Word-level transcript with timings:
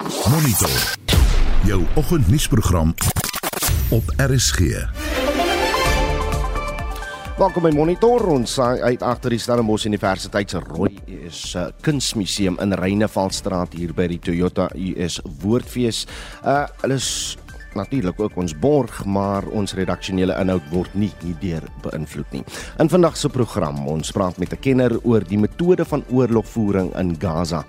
Monitor. 0.00 0.96
Jou 1.64 1.84
oggendnuusprogram 1.94 2.94
op 3.88 4.02
RSG. 4.16 4.58
Welkom 7.38 7.62
by 7.62 7.72
Monitor. 7.74 8.24
Ons 8.32 8.56
uit 8.60 9.02
agter 9.02 9.36
die 9.36 9.40
Stellenbosch 9.40 9.84
Universiteit 9.84 10.50
se 10.50 10.62
Rooi 10.64 10.96
is 11.04 11.42
uh, 11.52 11.66
kunsmuseum 11.84 12.56
in 12.64 12.72
Reinevalstraat 12.72 13.76
hier 13.76 13.92
by 13.92 14.08
die 14.08 14.18
Toyota 14.24 14.70
US 14.72 15.20
Woordfees. 15.44 16.06
Uh 16.44 16.64
hulle 16.80 16.96
is 16.96 17.36
natuurlik 17.76 18.20
ook 18.20 18.36
ons 18.40 18.56
borg, 18.58 19.04
maar 19.04 19.44
ons 19.52 19.76
redaksionele 19.76 20.34
inhoud 20.40 20.64
word 20.72 20.94
nie 20.98 21.12
hierdeur 21.20 21.68
beïnvloed 21.84 22.38
nie. 22.38 22.44
In 22.82 22.88
vandag 22.88 23.20
se 23.20 23.28
program, 23.28 23.84
ons 23.86 24.12
praat 24.16 24.38
met 24.38 24.52
'n 24.52 24.60
kenner 24.60 24.96
oor 25.02 25.20
die 25.20 25.38
metode 25.38 25.84
van 25.84 26.04
oorlogvoering 26.08 26.96
in 26.96 27.16
Gaza. 27.20 27.64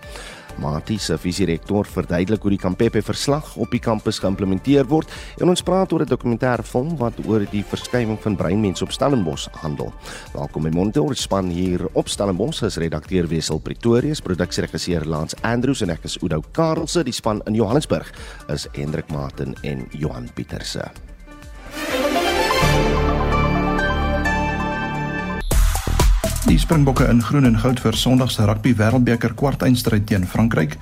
Mati 0.58 0.98
se 0.98 1.18
visierektor 1.18 1.86
verduidelik 1.86 2.42
hoe 2.42 2.52
die 2.52 2.60
Kampepe 2.60 3.02
verslag 3.02 3.56
op 3.56 3.72
die 3.72 3.80
kampus 3.80 4.20
geïmplementeer 4.20 4.88
word 4.90 5.12
en 5.40 5.52
ons 5.54 5.64
praat 5.64 5.94
oor 5.94 6.02
'n 6.02 6.09
dokumentêre 6.09 6.64
film 6.64 6.98
wat 6.98 7.14
oor 7.26 7.46
die 7.52 7.64
verskywing 7.64 8.18
van 8.20 8.36
breinmense 8.36 8.84
op 8.84 8.92
Stellenbosch 8.92 9.48
handel. 9.62 9.94
Welkom 10.34 10.64
by 10.64 10.70
Monitor 10.70 11.16
span 11.16 11.50
hier 11.50 11.88
op 11.94 12.08
Stellenbosch 12.08 12.64
as 12.64 12.78
redakteur 12.78 13.28
Wessel 13.28 13.59
Pretorius, 13.59 14.22
produksieregisseur 14.22 15.06
Lance 15.06 15.36
Andrews 15.42 15.82
en 15.82 15.90
ek 15.90 16.04
is 16.04 16.18
Oudo 16.22 16.44
Karelse, 16.52 17.04
die 17.04 17.14
span 17.14 17.42
in 17.45 17.54
Johannesburg 17.54 18.12
is 18.50 18.68
Hendrik 18.73 19.09
Martin 19.09 19.56
en 19.64 19.88
Johan 19.92 20.30
Pieterse. 20.34 21.11
Die 26.45 26.58
Springbokke 26.59 27.05
in 27.05 27.22
groen 27.23 27.45
en 27.45 27.59
goud 27.59 27.80
vir 27.80 27.94
Sondag 27.94 28.31
se 28.34 28.45
rugby 28.45 28.72
wêreldbeker 28.73 29.36
kwartfinale 29.38 30.00
teen 30.09 30.23
Frankryk. 30.27 30.73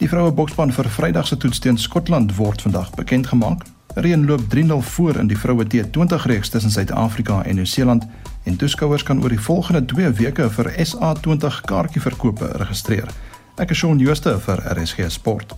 Die 0.00 0.08
vroue 0.08 0.32
boksspan 0.32 0.72
vir 0.72 0.88
Vrydag 0.88 1.26
se 1.28 1.36
toets 1.36 1.60
teen 1.60 1.76
Skotland 1.78 2.32
word 2.36 2.62
vandag 2.64 2.90
bekend 2.96 3.26
gemaak. 3.28 3.66
Reën 3.94 4.24
loop 4.26 4.40
3-0 4.54 4.80
voor 4.94 5.18
in 5.20 5.28
die 5.28 5.36
vroue 5.36 5.66
T20 5.68 6.24
reeks 6.24 6.48
tussen 6.48 6.72
Suid-Afrika 6.72 7.42
en 7.44 7.60
Nieu-Seeland 7.60 8.06
en 8.44 8.56
toeskouers 8.56 9.02
kan 9.02 9.20
oor 9.22 9.28
die 9.28 9.40
volgende 9.40 9.84
2 9.84 10.10
weke 10.22 10.48
vir 10.50 10.72
SA20 10.86 11.60
kaartjieverkope 11.68 12.48
registreer. 12.64 13.12
Ek 13.60 13.70
is 13.70 13.84
Shaun 13.84 14.00
Jooste 14.00 14.38
vir 14.40 14.64
RSG 14.72 15.10
Sport. 15.12 15.52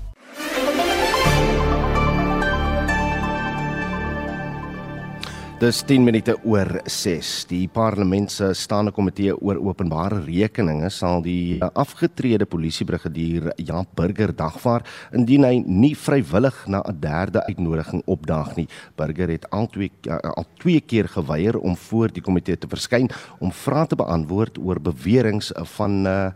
Dis 5.55 5.85
10 5.87 6.03
minute 6.03 6.33
oor 6.43 6.67
6. 6.91 7.29
Die 7.47 7.69
parlement 7.71 8.27
se 8.33 8.49
staande 8.59 8.91
komitee 8.91 9.37
oor 9.39 9.61
openbare 9.63 10.19
rekeninge 10.25 10.91
sal 10.91 11.23
die 11.23 11.61
afgetrede 11.63 12.43
polisiebrigadier 12.51 13.53
Jan 13.63 13.87
Burger 13.95 14.33
dagvaar 14.35 14.83
indien 15.15 15.47
hy 15.47 15.63
nie 15.63 15.93
vrywillig 15.95 16.59
na 16.67 16.83
'n 16.83 16.99
derde 16.99 17.47
uitnodiging 17.47 18.03
opdaag 18.05 18.57
nie. 18.57 18.69
Burger 18.97 19.31
het 19.31 19.47
al 19.51 19.71
twee 19.71 19.93
al 20.11 20.47
twee 20.59 20.81
keer 20.81 21.09
geweier 21.09 21.57
om 21.59 21.77
voor 21.77 22.09
die 22.09 22.23
komitee 22.23 22.59
te 22.59 22.67
verskyn 22.67 23.09
om 23.39 23.53
vrae 23.53 23.87
te 23.87 23.97
beantwoord 23.97 24.59
oor 24.59 24.81
beweringe 24.81 25.55
van 25.79 26.07
uh, 26.07 26.31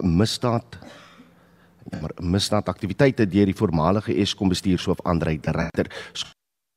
misdaad 0.00 0.78
maar 2.00 2.12
misdaadaktiwiteite 2.20 3.26
deur 3.26 3.46
die 3.46 3.58
voormalige 3.58 4.14
Eskom 4.14 4.48
bestuurshoof 4.48 5.00
Andrei 5.04 5.40
Dretter 5.40 5.86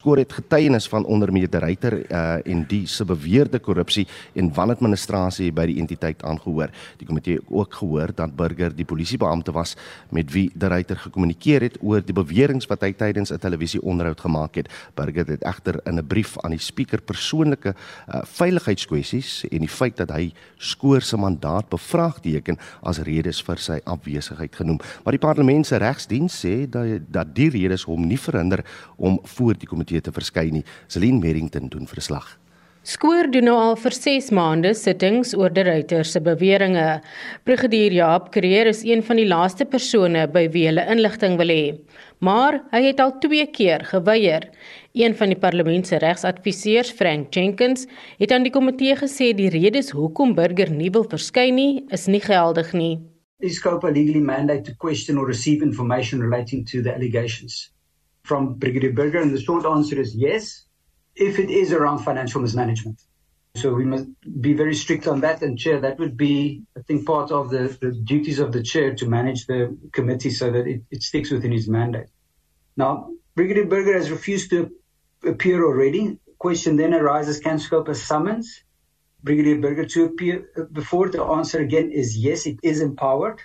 skoor 0.06 0.20
het 0.22 0.36
getuienis 0.38 0.86
van 0.86 1.06
onder 1.10 1.32
meer 1.34 1.50
die 1.50 1.60
ryter 1.64 1.96
uh, 1.98 2.38
en 2.46 2.60
die 2.70 2.84
se 2.86 3.02
beweerde 3.10 3.58
korrupsie 3.58 4.04
en 4.38 4.52
wanadministrasie 4.54 5.48
by 5.50 5.64
die 5.66 5.80
entiteit 5.82 6.22
aangehoor. 6.22 6.70
Die 7.00 7.08
komitee 7.10 7.40
het 7.40 7.48
ook 7.50 7.74
gehoor 7.80 8.14
dat 8.14 8.36
Burger 8.38 8.76
die 8.78 8.86
polisiebeampte 8.86 9.56
was 9.56 9.74
met 10.14 10.30
wie 10.36 10.52
die 10.54 10.70
ryter 10.70 11.00
gekommunikeer 11.08 11.66
het 11.66 11.80
oor 11.82 12.06
die 12.06 12.14
beweringe 12.14 12.70
wat 12.70 12.86
hy 12.86 12.92
tydens 12.94 13.32
'n 13.34 13.42
televisieonderhoud 13.42 14.22
gemaak 14.22 14.56
het. 14.56 14.70
Burger 14.94 15.26
het 15.26 15.42
egter 15.42 15.82
in 15.86 15.98
'n 15.98 16.06
brief 16.06 16.38
aan 16.44 16.52
die 16.52 16.62
spreker 16.62 17.02
persoonlike 17.02 17.74
uh, 17.74 18.22
veiligheidskwessies 18.24 19.46
en 19.50 19.60
die 19.60 19.68
feit 19.68 19.98
dat 19.98 20.12
hy 20.12 20.34
skoor 20.58 21.02
se 21.02 21.18
mandaat 21.18 21.70
bevraagteken 21.70 22.58
as 22.84 23.00
redes 23.00 23.42
vir 23.42 23.58
sy 23.58 23.80
afwesigheid 23.84 24.56
genoem. 24.56 24.78
Maar 25.04 25.18
die 25.18 25.28
parlement 25.28 25.66
se 25.66 25.78
regsdiens 25.78 26.46
sê 26.46 26.70
dat 26.70 27.02
dat 27.10 27.36
die 27.36 27.50
redes 27.50 27.84
hom 27.84 28.06
nie 28.06 28.20
verhinder 28.20 28.64
om 28.98 29.20
voor 29.24 29.58
die 29.58 29.68
komitee 29.68 29.95
komitee 29.96 30.02
te 30.02 30.16
verskyn 30.16 30.60
nie. 30.60 30.66
Celine 30.88 31.20
Merrington 31.20 31.70
doen 31.70 31.88
verslag. 31.88 32.38
Skoor 32.86 33.32
doen 33.32 33.48
nou 33.48 33.56
al 33.58 33.76
vir 33.82 33.96
6 33.98 34.30
maande 34.32 34.76
sittings 34.76 35.34
oor 35.34 35.50
die 35.50 35.64
ruiter 35.66 36.06
se 36.06 36.20
beweringe. 36.22 37.02
Brigadier 37.44 37.92
Jaap 37.92 38.32
Kreer 38.32 38.68
is 38.68 38.84
een 38.86 39.02
van 39.02 39.18
die 39.18 39.26
laaste 39.26 39.66
persone 39.66 40.28
by 40.28 40.48
wie 40.54 40.68
hulle 40.68 40.86
inligting 40.86 41.40
wil 41.40 41.50
hê. 41.50 41.80
Maar 42.22 42.62
hy 42.72 42.84
het 42.86 43.02
al 43.02 43.16
2 43.24 43.48
keer 43.52 43.82
geweier. 43.90 44.52
Een 44.94 45.16
van 45.18 45.34
die 45.34 45.40
parlement 45.40 45.88
se 45.88 45.98
regsadviseurs, 45.98 46.94
Frank 46.94 47.34
Jenkins, 47.34 47.88
het 48.20 48.32
aan 48.32 48.46
die 48.46 48.54
komitee 48.54 48.96
gesê 48.96 49.34
die 49.34 49.50
redes 49.50 49.90
hoekom 49.90 50.36
burger 50.36 50.70
nie 50.70 50.92
wil 50.94 51.10
verskyn 51.10 51.58
nie, 51.58 51.86
is 51.90 52.06
nie 52.06 52.22
geldig 52.22 52.72
nie. 52.74 53.00
Is 53.42 53.58
scope 53.58 53.84
a 53.84 53.92
legally 53.92 54.22
mandate 54.22 54.64
to 54.70 54.76
question 54.78 55.18
or 55.18 55.26
receive 55.26 55.66
information 55.66 56.22
relating 56.22 56.64
to 56.66 56.84
the 56.84 56.94
allegations? 56.94 57.75
From 58.26 58.56
Brigadier 58.56 58.92
Berger? 58.92 59.20
And 59.20 59.34
the 59.34 59.42
short 59.42 59.66
answer 59.66 60.00
is 60.00 60.16
yes, 60.16 60.66
if 61.16 61.40
it 61.40 61.50
is 61.50 61.72
around 61.72 62.00
financial 62.00 62.42
mismanagement. 62.42 63.02
So 63.56 63.74
we 63.74 63.86
must 63.86 64.08
be 64.42 64.54
very 64.54 64.76
strict 64.76 65.08
on 65.08 65.22
that. 65.22 65.42
And 65.42 65.58
chair, 65.58 65.80
that 65.80 65.98
would 65.98 66.18
be, 66.18 66.64
I 66.78 66.82
think, 66.82 67.06
part 67.06 67.32
of 67.32 67.50
the, 67.50 67.78
the 67.80 67.92
duties 67.92 68.40
of 68.40 68.52
the 68.52 68.62
chair 68.62 68.94
to 68.96 69.08
manage 69.08 69.46
the 69.48 69.78
committee 69.94 70.30
so 70.30 70.52
that 70.52 70.68
it, 70.68 70.82
it 70.92 71.04
sticks 71.04 71.32
within 71.32 71.54
his 71.54 71.70
mandate. 71.70 72.08
Now, 72.76 73.12
Brigadier 73.36 73.66
Berger 73.66 73.94
has 73.94 74.12
refused 74.12 74.50
to 74.50 74.72
appear 75.26 75.64
already. 75.66 76.20
Question 76.38 76.76
then 76.76 76.94
arises, 76.94 77.40
can 77.40 77.58
scope 77.60 77.88
a 77.88 77.96
summons 77.96 78.64
Brigadier 79.24 79.60
Berger 79.60 79.86
to 79.86 80.06
appear 80.06 80.50
before? 80.74 81.10
The 81.10 81.24
answer 81.24 81.60
again 81.60 81.92
is 81.92 82.18
yes, 82.18 82.46
it 82.46 82.60
is 82.62 82.82
empowered. 82.82 83.42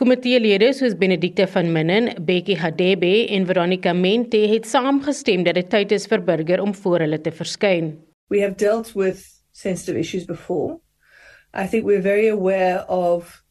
Komiteelede 0.00 0.70
soos 0.72 0.94
Benedicte 0.96 1.44
van 1.46 1.66
Minnen, 1.72 2.06
Bekkie 2.24 2.56
Hadebe 2.56 3.26
en 3.28 3.44
Veronica 3.46 3.92
Mente 3.92 4.38
het 4.48 4.64
saamgestem 4.66 5.42
dat 5.44 5.58
dit 5.58 5.68
tyd 5.68 5.90
is 5.92 6.06
vir 6.08 6.22
burger 6.24 6.62
om 6.64 6.72
voor 6.74 7.04
hulle 7.04 7.18
te 7.20 7.28
verskyn. 7.30 7.90
We 8.32 8.40
have 8.40 8.56
dealt 8.56 8.94
with 8.96 9.20
sensitive 9.52 9.98
issues 10.00 10.24
before. 10.24 10.78
I 11.52 11.66
think 11.66 11.84
we're 11.84 12.00
very 12.00 12.30
aware 12.30 12.86
of 12.88 13.42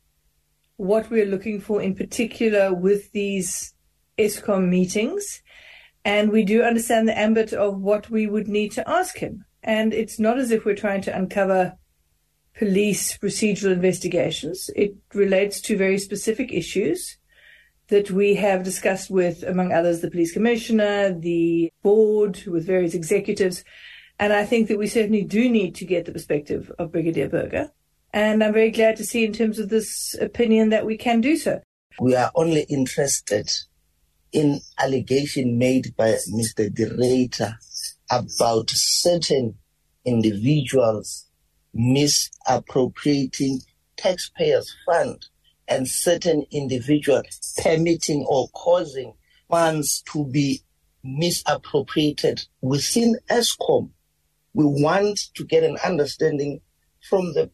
what 0.78 1.12
we're 1.12 1.30
looking 1.30 1.62
for 1.62 1.80
in 1.80 1.94
particular 1.94 2.74
with 2.74 3.12
these 3.12 3.76
ESCOM 4.18 4.68
meetings 4.68 5.44
and 6.04 6.32
we 6.32 6.44
do 6.44 6.64
understand 6.64 7.08
the 7.08 7.20
ambit 7.20 7.54
of 7.54 7.78
what 7.78 8.10
we 8.10 8.26
would 8.26 8.48
need 8.48 8.72
to 8.72 8.90
ask 8.90 9.20
him. 9.20 9.46
And 9.62 9.94
it's 9.94 10.18
not 10.18 10.40
as 10.40 10.50
if 10.50 10.66
we're 10.66 10.82
trying 10.82 11.02
to 11.02 11.16
uncover 11.16 11.78
police 12.62 13.18
procedural 13.18 13.74
investigations. 13.74 14.70
It 14.76 14.94
relates 15.16 15.60
to 15.62 15.76
very 15.76 15.98
specific 15.98 16.54
issues 16.54 17.18
that 17.88 18.12
we 18.12 18.36
have 18.36 18.62
discussed 18.62 19.10
with, 19.10 19.42
among 19.42 19.74
others, 19.74 20.02
the 20.02 20.12
police 20.12 20.32
commissioner, 20.32 21.12
the 21.12 21.74
board, 21.82 22.44
with 22.46 22.68
various 22.68 22.94
executives. 22.94 23.64
And 24.20 24.32
I 24.32 24.46
think 24.46 24.68
that 24.68 24.78
we 24.78 24.86
certainly 24.86 25.24
do 25.24 25.50
need 25.50 25.74
to 25.74 25.86
get 25.86 26.06
the 26.06 26.12
perspective 26.12 26.72
of 26.78 26.92
Brigadier 26.92 27.30
Berger. 27.30 27.72
And 28.14 28.44
I'm 28.44 28.54
very 28.54 28.70
glad 28.70 28.96
to 28.98 29.06
see, 29.06 29.26
in 29.26 29.34
terms 29.34 29.58
of 29.58 29.70
this 29.70 30.16
opinion, 30.22 30.70
that 30.70 30.86
we 30.86 30.98
can 30.98 31.20
do 31.20 31.38
so. 31.38 31.62
We 32.00 32.16
are 32.16 32.32
only 32.36 32.68
interested 32.70 33.50
in 34.32 34.60
allegation 34.78 35.58
made 35.58 35.96
by 35.98 36.16
Mr. 36.32 36.72
Director 36.72 37.58
about 38.12 38.70
certain 38.70 39.56
individuals 40.06 41.26
misappropriating 41.74 43.62
taxpayers' 43.98 44.76
fund 44.86 45.28
and 45.68 45.88
certain 45.88 46.46
individuals 46.52 47.54
permitting 47.62 48.26
or 48.28 48.50
causing 48.50 49.14
funds 49.50 50.04
to 50.12 50.26
be 50.28 50.62
misappropriated 51.04 52.42
within 52.62 53.18
ESCOM. 53.30 53.90
We 54.54 54.66
want 54.66 55.20
to 55.36 55.46
get 55.46 55.64
an 55.64 55.78
understanding 55.84 56.62
from 57.10 57.34
the 57.34 57.50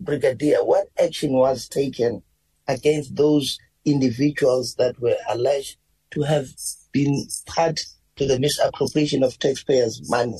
brigadier 0.00 0.64
what 0.64 0.88
action 1.02 1.32
was 1.32 1.68
taken 1.68 2.22
against 2.66 3.16
those 3.16 3.58
individuals 3.84 4.74
that 4.76 5.00
were 5.00 5.16
alleged 5.28 5.76
to 6.10 6.22
have 6.22 6.48
been 6.92 7.26
part 7.46 7.80
to 8.16 8.26
the 8.26 8.38
misappropriation 8.38 9.22
of 9.22 9.38
taxpayers' 9.38 10.08
money. 10.08 10.38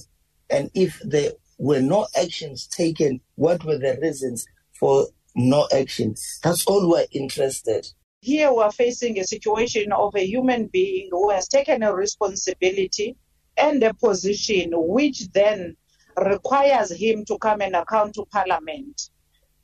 And 0.51 0.71
if 0.75 1.01
there 1.05 1.33
were 1.59 1.81
no 1.81 2.07
actions 2.17 2.67
taken, 2.69 3.21
what 3.35 3.65
were 3.65 3.79
the 3.79 3.99
reasons 4.01 4.47
for 4.79 5.07
no 5.35 5.69
actions? 5.75 6.39
That's 6.43 6.65
all 6.67 6.89
we're 6.89 7.07
interested. 7.13 7.87
Here 8.21 8.53
we're 8.53 8.71
facing 8.71 9.19
a 9.19 9.25
situation 9.25 9.93
of 9.93 10.15
a 10.15 10.27
human 10.27 10.69
being 10.69 11.09
who 11.11 11.31
has 11.31 11.49
taken 11.49 11.83
a 11.83 11.93
responsibility 11.93 13.17
and 13.57 13.83
a 13.83 13.95
position 13.95 14.71
which 14.75 15.31
then 15.33 15.77
requires 16.17 16.91
him 16.91 17.25
to 17.27 17.39
come 17.39 17.61
and 17.61 17.77
account 17.77 18.15
to 18.15 18.25
Parliament 18.27 19.11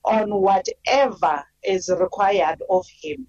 on 0.04 0.34
whatever 0.34 1.44
is 1.62 1.90
required 1.98 2.62
of 2.68 2.86
him. 3.02 3.26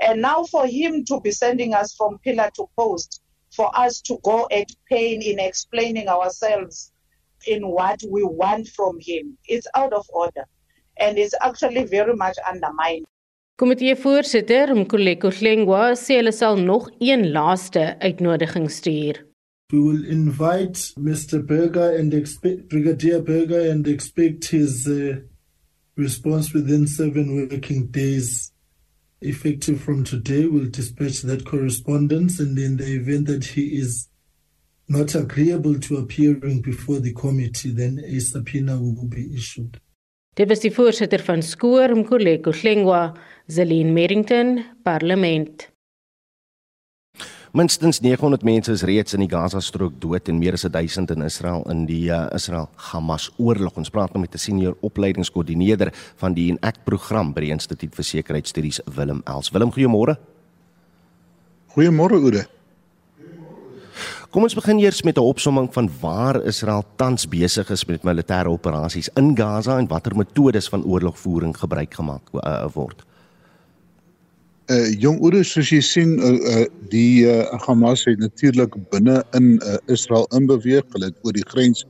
And 0.00 0.22
now 0.22 0.44
for 0.44 0.66
him 0.66 1.04
to 1.06 1.20
be 1.20 1.30
sending 1.30 1.74
us 1.74 1.94
from 1.94 2.18
pillar 2.18 2.50
to 2.56 2.66
post, 2.78 3.22
for 3.54 3.70
us 3.78 4.00
to 4.02 4.18
go 4.22 4.48
at 4.50 4.70
pain 4.88 5.22
in 5.22 5.38
explaining 5.38 6.08
ourselves 6.08 6.91
in 7.46 7.68
what 7.68 8.00
we 8.10 8.22
want 8.24 8.68
from 8.68 8.98
him, 9.00 9.38
it's 9.46 9.66
out 9.74 9.92
of 9.92 10.06
order. 10.12 10.44
And 10.98 11.18
it's 11.18 11.34
actually 11.40 11.84
very 11.84 12.14
much 12.14 12.36
undermined. 12.50 13.06
Komitee-voorsitter 13.58 14.74
Mkoleko 14.74 15.30
Hlengwa 15.30 15.92
sê 15.94 16.16
hulle 16.18 16.32
sal 16.32 16.56
nog 16.56 16.88
een 17.00 17.28
laaste 17.32 17.96
uitnodiging 18.00 18.70
stuur. 18.70 19.20
We 19.72 19.78
will 19.78 20.04
invite 20.04 20.92
Mr. 20.96 21.42
Berger 21.46 21.96
and 21.98 22.12
expect 22.14 22.68
Brigadier 22.68 23.22
Berger 23.22 23.70
and 23.70 23.86
expect 23.86 24.50
his 24.50 24.86
uh, 24.86 25.16
response 25.96 26.52
within 26.52 26.86
seven 26.86 27.36
working 27.36 27.86
days. 27.90 28.52
Effective 29.20 29.80
from 29.80 30.02
today, 30.04 30.46
we'll 30.46 30.68
dispatch 30.68 31.22
that 31.22 31.46
correspondence, 31.46 32.40
and 32.40 32.58
in 32.58 32.76
the 32.76 32.96
event 32.96 33.28
that 33.28 33.44
he 33.44 33.78
is 33.78 34.08
not 34.92 35.14
agreeable 35.14 35.78
to 35.78 35.96
appearing 35.96 36.60
before 36.60 37.00
the 37.00 37.12
committee, 37.12 37.72
then 37.74 37.98
a 38.04 38.20
subpoena 38.20 38.76
will 38.76 39.08
be 39.08 39.34
issued. 39.34 39.80
Dit 40.34 40.48
was 40.48 40.62
die 40.64 40.72
voorsitter 40.72 41.20
van 41.20 41.42
Skoor, 41.42 41.92
Mkoleko 41.96 42.52
Hlengwa, 42.56 43.12
Zelin 43.46 43.92
Merrington, 43.92 44.62
Parlement. 44.82 45.68
Minstens 47.52 48.00
900 48.00 48.42
mense 48.48 48.72
is 48.72 48.82
reeds 48.88 49.12
in 49.12 49.20
die 49.20 49.28
Gaza-strook 49.28 49.98
dood 50.00 50.28
en 50.32 50.38
meer 50.40 50.56
as 50.56 50.64
1000 50.64 51.10
in 51.12 51.26
Israel 51.26 51.66
in 51.68 51.82
die 51.84 52.06
uh, 52.08 52.30
Israel-Hamas 52.32 53.28
oorlog. 53.36 53.76
Ons 53.76 53.92
praat 53.92 54.14
nou 54.14 54.22
met 54.24 54.32
'n 54.32 54.40
senior 54.40 54.76
opleidingskoördineerder 54.80 55.92
van 56.16 56.32
die 56.32 56.48
ENAC-program 56.48 57.34
by 57.34 57.40
die 57.40 57.52
Instituut 57.52 57.94
vir 57.94 58.04
Sekuriteitsstudies, 58.04 58.80
Willem 58.96 59.20
Els. 59.26 59.52
Willem, 59.52 59.68
goeiemôre. 59.68 60.16
Goeiemôre, 61.76 62.16
Oude. 62.16 62.48
Kom 64.32 64.46
ons 64.46 64.54
begin 64.56 64.78
eers 64.80 65.02
met 65.04 65.18
'n 65.18 65.28
opsomming 65.28 65.68
van 65.72 65.90
waar 66.00 66.44
Israel 66.44 66.84
tans 66.96 67.28
besig 67.28 67.70
is 67.70 67.84
met 67.84 68.02
militêre 68.02 68.48
operasies 68.48 69.10
in 69.14 69.36
Gaza 69.36 69.78
en 69.78 69.86
watter 69.86 70.16
metodes 70.16 70.68
van 70.68 70.84
oorlogvoering 70.84 71.56
gebruik 71.56 71.94
gemaak 71.94 72.22
uh, 72.32 72.66
word 72.72 73.04
uh 74.70 74.88
jong 75.02 75.18
ouers 75.20 75.52
soos 75.52 75.70
jy 75.74 75.80
sien 75.80 76.12
uh, 76.22 76.32
uh 76.52 76.66
die 76.92 77.26
uh, 77.26 77.44
Hamas 77.66 78.04
het 78.08 78.18
natuurlik 78.22 78.74
binne 78.90 79.22
in 79.36 79.58
uh, 79.58 79.76
Israel 79.86 80.26
inbeweeg. 80.36 80.84
Hulle 80.94 81.10
het 81.10 81.18
oor 81.26 81.32
die 81.32 81.46
grens 81.48 81.84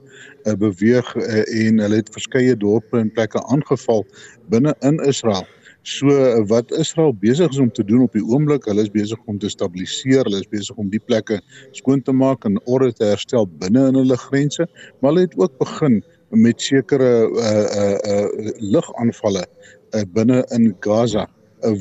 uh, 0.46 0.54
beweeg 0.54 1.14
uh, 1.16 1.42
en 1.66 1.78
hulle 1.78 2.00
het 2.00 2.10
verskeie 2.14 2.56
dorpe 2.56 2.98
en 2.98 3.12
plekke 3.12 3.42
aangeval 3.52 4.06
binne 4.48 4.74
in 4.80 4.98
Israel. 5.04 5.44
So 5.82 6.06
uh, 6.06 6.44
wat 6.46 6.70
Israel 6.78 7.10
besig 7.18 7.50
is 7.50 7.58
om 7.58 7.70
te 7.72 7.84
doen 7.84 8.04
op 8.04 8.12
die 8.14 8.22
oomblik, 8.22 8.68
hulle 8.70 8.84
is 8.86 8.90
besig 8.94 9.18
om 9.26 9.38
te 9.42 9.48
stabiliseer, 9.50 10.22
hulle 10.28 10.38
is 10.38 10.50
besig 10.50 10.78
om 10.78 10.90
die 10.92 11.00
plekke 11.02 11.40
skoon 11.74 12.04
te 12.06 12.14
maak 12.14 12.46
en 12.46 12.60
orde 12.70 12.92
te 12.94 13.08
herstel 13.08 13.48
binne 13.58 13.88
in 13.90 13.98
hulle 13.98 14.18
grense, 14.28 14.68
maar 15.00 15.10
hulle 15.10 15.26
het 15.26 15.34
ook 15.40 15.56
begin 15.58 15.98
met 16.30 16.62
sekere 16.62 17.10
uh 17.26 17.64
uh, 17.82 17.96
uh 18.12 18.52
lugaanvalle 18.62 19.42
uh, 19.42 20.04
binne 20.14 20.44
in 20.54 20.70
Gaza 20.86 21.26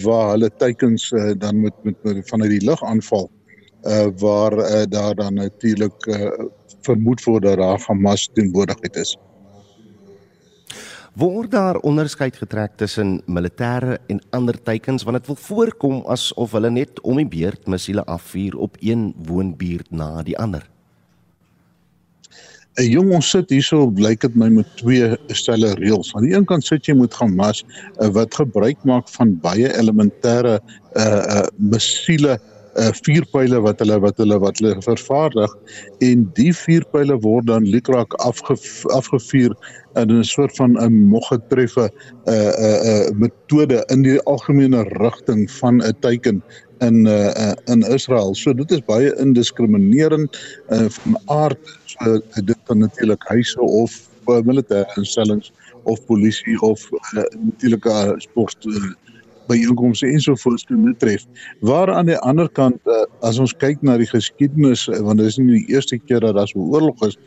waar 0.01 0.33
hulle 0.33 0.50
teikens 0.57 1.12
uh, 1.12 1.31
dan 1.38 1.62
met 1.62 1.77
met, 1.83 1.95
met 2.04 2.30
vanuit 2.30 2.57
die 2.57 2.65
lug 2.65 2.83
aanval 2.83 3.30
uh 3.86 4.07
waar 4.18 4.57
uh, 4.57 4.83
daar 4.89 5.15
dan 5.15 5.33
natuurlik 5.33 6.06
uh, 6.06 6.31
vermoed 6.81 7.24
word 7.24 7.44
dat 7.44 7.57
daar 7.57 7.81
Hamas 7.86 8.30
teenwoordigheid 8.33 8.95
is. 8.95 9.18
Word 11.19 11.52
daar 11.52 11.75
onderskeid 11.84 12.38
getrek 12.40 12.78
tussen 12.80 13.18
militêre 13.28 13.98
en 14.08 14.22
ander 14.31 14.56
teikens 14.56 15.04
want 15.04 15.18
dit 15.19 15.28
wil 15.28 15.36
voorkom 15.36 15.98
asof 16.08 16.54
hulle 16.56 16.69
net 16.72 17.02
om 17.04 17.19
die 17.19 17.28
beurt 17.28 17.68
missiele 17.68 18.06
afvuur 18.08 18.56
op 18.56 18.78
een 18.80 19.10
woonbuurt 19.28 19.92
na 19.92 20.24
die 20.24 20.38
ander. 20.40 20.63
'n 22.80 22.88
jong 22.88 23.12
ons 23.12 23.30
sit 23.30 23.50
hierso 23.52 23.90
blyk 23.92 24.22
dit 24.24 24.36
my 24.40 24.48
met 24.48 24.68
twee 24.80 25.10
stelle 25.36 25.74
reëls. 25.75 26.13
Aan 26.16 26.24
die 26.24 26.31
een 26.31 26.46
kant 26.48 26.63
sit 26.63 26.88
jy 26.88 26.96
moet 26.96 27.14
gaan 27.14 27.36
mas 27.36 27.66
uh, 28.00 28.07
wat 28.16 28.36
gebruik 28.36 28.80
maak 28.88 29.10
van 29.12 29.36
baie 29.44 29.68
elementêre 29.68 30.62
uh 30.96 31.04
uh 31.04 31.44
missiele 31.57 32.40
uh 32.79 32.91
vuurpyle 33.03 33.59
wat 33.62 33.79
hulle 33.79 34.00
wat 34.00 34.18
hulle 34.18 34.39
wat 34.39 34.59
hulle 34.59 34.75
vervaardig 34.81 35.56
en 36.07 36.23
die 36.38 36.53
vuurpyle 36.56 37.18
word 37.23 37.47
dan 37.47 37.68
likraak 37.68 38.13
afge, 38.23 38.56
afgevuur 38.95 39.56
in 40.00 40.12
'n 40.19 40.23
soort 40.23 40.56
van 40.56 40.77
'n 40.79 41.07
moggetreffe 41.12 41.89
uh 42.25 42.51
uh 42.68 42.79
uh 42.91 43.09
metode 43.12 43.83
in 43.88 44.03
die 44.03 44.19
algemene 44.23 44.83
rigting 45.03 45.51
van 45.51 45.81
'n 45.83 45.94
teiken 46.00 46.44
in 46.79 47.06
uh 47.06 47.53
in 47.65 47.81
Israel. 47.81 48.35
So 48.35 48.53
dit 48.53 48.71
is 48.71 48.85
baie 48.85 49.15
indiskriminerend 49.18 50.38
uh 50.69 50.88
van 50.89 51.19
aard 51.25 51.59
so 51.85 52.19
dit 52.44 52.57
kan 52.63 52.77
natuurlik 52.77 53.23
huise 53.27 53.62
of 53.62 54.12
uh, 54.27 54.41
militêre 54.41 54.88
instellings 54.97 55.51
of 55.83 56.06
polisie 56.06 56.59
of 56.62 56.89
uh, 56.91 57.23
natuurlik 57.39 57.85
uh, 57.85 58.13
sport 58.18 58.65
uh, 58.65 58.94
byeenkomste 59.51 60.09
ensovoorts 60.09 60.65
kan 60.69 60.83
betref. 60.88 61.25
Waar 61.62 61.92
aan 61.94 62.09
die 62.09 62.18
ander 62.18 62.50
kant 62.50 62.80
uh, 62.89 63.03
as 63.27 63.39
ons 63.39 63.53
kyk 63.63 63.83
na 63.86 63.98
die 64.01 64.09
geskiedenis 64.09 64.88
uh, 64.89 65.00
want 65.06 65.21
dit 65.21 65.31
is 65.31 65.39
nie 65.42 65.59
die 65.59 65.75
eerste 65.75 66.00
keer 66.00 66.24
dat 66.25 66.38
daar 66.39 66.50
so 66.50 66.63
oorlog 66.63 67.03
is 67.07 67.18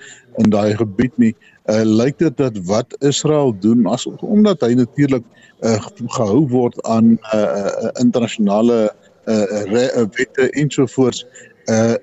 in 0.42 0.50
daai 0.50 0.74
gebied 0.78 1.14
nie, 1.22 1.34
uh, 1.70 1.82
lyk 1.84 2.18
dit 2.18 2.36
dat 2.40 2.58
wat 2.68 2.96
Israel 3.00 3.54
doen 3.60 3.86
as 3.90 4.06
omdat 4.20 4.64
hy 4.64 4.74
natuurlik 4.78 5.24
uh, 5.62 5.78
gehou 6.16 6.44
word 6.52 6.80
aan 6.88 7.16
uh, 7.32 7.40
uh, 7.40 7.92
internasionale 8.02 8.88
uh 9.24 10.04
wette 10.12 10.50
ensovoorts 10.60 11.22
uh 11.72 11.94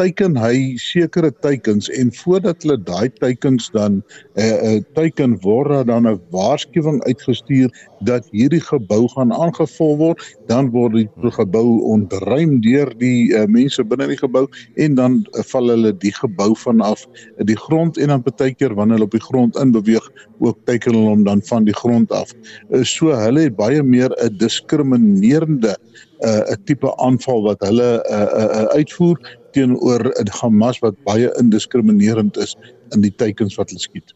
teiken 0.00 0.36
hy 0.38 0.76
sekere 0.80 1.30
teikens 1.44 1.88
en 1.92 2.10
voordat 2.22 2.62
hulle 2.64 2.78
daai 2.86 3.10
teikens 3.20 3.68
dan 3.74 4.00
uh, 4.34 4.44
uh, 4.44 4.78
teiken 4.96 5.36
word 5.44 5.70
daar 5.70 5.86
dan 5.86 6.08
'n 6.08 6.20
waarskuwing 6.30 7.02
uitgestuur 7.04 7.70
dat 8.00 8.26
hierdie 8.32 8.60
gebou 8.60 9.08
gaan 9.08 9.32
aangeval 9.32 9.96
word. 9.96 10.18
Dan 10.46 10.70
word 10.70 10.94
die 10.94 11.08
gebou 11.36 11.80
ontruim 11.84 12.60
deur 12.60 12.92
die 12.98 13.32
uh, 13.32 13.46
mense 13.46 13.84
binne 13.84 14.08
die 14.08 14.18
gebou 14.18 14.46
en 14.76 14.94
dan 14.94 15.24
uh, 15.36 15.42
val 15.52 15.68
hulle 15.68 15.92
die 15.92 16.14
gebou 16.14 16.54
vanaf 16.56 17.06
die 17.44 17.56
grond 17.56 17.98
en 17.98 18.08
dan 18.08 18.22
baie 18.22 18.54
keer 18.54 18.74
wanneer 18.74 18.98
hulle 18.98 19.10
op 19.10 19.16
die 19.16 19.26
grond 19.28 19.56
in 19.56 19.72
beweeg 19.72 20.06
ook 20.38 20.58
teiken 20.64 20.94
hulle 20.94 21.08
hom 21.08 21.24
dan 21.24 21.42
van 21.42 21.64
die 21.64 21.76
grond 21.76 22.12
af. 22.12 22.32
Uh, 22.70 22.82
so 22.82 23.12
hulle 23.12 23.48
het 23.48 23.56
baie 23.56 23.82
meer 23.82 24.10
'n 24.22 24.36
diskriminerende 24.38 25.76
'n 26.20 26.52
uh, 26.52 26.56
tipe 26.64 26.96
aanval 26.96 27.42
wat 27.42 27.60
hulle 27.64 27.90
uh, 28.10 28.16
uh, 28.20 28.64
uitvoer 28.76 29.38
teenoor 29.52 30.12
Hamas 30.40 30.78
wat 30.78 30.96
baie 31.04 31.32
indiskriminerend 31.40 32.36
is 32.36 32.56
in 32.94 33.00
die 33.00 33.14
teikens 33.14 33.56
wat 33.56 33.70
hulle 33.70 33.80
skiet. 33.80 34.14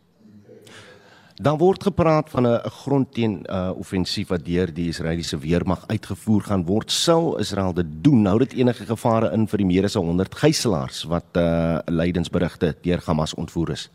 Dan 1.35 1.59
word 1.59 1.83
gepraat 1.83 2.31
van 2.31 2.47
'n 2.47 2.71
grondteen 2.71 3.43
uh, 3.51 3.71
offensief 3.75 4.29
wat 4.29 4.45
deur 4.45 4.75
die 4.75 4.89
Israeliese 4.89 5.39
weermag 5.39 5.85
uitgevoer 5.87 6.43
gaan 6.43 6.65
word. 6.65 6.91
Sou 6.93 7.39
Israel 7.39 7.73
dit 7.75 7.87
doen? 8.05 8.23
Nou 8.23 8.39
dit 8.39 8.53
enige 8.53 8.85
gevare 8.85 9.33
in 9.33 9.49
vir 9.49 9.59
die 9.59 9.67
meer 9.67 9.85
as 9.85 9.95
100 9.95 10.35
gijslaers 10.35 11.05
wat 11.05 11.27
uh, 11.33 11.79
lydensberigte 11.87 12.77
deur 12.83 13.03
Hamas 13.05 13.35
ontvoer 13.35 13.71
is. 13.71 13.91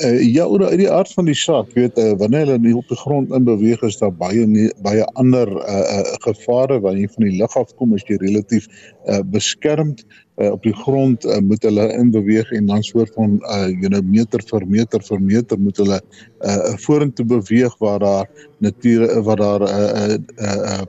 Uh, 0.00 0.22
ja, 0.24 0.46
oor 0.48 0.62
uit 0.70 0.78
die 0.80 0.88
aard 0.90 1.10
van 1.12 1.26
die 1.28 1.36
saak, 1.36 1.74
weet 1.76 1.98
uh, 2.00 2.14
wanneer 2.16 2.46
hulle 2.46 2.62
nie 2.64 2.72
op 2.76 2.88
die 2.88 2.96
grond 2.96 3.32
in 3.36 3.44
beweeg 3.44 3.82
is 3.84 3.98
daar 4.00 4.14
baie 4.16 4.46
nie, 4.48 4.70
baie 4.80 5.04
ander 5.20 5.50
uh, 5.60 5.82
uh, 5.98 6.14
gevare 6.24 6.78
wanneer 6.80 7.04
jy 7.04 7.10
van 7.12 7.26
die 7.26 7.34
lug 7.42 7.56
af 7.60 7.74
kom 7.76 7.92
as 7.92 8.06
jy 8.08 8.16
relatief 8.22 8.70
uh, 8.72 9.20
beskermd. 9.34 10.00
Uh, 10.40 10.48
op 10.54 10.64
die 10.64 10.72
grond 10.72 11.26
uh, 11.28 11.42
moet 11.44 11.68
hulle 11.68 11.84
in 11.92 12.08
beweeg 12.14 12.48
en 12.56 12.70
dan 12.72 12.80
soort 12.88 13.12
van 13.18 13.36
uh, 13.52 13.68
you 13.68 13.92
know 13.92 14.00
meter 14.00 14.40
vir 14.48 14.64
meter 14.64 15.04
vir 15.04 15.20
meter 15.20 15.60
moet 15.60 15.76
hulle 15.84 16.00
uh, 16.00 16.72
vorentoe 16.86 17.26
beweeg 17.28 17.76
waar 17.84 18.00
daar 18.00 18.32
natuur 18.64 19.04
waar 19.28 19.44
daar 19.44 19.66
uh, 19.68 20.16
uh, 20.40 20.80
uh, 20.80 20.82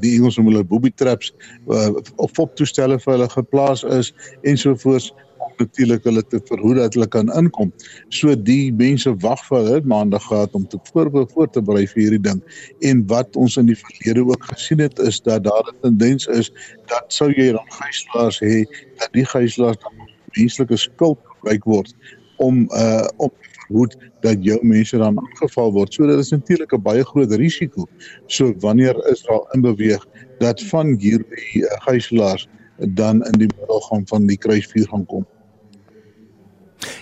die 0.00 0.14
Engels 0.16 0.38
noem 0.38 0.48
hulle 0.48 0.64
booby 0.64 0.90
traps 0.96 1.32
uh, 1.68 1.90
op 2.16 2.32
foptoestelle 2.38 2.96
vir 3.02 3.12
hulle 3.18 3.28
geplaas 3.36 3.84
is 3.98 4.12
ensovoorts 4.48 5.12
natuurlik 5.58 6.04
hulle 6.04 6.22
te 6.22 6.40
verhoed 6.48 6.76
dat 6.76 6.94
hulle 6.94 7.08
kan 7.08 7.32
inkom. 7.38 7.72
So 8.08 8.34
die 8.34 8.72
mense 8.72 9.12
wag 9.24 9.42
vir 9.48 9.58
hulle 9.58 9.80
maandag 9.84 10.26
gehad 10.28 10.54
om 10.58 10.66
te 10.68 10.80
voorbe 10.92 11.26
voor 11.32 11.50
te 11.50 11.62
berei 11.62 11.86
vir 11.86 12.02
hierdie 12.02 12.22
ding. 12.28 12.42
En 12.80 13.06
wat 13.12 13.36
ons 13.36 13.56
in 13.56 13.70
die 13.70 13.78
verlede 13.78 14.26
ook 14.26 14.44
gesien 14.52 14.82
het 14.84 14.98
is 14.98 15.20
dat 15.20 15.44
daar 15.44 15.64
'n 15.72 15.80
tendens 15.82 16.26
is 16.26 16.52
dat 16.86 17.04
sou 17.08 17.30
jy 17.30 17.52
dan 17.52 17.68
gijslaers 17.80 18.40
hê 18.40 18.64
dat 18.98 19.10
die 19.12 19.24
gijslaers 19.24 19.78
dan 19.78 20.08
menslike 20.36 20.76
skuld 20.76 21.18
gebruik 21.24 21.64
word 21.64 21.94
om 22.36 22.68
uh 22.76 23.08
op 23.16 23.34
verhoed 23.66 23.96
dat 24.20 24.44
jou 24.44 24.58
mense 24.62 24.98
dan 24.98 25.18
aangeval 25.18 25.72
word. 25.72 25.94
So 25.94 26.06
dit 26.06 26.18
is 26.18 26.30
natuurlik 26.30 26.72
'n 26.72 26.82
baie 26.82 27.04
groot 27.04 27.32
risiko. 27.32 27.86
So 28.26 28.54
wanneer 28.60 28.94
Israel 29.10 29.48
inbeweeg 29.52 30.06
dat 30.38 30.62
van 30.62 30.96
hierdie 30.98 31.62
uh, 31.62 31.70
gijslaers 31.86 32.48
dan 32.78 33.24
in 33.24 33.38
die 33.38 33.50
middel 33.58 33.80
gaan 33.80 34.06
van 34.06 34.26
die 34.26 34.36
kruisvuur 34.36 34.88
gaan 34.88 35.06
kom. 35.06 35.26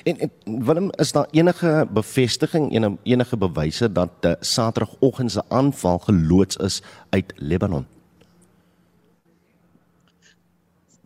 En, 0.02 0.18
en 0.18 0.30
Willem, 0.64 0.90
is 0.90 1.12
daar 1.12 1.26
enige 1.30 1.88
bevestiging 1.90 2.74
en 2.74 2.98
enige 3.02 3.36
bewyse 3.36 3.92
dat 3.92 4.10
uh, 4.20 4.32
Saterdagoggend 4.40 5.32
se 5.32 5.42
aanval 5.48 5.98
geloods 5.98 6.56
is 6.56 6.82
uit 7.08 7.32
Libanon? 7.36 7.86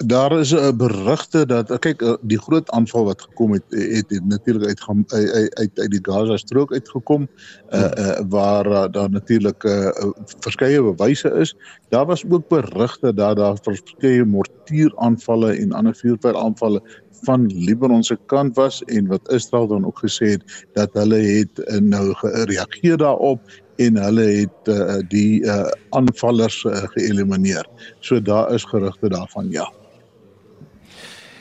daar 0.07 0.39
is 0.39 0.53
'n 0.53 0.57
uh, 0.57 0.73
berigte 0.73 1.47
dat 1.47 1.71
uh, 1.71 1.79
kyk 1.79 2.03
uh, 2.03 2.15
die 2.21 2.39
groot 2.39 2.71
aanval 2.71 3.05
wat 3.05 3.23
gekom 3.23 3.53
het 3.53 3.65
het, 3.69 4.11
het 4.11 4.25
natuurlik 4.25 4.67
uit, 4.67 5.13
uit 5.13 5.55
uit 5.55 5.71
uit 5.79 5.91
die 5.91 6.01
Gaza 6.03 6.37
strook 6.37 6.73
uitgekom 6.73 7.29
uh, 7.71 7.91
uh, 7.99 8.21
waar 8.29 8.67
uh, 8.67 8.85
daar 8.91 9.11
natuurlik 9.11 9.65
uh, 9.65 9.91
verskeie 10.39 10.83
bewyse 10.83 11.31
is 11.31 11.57
daar 11.89 12.07
was 12.07 12.25
ook 12.29 12.49
berigte 12.49 13.15
dat 13.15 13.37
daar 13.37 13.59
verskeie 13.63 14.25
mortieraanvalle 14.25 15.53
en 15.53 15.73
ander 15.73 15.95
vuurpylaanvalle 15.95 16.83
van 17.27 17.47
Libanon 17.47 18.03
se 18.05 18.19
kant 18.27 18.57
was 18.57 18.83
en 18.85 19.07
wat 19.07 19.33
Israel 19.33 19.67
dan 19.67 19.87
ook 19.87 19.99
gesê 20.05 20.37
het 20.37 20.67
dat 20.75 20.93
hulle 20.93 21.19
het 21.19 21.59
uh, 21.59 21.81
nou 21.81 22.15
gereageer 22.15 22.97
daarop 22.97 23.41
en 23.77 23.97
hulle 23.97 24.27
het 24.43 24.71
uh, 24.73 24.99
die 25.09 25.43
uh, 25.43 25.71
aanvallers 25.91 26.65
uh, 26.65 26.85
geëlimineer. 26.95 27.67
So 28.01 28.23
daar 28.23 28.55
is 28.55 28.65
gerugte 28.65 29.09
daarvan 29.09 29.51
ja. 29.51 29.73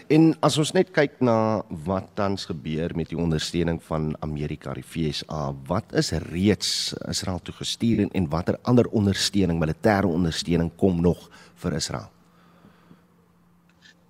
En 0.07 0.29
as 0.39 0.55
ons 0.55 0.69
net 0.71 0.93
kyk 0.95 1.17
na 1.19 1.65
wat 1.83 2.13
tans 2.15 2.45
gebeur 2.47 2.93
met 2.95 3.09
die 3.11 3.19
ondersteuning 3.19 3.81
van 3.83 4.13
Amerika, 4.23 4.71
die 4.77 4.85
FSA, 4.85 5.51
wat 5.67 5.91
is 5.99 6.13
reeds 6.29 6.93
Israel 7.11 7.41
toe 7.43 7.57
gestuur 7.57 8.05
en, 8.05 8.13
en 8.15 8.29
watter 8.31 8.55
ander 8.63 8.87
ondersteuning, 8.87 9.59
militêre 9.59 10.07
ondersteuning 10.07 10.71
kom 10.79 11.01
nog 11.03 11.27
vir 11.59 11.75
Israel? 11.81 12.07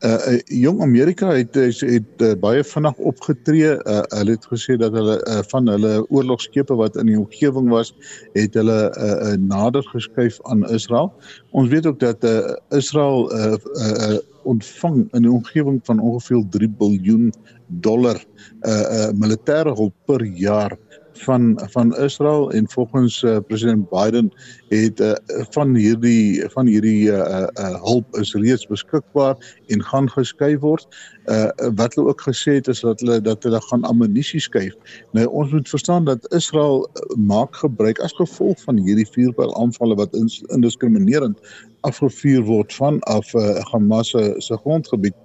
Uh, 0.05 0.13
uh 0.29 0.39
jong 0.45 0.81
Amerika 0.81 1.31
het 1.33 1.55
het, 1.55 1.79
het 1.81 2.21
uh, 2.21 2.33
baie 2.37 2.63
vinnig 2.63 2.97
opgetree. 2.97 3.71
Uh, 3.73 4.03
hulle 4.13 4.35
het 4.35 4.45
gesê 4.45 4.77
dat 4.77 4.93
hulle 4.93 5.17
uh, 5.25 5.39
van 5.49 5.67
hulle 5.67 6.05
oorlogskepe 6.09 6.75
wat 6.77 6.99
in 7.01 7.09
die 7.09 7.17
omgewing 7.17 7.69
was, 7.73 7.93
het 8.37 8.53
hulle 8.53 8.77
uh, 8.93 9.31
uh, 9.31 9.33
nader 9.41 9.81
geskuif 9.89 10.37
aan 10.45 10.61
Israel. 10.69 11.09
Ons 11.49 11.69
weet 11.73 11.89
ook 11.89 11.99
dat 11.99 12.23
uh, 12.23 12.53
Israel 12.77 13.25
uh, 13.33 13.57
uh, 13.73 14.17
ontvang 14.45 15.07
in 15.11 15.21
'n 15.21 15.33
omgewing 15.39 15.79
van 15.83 15.99
ongeveer 15.99 16.45
3 16.49 16.69
biljoen 16.69 17.33
dollar 17.67 18.25
uh 18.61 18.85
uh 18.97 19.09
militêre 19.11 19.73
hulp 19.73 19.93
per 20.05 20.23
jaar 20.23 20.77
van 21.23 21.61
van 21.71 21.97
Israel 21.97 22.51
en 22.51 22.69
volgens 22.69 23.21
uh, 23.21 23.37
president 23.47 23.89
Biden 23.89 24.31
het 24.69 24.99
uh, 24.99 25.11
van 25.49 25.75
hierdie 25.75 26.49
van 26.49 26.65
hierdie 26.65 27.11
uh, 27.11 27.47
uh, 27.53 27.83
hulp 27.83 28.17
is 28.17 28.33
reeds 28.33 28.67
beskikbaar 28.67 29.35
en 29.67 29.83
gaan 29.83 30.09
geskuif 30.09 30.59
word. 30.59 30.87
Uh, 31.25 31.49
wat 31.75 31.95
hulle 31.95 32.07
ook 32.07 32.21
gesê 32.21 32.53
het 32.59 32.67
is 32.67 32.79
dat 32.79 32.99
hulle 32.99 33.21
dat 33.21 33.43
hulle 33.43 33.61
gaan 33.61 33.83
ammunisie 33.83 34.39
skuif. 34.39 34.73
Nou 35.11 35.25
ons 35.27 35.51
moet 35.51 35.69
verstaan 35.69 36.05
dat 36.05 36.33
Israel 36.33 36.89
maak 37.15 37.55
gebruik 37.55 37.99
as 37.99 38.15
gevolg 38.15 38.61
van 38.63 38.77
hierdie 38.77 39.07
vuurpyl 39.11 39.55
aanvalle 39.59 39.95
wat 39.95 40.15
indiskriminerend 40.47 41.39
afgevuur 41.81 42.43
word 42.43 42.73
van 42.73 42.99
af 42.99 43.33
uh, 43.33 43.59
Hamas 43.71 44.09
se 44.09 44.33
se 44.37 44.57
grondgebied. 44.57 45.15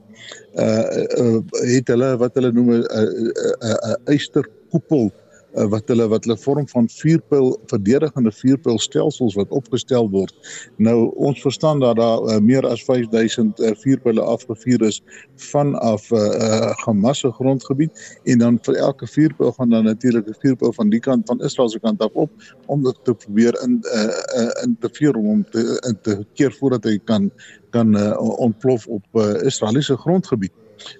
Uh, 0.54 1.06
uh 1.18 1.40
het 1.72 1.88
hulle 1.88 2.16
wat 2.16 2.34
hulle 2.34 2.52
noem 2.52 2.70
'n 2.70 2.84
uh, 2.84 3.02
uh, 3.02 3.70
uh, 3.70 3.94
eysterkoepel 4.04 5.04
uh, 5.06 5.10
uh, 5.10 5.21
wat 5.52 5.88
hulle 5.88 6.08
wat 6.08 6.24
hulle 6.24 6.36
vorm 6.40 6.68
van 6.68 6.88
vuurpyl 6.88 7.52
verdedigende 7.70 8.32
vuurpylstelsels 8.32 9.34
wat 9.34 9.50
opgestel 9.50 10.08
word. 10.10 10.34
Nou 10.76 11.12
ons 11.16 11.40
verstaan 11.40 11.80
dat 11.80 11.96
daar 11.96 12.22
uh, 12.28 12.38
meer 12.40 12.66
as 12.66 12.84
5000 12.84 13.60
uh, 13.60 13.72
vuurpyle 13.82 14.22
afgevuur 14.22 14.86
is 14.88 15.02
vanaf 15.36 16.10
uh, 16.10 16.18
uh, 16.18 16.72
Hamas 16.84 17.18
se 17.18 17.32
grondgebied 17.32 18.20
en 18.24 18.38
dan 18.38 18.58
vir 18.66 18.80
elke 18.80 19.06
vuurpyl 19.06 19.52
gaan 19.52 19.70
dan 19.70 19.84
natuurlik 19.84 20.28
'n 20.28 20.40
vuurpyl 20.40 20.72
van 20.72 20.90
die 20.90 21.00
kant 21.00 21.26
van 21.26 21.40
Israel 21.40 21.68
se 21.68 21.80
kant 21.80 22.00
af 22.00 22.12
op 22.12 22.30
om 22.66 22.82
dit 22.82 22.98
te 23.04 23.14
probeer 23.14 23.60
in 23.62 23.80
uh, 23.94 24.02
uh, 24.38 24.62
in 24.64 24.76
te 24.80 24.88
vuur 24.92 25.16
om 25.16 25.44
te, 25.50 25.80
in 25.88 25.98
te 26.02 26.24
keer 26.34 26.52
voordat 26.52 26.84
hy 26.84 26.98
kan 27.04 27.30
kan 27.70 27.96
uh, 27.96 28.38
ontplof 28.38 28.86
op 28.86 29.04
uh, 29.12 29.42
Israeliese 29.48 29.96
grondgebied. 29.96 30.52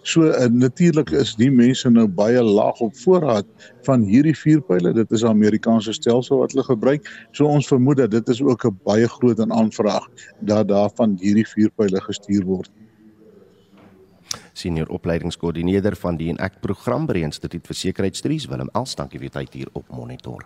So 0.02 0.28
uh, 0.30 0.46
natuurlik 0.46 1.10
is 1.10 1.34
die 1.34 1.50
mense 1.50 1.90
nou 1.90 2.06
baie 2.08 2.42
laag 2.42 2.80
op 2.80 2.96
voorraad 2.96 3.46
van 3.86 4.02
hierdie 4.02 4.36
vuurpyle. 4.36 4.92
Dit 4.92 5.10
is 5.10 5.22
'n 5.22 5.34
Amerikaanse 5.34 5.92
stelsel 5.92 6.38
wat 6.38 6.52
hulle 6.52 6.64
gebruik. 6.64 7.08
So 7.32 7.46
ons 7.46 7.66
vermoed 7.66 7.96
dat 7.96 8.10
dit 8.10 8.28
is 8.28 8.42
ook 8.42 8.64
'n 8.64 8.78
baie 8.84 9.08
groot 9.08 9.40
aanvraag 9.50 10.08
dat 10.40 10.68
daarvan 10.68 11.16
hierdie 11.20 11.48
vuurpyle 11.48 12.00
gestuur 12.00 12.44
word 12.44 12.70
senior 14.52 14.88
opleidingskoördineerder 14.92 15.97
van 15.97 16.16
die 16.21 16.28
Enact 16.32 16.61
program 16.61 17.06
by 17.09 17.16
die 17.18 17.25
Instituut 17.26 17.66
vir 17.68 17.78
Sekuriteitsstudies 17.78 18.49
Willem 18.50 18.71
Els 18.76 18.94
dankie 18.99 19.21
vir 19.23 19.32
tyd 19.32 19.54
hier 19.56 19.71
op 19.78 19.88
monitor. 19.92 20.44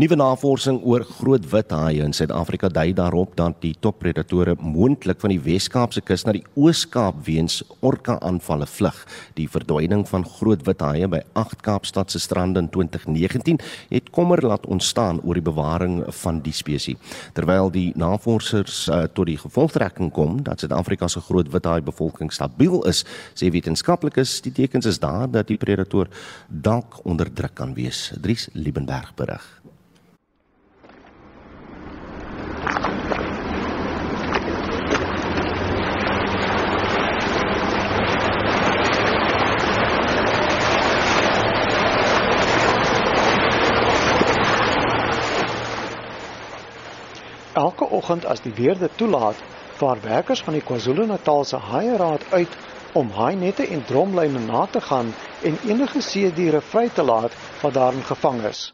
Nuwe 0.00 0.16
navorsing 0.18 0.80
oor 0.88 1.04
groot 1.06 1.46
wit 1.52 1.72
haie 1.76 2.04
in 2.04 2.14
Suid-Afrika 2.16 2.70
dui 2.72 2.92
daarop 2.96 3.36
dat 3.36 3.60
die 3.64 3.74
toppredatore 3.80 4.56
moontlik 4.60 5.20
van 5.22 5.34
die 5.34 5.40
Wes-Kaapse 5.42 6.02
kus 6.06 6.26
na 6.26 6.34
die 6.36 6.44
Oos-Kaap 6.56 7.22
weens 7.26 7.60
orka-aanvalle 7.80 8.66
vlug. 8.70 9.02
Die 9.38 9.48
verdwyning 9.50 10.06
van 10.08 10.26
groot 10.38 10.64
wit 10.66 10.84
haie 10.84 11.08
by 11.10 11.22
8 11.38 11.62
Kaapstad 11.66 12.12
se 12.12 12.20
strande 12.22 12.62
in 12.62 12.70
2019 12.72 13.60
het 13.90 14.10
kommer 14.10 14.42
laat 14.46 14.66
ontstaan 14.66 15.20
oor 15.22 15.38
die 15.38 15.44
bewaring 15.44 16.02
van 16.22 16.40
die 16.44 16.54
spesies. 16.56 16.96
Terwyl 17.36 17.70
die 17.72 17.92
navorsers 17.98 18.86
uh, 18.88 19.04
tot 19.12 19.28
die 19.28 19.38
gevolgtrekking 19.38 20.10
kom 20.14 20.40
dat 20.46 20.62
Suid-Afrika 20.62 21.08
se 21.08 21.20
groot 21.20 21.50
wit 21.52 21.66
haai 21.68 21.82
bevolking 21.84 22.32
stabiel 22.32 22.82
is, 22.88 23.04
sê 23.42 23.50
wetenskaplikes 23.50 24.38
die 24.46 24.54
tekens 24.54 24.86
is 24.86 25.00
daar 25.02 25.26
dat 25.26 25.48
die 25.50 25.58
predator 25.58 26.06
dalk 26.46 27.00
onder 27.04 27.26
druk 27.26 27.54
kan 27.58 27.74
wees. 27.74 28.12
Dries 28.22 28.48
Liebenberg 28.54 29.14
berig. 29.18 29.42
Elke 47.52 47.84
oggend 47.90 48.24
as 48.24 48.40
die 48.40 48.52
weer 48.56 48.78
dit 48.78 48.90
toelaat, 48.96 49.36
vaar 49.76 49.98
werkers 50.02 50.40
van 50.42 50.54
die 50.56 50.62
KwaZulu-Natal 50.62 51.44
se 51.44 51.58
Haie 51.58 51.96
Raad 52.00 52.24
uit 52.30 52.54
om 52.92 53.08
haainette 53.10 53.66
en 53.66 53.84
dromlyne 53.84 54.38
na 54.44 54.66
te 54.66 54.80
gaan 54.80 55.12
en 55.42 55.56
enige 55.68 56.00
seediere 56.00 56.60
vry 56.60 56.88
te 56.88 57.02
laat 57.02 57.34
wat 57.62 57.74
daarin 57.74 58.04
gevang 58.04 58.42
is. 58.44 58.72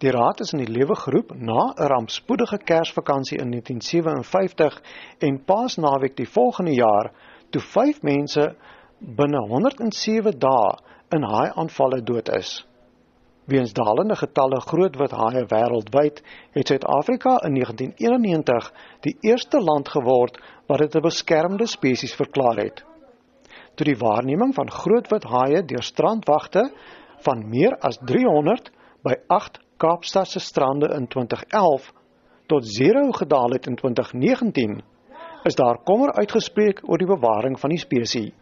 Die 0.00 0.10
raad 0.10 0.40
is 0.40 0.52
in 0.56 0.62
die 0.62 0.72
lewe 0.72 0.94
geroep 0.96 1.32
na 1.34 1.74
'n 1.74 1.88
rampspoedige 1.92 2.58
Kersvakansie 2.58 3.38
in 3.38 3.50
1957 3.50 4.82
en 5.18 5.44
Paasnaweek 5.44 6.16
die 6.16 6.28
volgende 6.28 6.74
jaar 6.74 7.12
toe 7.50 7.60
5 7.60 8.02
mense 8.02 8.54
binne 8.98 9.40
107 9.48 10.38
dae 10.38 10.76
in 11.10 11.22
haaiaanvalle 11.22 12.02
dood 12.02 12.28
is. 12.28 12.66
Weens 13.44 13.72
dalende 13.72 14.16
getalle 14.16 14.60
grootwit 14.60 15.10
haie 15.10 15.44
wêreldwyd, 15.44 16.22
het 16.50 16.66
Suid-Afrika 16.66 17.40
in 17.44 17.54
1991 17.54 18.72
die 19.00 19.16
eerste 19.20 19.60
land 19.60 19.88
geword 19.88 20.38
wat 20.66 20.78
dit 20.78 20.94
'n 20.94 21.02
beskermde 21.02 21.66
spesies 21.66 22.14
verklaar 22.14 22.56
het 22.56 22.84
toe 23.74 23.86
die 23.86 23.98
waarneming 23.98 24.54
van 24.54 24.70
grootwit 24.70 25.24
haie 25.24 25.62
deur 25.64 25.82
strandwagte 25.82 26.66
van 27.24 27.48
meer 27.48 27.76
as 27.80 27.98
300 28.06 28.70
by 29.04 29.16
8 29.28 29.60
Kaapstadse 29.80 30.40
strande 30.44 30.90
in 30.96 31.06
2011 31.08 31.92
tot 32.50 32.66
0 32.66 33.12
gedaal 33.12 33.54
het 33.54 33.66
in 33.66 33.76
2019, 33.76 34.80
is 35.44 35.54
daar 35.54 35.78
kommer 35.84 36.12
uitgespreek 36.12 36.82
oor 36.84 36.98
die 36.98 37.08
bewaring 37.08 37.56
van 37.60 37.70
die 37.72 37.80
spesies. 37.80 38.32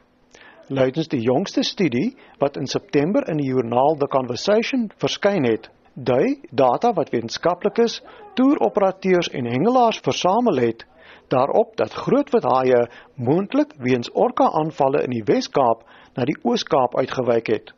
Luitens 0.68 1.08
die 1.08 1.20
jongste 1.24 1.62
studie 1.64 2.16
wat 2.38 2.56
in 2.60 2.66
September 2.66 3.24
in 3.28 3.38
die 3.40 3.48
joernaal 3.48 3.96
The 3.96 4.08
Conversation 4.12 4.90
verskyn 5.00 5.46
het, 5.48 5.70
dui 5.94 6.42
data 6.50 6.92
wat 6.92 7.08
wetenskaplikes, 7.14 8.02
toeroperateurs 8.36 9.30
en 9.32 9.48
hengelaars 9.48 10.02
versamel 10.04 10.60
het, 10.60 10.84
daarop 11.28 11.76
dat 11.76 11.92
grootwit 11.92 12.44
haie 12.44 12.86
moontlik 13.14 13.74
weens 13.78 14.10
orka-aanvalle 14.12 15.02
in 15.06 15.14
die 15.16 15.24
Wes-Kaap 15.24 15.84
na 16.16 16.24
die 16.24 16.38
Oos-Kaap 16.42 16.96
uitgewyk 16.96 17.50
het. 17.52 17.72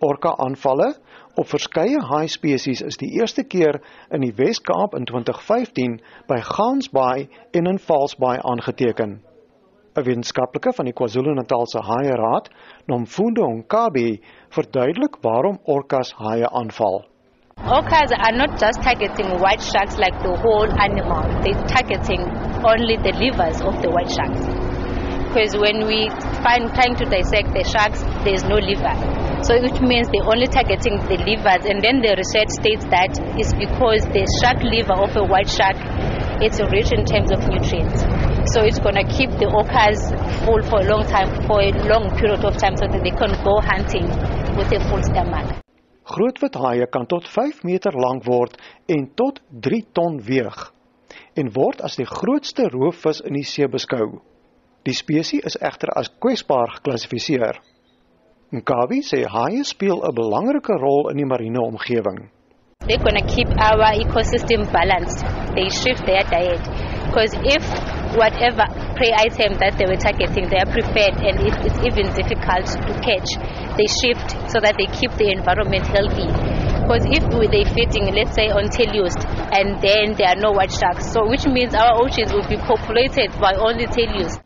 Orka-aanvalle 0.00 0.92
op 1.38 1.46
verskeie 1.46 2.00
haai-spesies 2.10 2.82
is 2.82 2.98
die 2.98 3.10
eerste 3.20 3.44
keer 3.44 3.80
in 4.14 4.22
die 4.26 4.34
Wes-Kaap 4.34 4.94
in 4.98 5.06
2015 5.10 5.98
by 6.30 6.40
Gansbaai 6.50 7.28
en 7.52 7.66
in 7.66 7.78
Valsbaai 7.78 8.38
aangeteken. 8.42 9.18
'n 9.98 10.04
Wetenskaplike 10.06 10.72
van 10.72 10.86
die 10.86 10.94
KwaZulu-Natalse 10.94 11.80
Haie 11.82 12.14
Raad, 12.14 12.50
Nomfundo 12.86 13.46
Nkabi, 13.50 14.20
verduidelik 14.54 15.16
waarom 15.22 15.58
orkas 15.64 16.12
haie 16.22 16.48
aanval. 16.48 17.02
Orcas 17.66 18.14
are 18.14 18.32
not 18.32 18.54
just 18.58 18.80
targeting 18.82 19.34
white 19.42 19.60
sharks 19.60 19.98
like 19.98 20.14
the 20.22 20.30
whole 20.30 20.70
animal, 20.78 21.26
they're 21.42 21.58
targeting 21.66 22.22
only 22.62 22.94
the 23.02 23.10
livers 23.18 23.58
of 23.66 23.82
the 23.82 23.90
white 23.90 24.06
sharks. 24.06 24.46
Because 25.26 25.58
when 25.58 25.84
we 25.84 26.06
find 26.46 26.70
trying 26.72 26.94
to 27.02 27.04
dissect 27.04 27.50
the 27.52 27.66
sharks, 27.66 28.00
there's 28.22 28.46
no 28.46 28.62
liver. 28.62 28.94
So 29.42 29.58
it 29.58 29.74
means 29.82 30.06
they're 30.06 30.24
only 30.24 30.46
targeting 30.46 31.02
the 31.10 31.18
livers. 31.18 31.66
And 31.66 31.82
then 31.82 31.98
the 31.98 32.14
research 32.14 32.48
states 32.62 32.86
that 32.94 33.18
it's 33.34 33.52
because 33.52 34.06
the 34.14 34.22
shark 34.38 34.62
liver 34.62 34.94
of 34.94 35.18
a 35.18 35.24
white 35.26 35.50
shark 35.50 35.76
it's 36.38 36.62
rich 36.70 36.94
in 36.94 37.04
terms 37.04 37.34
of 37.34 37.42
nutrients. 37.50 38.06
So 38.54 38.62
it's 38.62 38.78
going 38.78 38.94
to 38.94 39.06
keep 39.10 39.34
the 39.42 39.50
orcas 39.50 39.98
full 40.46 40.62
for 40.62 40.78
a 40.80 40.86
long 40.86 41.02
time, 41.10 41.26
for 41.50 41.58
a 41.60 41.74
long 41.90 42.14
period 42.16 42.46
of 42.46 42.56
time, 42.56 42.78
so 42.78 42.86
that 42.86 43.02
they 43.02 43.10
can 43.10 43.34
go 43.42 43.58
hunting 43.58 44.06
with 44.54 44.70
a 44.70 44.78
full 44.88 45.02
stomach. 45.02 45.67
Grootwithaie 46.08 46.86
kan 46.88 47.06
tot 47.06 47.28
5 47.28 47.62
meter 47.68 47.92
lank 47.92 48.24
word 48.24 48.56
en 48.88 49.08
tot 49.14 49.42
3 49.68 49.82
ton 49.92 50.20
weeg 50.24 50.72
en 51.38 51.50
word 51.54 51.82
as 51.86 51.96
die 52.00 52.06
grootste 52.08 52.66
roofvis 52.72 53.20
in 53.28 53.36
die 53.38 53.46
see 53.46 53.68
beskou. 53.70 54.18
Die 54.86 54.94
spesies 54.96 55.44
is 55.50 55.58
egter 55.60 55.92
as 56.00 56.10
kwesbaar 56.22 56.78
geklassifiseer. 56.78 57.60
Nkabi 58.56 59.02
sê 59.04 59.20
haie 59.28 59.64
speel 59.64 60.00
'n 60.00 60.14
belangrike 60.14 60.74
rol 60.80 61.10
in 61.10 61.20
die 61.20 61.28
mariene 61.28 61.60
omgewing. 61.60 62.30
They're 62.86 63.04
going 63.04 63.20
to 63.20 63.28
keep 63.34 63.50
our 63.68 63.92
ecosystem 64.04 64.64
balanced. 64.72 65.20
They 65.54 65.68
shift 65.68 66.06
their 66.06 66.24
diet 66.32 66.64
because 67.06 67.34
if 67.44 67.64
whatever 68.16 68.64
prey 68.96 69.12
item 69.16 69.58
that 69.58 69.76
they 69.76 69.84
were 69.84 69.98
targeting, 69.98 70.48
they 70.48 70.60
are 70.60 70.70
prepared 70.70 71.16
and 71.20 71.36
if 71.42 71.54
it's 71.64 71.80
even 71.84 72.06
difficult 72.14 72.66
to 72.68 72.92
catch, 73.04 73.36
they 73.76 73.86
shift 73.86 74.28
so 74.50 74.60
that 74.60 74.76
they 74.78 74.86
keep 74.96 75.12
the 75.18 75.28
environment 75.32 75.86
healthy. 75.86 76.28
Because 76.88 77.04
if 77.12 77.22
they're 77.28 77.68
feeding, 77.76 78.08
let's 78.16 78.32
say, 78.32 78.48
on 78.48 78.72
teleost, 78.72 79.20
and 79.52 79.76
then 79.84 80.16
there 80.16 80.32
are 80.32 80.40
no 80.40 80.52
white 80.52 80.72
sharks, 80.72 81.12
so 81.12 81.28
which 81.28 81.44
means 81.44 81.74
our 81.74 82.00
oceans 82.00 82.32
will 82.32 82.48
be 82.48 82.56
populated 82.56 83.28
by 83.38 83.52
only 83.60 83.84
teleost. 83.86 84.40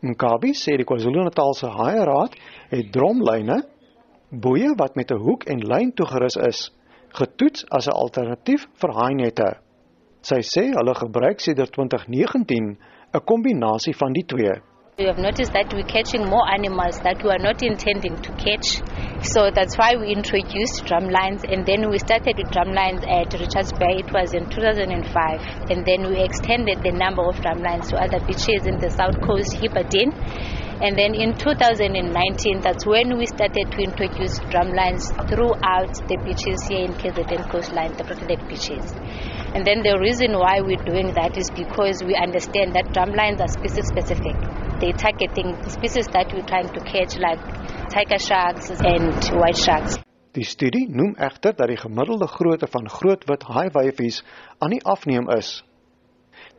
Nkabi 0.00 0.54
sê 0.56 0.78
die 0.80 0.86
KwaZulu-Natalse 0.88 1.68
Haie 1.76 2.04
Raad 2.08 2.36
het 2.70 2.92
dromlyne, 2.94 3.58
boeye 4.30 4.70
wat 4.78 4.94
met 4.96 5.10
'n 5.10 5.18
hoek 5.18 5.44
en 5.44 5.60
lyn 5.60 5.90
toegerus 5.92 6.36
is, 6.36 6.70
getoets 7.12 7.66
as 7.68 7.88
'n 7.88 7.92
alternatief 7.92 8.64
vir 8.80 8.92
haainette. 8.96 9.50
Sy 10.22 10.40
sê 10.46 10.64
hulle 10.72 10.94
gebruik 10.94 11.40
sedert 11.40 11.72
2019 11.72 12.78
'n 13.12 13.20
kombinasie 13.24 13.94
van 13.96 14.12
die 14.12 14.24
twee. 14.24 14.62
We 14.98 15.06
have 15.06 15.18
noticed 15.18 15.52
that 15.52 15.72
we're 15.72 15.92
catching 15.96 16.28
more 16.28 16.46
animals 16.58 17.00
that 17.00 17.22
we 17.24 17.30
are 17.30 17.42
not 17.42 17.62
intending 17.62 18.16
to 18.22 18.30
catch. 18.36 18.68
So 19.22 19.50
that's 19.50 19.76
why 19.78 19.96
we 19.96 20.12
introduced 20.12 20.84
drumlines 20.84 21.42
and 21.42 21.66
then 21.66 21.90
we 21.90 21.98
started 21.98 22.36
with 22.36 22.50
drumlines 22.52 23.02
at 23.08 23.32
Richards 23.32 23.72
Bay. 23.72 24.04
It 24.04 24.12
was 24.12 24.34
in 24.34 24.44
2005. 24.50 25.70
And 25.70 25.84
then 25.84 26.06
we 26.06 26.22
extended 26.22 26.82
the 26.82 26.92
number 26.92 27.22
of 27.22 27.36
drumlines 27.40 27.88
to 27.90 27.96
other 27.96 28.20
beaches 28.26 28.66
in 28.66 28.78
the 28.78 28.90
south 28.90 29.18
coast, 29.20 29.56
Hibberdin. 29.56 30.12
And 30.80 30.96
then 30.96 31.14
in 31.14 31.36
2019, 31.36 32.60
that's 32.60 32.86
when 32.86 33.18
we 33.18 33.26
started 33.26 33.70
to 33.70 33.78
introduce 33.84 34.38
drum 34.48 34.72
lines 34.72 35.12
throughout 35.28 35.92
the 36.08 36.16
beaches 36.24 36.64
here 36.68 36.88
in 36.88 36.96
KZN 36.96 37.50
coastline, 37.52 37.92
the 38.00 38.04
protected 38.04 38.40
beaches. 38.48 38.88
And 39.52 39.66
then 39.66 39.82
the 39.84 40.00
reason 40.00 40.32
why 40.32 40.64
we're 40.64 40.80
doing 40.80 41.12
that 41.12 41.36
is 41.36 41.50
because 41.50 42.00
we 42.02 42.16
understand 42.16 42.72
that 42.74 42.94
drum 42.96 43.12
lines 43.12 43.40
are 43.44 43.52
species 43.52 43.92
specific. 43.92 44.32
They're 44.80 44.96
targeting 44.96 45.52
species 45.68 46.08
that 46.16 46.32
we're 46.32 46.48
trying 46.48 46.72
to 46.72 46.80
catch, 46.80 47.18
like 47.20 47.44
tiger 47.92 48.16
sharks 48.16 48.70
and 48.70 49.12
white 49.36 49.60
sharks. 49.60 50.00
Die 50.32 50.46
studie 50.46 50.86
noem 50.88 51.16
egter 51.18 51.52
dat 51.58 51.68
die 51.68 51.76
gemiddelde 51.76 52.28
grootte 52.30 52.68
van 52.70 52.86
grootwit 52.88 53.42
haaiwyfies 53.50 54.22
aan 54.62 54.70
die 54.70 54.84
afneem 54.86 55.26
is. 55.34 55.58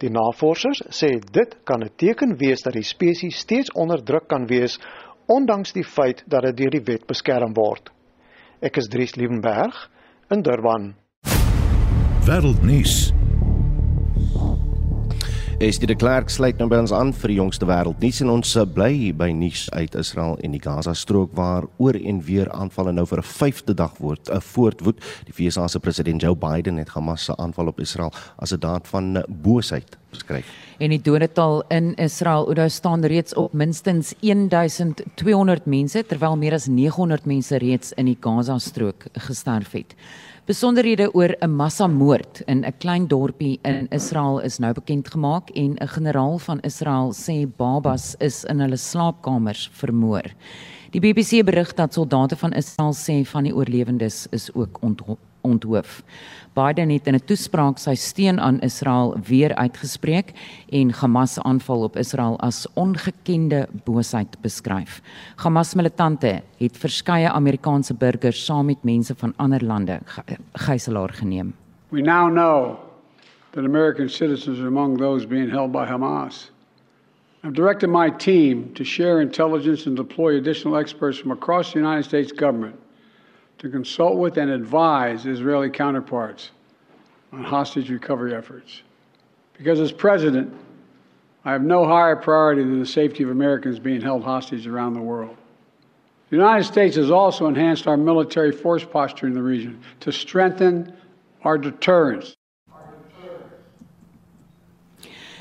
Die 0.02 0.10
navorsers 0.10 0.82
sê 0.90 1.12
dit 1.32 1.52
kan 1.64 1.84
'n 1.84 1.94
teken 1.96 2.38
wees 2.38 2.64
dat 2.66 2.74
die 2.74 2.84
spesies 2.84 3.38
steeds 3.38 3.72
onder 3.72 4.04
druk 4.04 4.28
kan 4.28 4.48
wees 4.48 4.80
ondanks 5.28 5.74
die 5.74 5.86
feit 5.86 6.24
dat 6.28 6.42
dit 6.42 6.58
deur 6.58 6.72
die 6.72 6.86
wet 6.86 7.06
beskerm 7.08 7.54
word. 7.54 7.92
Ek 8.62 8.78
is 8.78 8.90
Dries 8.90 9.16
Liebenberg 9.16 9.90
in 10.32 10.42
Durban. 10.42 10.96
Wêreldnuus. 12.26 13.21
Es 15.62 15.78
die 15.78 15.94
Klerk 15.94 16.32
sluit 16.34 16.58
nou 16.58 16.66
by 16.72 16.80
ons 16.82 16.90
aan 16.90 17.12
vir 17.14 17.30
die 17.30 17.36
jongste 17.38 17.68
wêreldnuus 17.70 18.24
en 18.24 18.32
ons 18.34 18.56
eh, 18.58 18.64
bly 18.66 19.12
by 19.14 19.28
nuus 19.38 19.68
uit 19.78 19.94
Israel 20.00 20.40
en 20.42 20.56
die 20.56 20.62
Gaza-strook 20.64 21.36
waar 21.38 21.68
oor 21.78 22.00
en 22.00 22.24
weer 22.26 22.50
aanvalle 22.50 22.90
nou 22.98 23.06
vir 23.06 23.22
'n 23.22 23.30
vyfde 23.30 23.76
dag 23.78 23.94
word 24.02 24.30
eh, 24.30 24.40
voortwoed. 24.42 24.98
Die 25.30 25.36
VS 25.38 25.62
se 25.72 25.80
president 25.80 26.22
Joe 26.22 26.36
Biden 26.36 26.78
het 26.82 26.90
Hamas 26.90 27.26
se 27.26 27.38
aanval 27.38 27.68
op 27.68 27.80
Israel 27.80 28.12
as 28.42 28.52
'n 28.52 28.60
daad 28.60 28.88
van 28.88 29.18
eh, 29.18 29.24
boosheid 29.28 29.98
beskryf. 30.10 30.50
En 30.80 30.90
die 30.90 31.02
dodetal 31.02 31.64
in 31.70 31.94
Israel 31.96 32.48
Oudo 32.48 32.68
staan 32.68 33.06
reeds 33.06 33.34
op 33.34 33.54
minstens 33.54 34.14
1200 34.20 35.66
mense 35.66 36.06
terwyl 36.08 36.38
meer 36.38 36.54
as 36.54 36.66
900 36.66 37.26
mense 37.26 37.58
reeds 37.58 37.94
in 37.94 38.06
die 38.06 38.18
Gaza-strook 38.20 39.04
gesterf 39.14 39.72
het. 39.72 39.96
Besonderhede 40.46 41.14
oor 41.14 41.36
'n 41.40 41.56
massamoord 41.56 42.42
in 42.48 42.66
'n 42.66 42.74
klein 42.80 43.08
dorpie 43.08 43.60
in 43.62 43.88
Israel 43.92 44.40
is 44.40 44.58
nou 44.58 44.74
bekend 44.74 45.08
gemaak 45.12 45.50
en 45.50 45.78
'n 45.78 45.88
generaal 45.88 46.40
van 46.40 46.60
Israel 46.60 47.14
sê 47.14 47.48
babas 47.58 48.16
is 48.20 48.44
in 48.44 48.60
hulle 48.60 48.78
slaapkamers 48.78 49.70
vermoor. 49.72 50.24
Die 50.90 51.00
BBC 51.00 51.46
berig 51.46 51.74
dat 51.74 51.94
soldate 51.94 52.36
van 52.36 52.54
Israel 52.54 52.94
sê 52.94 53.26
van 53.26 53.44
die 53.44 53.56
oorlewendes 53.56 54.28
is 54.32 54.54
ook 54.54 54.78
onthoof. 55.42 56.04
Biden 56.54 56.90
het 56.90 57.08
in 57.08 57.16
'n 57.16 57.26
toespraak 57.26 57.78
sy 57.78 57.96
steun 57.96 58.40
aan 58.40 58.60
Israel 58.60 59.16
weer 59.28 59.56
uitgespreek 59.56 60.32
en 60.70 60.92
Hamas 60.92 61.34
se 61.34 61.44
aanval 61.44 61.84
op 61.84 61.98
Israel 61.98 62.40
as 62.40 62.68
ongekende 62.74 63.68
boosheid 63.84 64.42
beskryf. 64.42 65.02
Hamas 65.36 65.74
militante 65.74 66.42
het 66.58 66.78
verskeie 66.78 67.30
Amerikaanse 67.30 67.94
burgers 67.94 68.46
saam 68.46 68.66
met 68.66 68.84
mense 68.84 69.16
van 69.16 69.34
ander 69.36 69.66
lande 69.66 70.00
gijslaar 70.54 71.10
geneem. 71.10 71.54
We 71.90 72.02
now 72.02 72.30
know 72.30 72.78
that 73.50 73.64
American 73.64 74.10
citizens 74.10 74.60
are 74.60 74.68
among 74.68 74.98
those 74.98 75.28
being 75.28 75.52
held 75.52 75.72
by 75.72 75.86
Hamas. 75.86 76.52
I've 77.44 77.54
directed 77.54 77.90
my 77.90 78.12
team 78.18 78.74
to 78.74 78.84
share 78.84 79.22
intelligence 79.22 79.88
and 79.88 79.98
deploy 79.98 80.38
additional 80.38 80.80
experts 80.80 81.20
from 81.20 81.32
across 81.32 81.72
the 81.72 81.80
United 81.80 82.06
States 82.06 82.32
government 82.32 82.76
to 83.62 83.70
consult 83.70 84.18
with 84.18 84.38
and 84.38 84.50
advise 84.50 85.28
Israeli 85.28 85.70
counterparts 85.70 86.50
on 87.32 87.44
hostage 87.44 87.92
recovery 87.92 88.34
efforts. 88.34 88.82
Because 89.56 89.80
as 89.80 89.92
president, 89.92 90.52
I 91.46 91.52
have 91.52 91.62
no 91.62 91.86
higher 91.86 92.16
priority 92.16 92.64
than 92.64 92.80
the 92.80 92.88
safety 92.88 93.22
of 93.22 93.30
Americans 93.30 93.78
being 93.78 94.02
held 94.02 94.24
hostage 94.24 94.66
around 94.66 94.96
the 94.96 95.02
world. 95.02 95.38
The 96.32 96.38
United 96.38 96.64
States 96.64 96.96
has 96.96 97.12
also 97.12 97.46
enhanced 97.46 97.86
our 97.86 97.98
military 97.98 98.52
force 98.52 98.84
posture 98.84 99.28
in 99.28 99.36
the 99.36 99.44
region 99.44 99.80
to 100.00 100.12
strengthen 100.12 100.92
our 101.44 101.60
deterrence. 101.60 102.34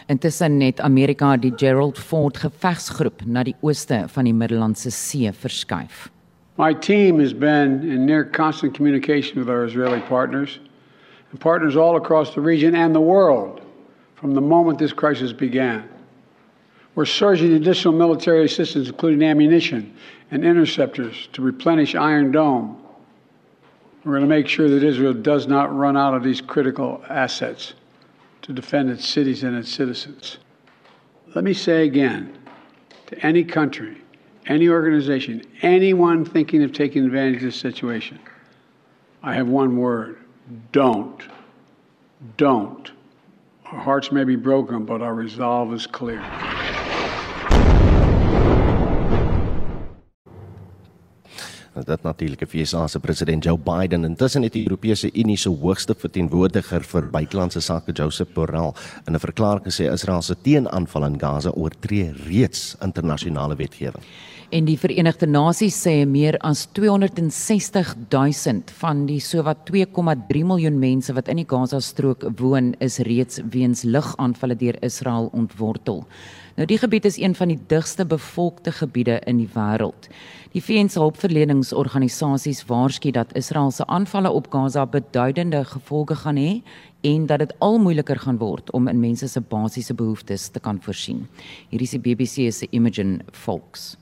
Intussen 0.07 0.61
het 0.61 0.81
Amerika 0.81 1.37
die 1.37 1.53
Gerald 1.57 1.99
Ford 1.99 2.37
gevegsgroep 2.37 3.25
na 3.25 3.45
die 3.47 3.55
ooste 3.61 4.05
van 4.09 4.25
die 4.25 4.35
Middellandse 4.35 4.91
See 4.91 5.33
verskuif. 5.33 6.11
My 6.61 6.75
team 6.75 7.21
has 7.21 7.33
been 7.33 7.91
in 7.91 8.05
near 8.05 8.23
constant 8.23 8.75
communication 8.75 9.39
with 9.39 9.49
our 9.49 9.65
Israeli 9.65 10.03
partners 10.03 10.59
and 11.31 11.41
partners 11.41 11.75
all 11.75 11.97
across 11.97 12.35
the 12.35 12.43
region 12.43 12.75
and 12.75 12.95
the 12.95 13.01
world 13.01 13.63
from 14.15 14.35
the 14.35 14.43
moment 14.43 14.79
this 14.79 14.93
crisis 14.93 15.33
began. 15.33 15.89
We're 16.95 17.07
surging 17.07 17.55
additional 17.55 17.95
military 17.95 18.45
assistance, 18.45 18.89
including 18.89 19.23
ammunition 19.23 19.97
and 20.31 20.45
interceptors, 20.45 21.31
to 21.33 21.41
replenish 21.41 21.95
Iron 21.95 22.31
Dome. 22.31 22.77
We're 24.05 24.19
going 24.19 24.29
to 24.29 24.29
make 24.29 24.47
sure 24.47 24.69
that 24.69 24.85
Israel 24.85 25.15
does 25.15 25.47
not 25.47 25.75
run 25.75 25.97
out 25.97 26.13
of 26.13 26.23
these 26.23 26.43
critical 26.43 27.03
assets 27.09 27.73
to 28.43 28.53
defend 28.53 28.91
its 28.91 29.09
cities 29.09 29.45
and 29.45 29.57
its 29.57 29.71
citizens. 29.71 30.37
Let 31.35 31.43
me 31.43 31.55
say 31.55 31.87
again 31.87 32.37
to 33.07 33.19
any 33.25 33.45
country 33.45 34.03
any 34.51 34.69
organization, 34.69 35.43
anyone 35.63 36.25
thinking 36.25 36.65
of 36.65 36.73
taking 36.73 37.05
advantage 37.05 37.37
of 37.37 37.43
this 37.43 37.57
situation, 37.57 38.19
I 39.23 39.33
have 39.35 39.49
one 39.49 39.77
word 39.77 40.19
don't. 40.73 41.23
Don't. 42.37 42.91
Our 43.67 43.79
hearts 43.79 44.11
may 44.11 44.25
be 44.25 44.35
broken, 44.35 44.85
but 44.85 45.01
our 45.01 45.15
resolve 45.15 45.73
is 45.73 45.87
clear. 45.87 46.21
dit 51.87 52.03
natuurlik 52.03 52.43
die 52.45 52.49
VS 52.51 52.75
se 52.93 53.01
president 53.01 53.45
Joe 53.45 53.59
Biden 53.59 54.05
intussen 54.05 54.43
het 54.43 54.53
die 54.53 54.63
Europese 54.63 55.11
Unie 55.15 55.37
se 55.39 55.49
hoogste 55.49 55.95
verteenwoordiger 55.95 56.85
vir 56.87 57.09
buitelandse 57.11 57.61
sake 57.61 57.93
Joseph 57.93 58.35
Borrell 58.35 58.75
in 59.07 59.15
'n 59.15 59.19
verklaring 59.19 59.65
gesê 59.65 59.91
Israel 59.93 60.23
se 60.23 60.35
teenaanval 60.43 61.05
in 61.05 61.21
Gaza 61.21 61.51
oortree 61.51 62.13
reeds 62.27 62.77
internasionale 62.81 63.57
wetgewing. 63.57 64.05
En 64.51 64.65
die 64.67 64.75
Verenigde 64.75 65.29
Nasies 65.31 65.77
sê 65.79 65.93
meer 66.11 66.35
as 66.43 66.65
260 66.75 67.93
000 68.11 68.73
van 68.81 69.05
die 69.07 69.21
sowat 69.23 69.61
2,3 69.69 70.41
miljoen 70.43 70.81
mense 70.83 71.15
wat 71.15 71.31
in 71.31 71.39
die 71.39 71.47
Gaza-strook 71.47 72.27
woon, 72.41 72.73
is 72.83 72.99
reeds 73.07 73.39
weens 73.55 73.85
lugaanvalle 73.87 74.57
deur 74.59 74.81
Israel 74.83 75.31
ontwortel. 75.39 76.03
Nou 76.59 76.67
die 76.67 76.81
gebied 76.83 77.07
is 77.07 77.21
een 77.23 77.39
van 77.39 77.55
die 77.55 77.61
digste 77.71 78.03
bevolkte 78.03 78.75
gebiede 78.75 79.21
in 79.31 79.39
die 79.39 79.49
wêreld. 79.55 80.11
Die 80.51 80.65
VN 80.67 80.91
se 80.91 80.99
hulpverlenings 80.99 81.71
navorsigingsorganisasies 81.71 82.65
waarsku 82.67 83.15
dat 83.15 83.37
Israel 83.39 83.71
se 83.71 83.87
aanvalle 83.87 84.35
op 84.35 84.51
Gaza 84.51 84.83
beduidende 84.83 85.63
gevolge 85.77 86.19
gaan 86.27 86.43
hê 86.43 86.59
en 87.07 87.31
dat 87.31 87.47
dit 87.47 87.55
al 87.63 87.79
moeiliker 87.79 88.19
gaan 88.19 88.43
word 88.43 88.75
om 88.75 88.91
in 88.91 88.99
mense 88.99 89.31
se 89.31 89.41
basiese 89.41 89.95
behoeftes 89.95 90.51
te 90.51 90.59
kan 90.59 90.83
voorsien. 90.83 91.29
Hier 91.71 91.87
is 91.87 91.95
die 91.95 92.03
BBC 92.03 92.51
se 92.51 92.67
Imogen 92.75 93.21
Folks. 93.31 93.95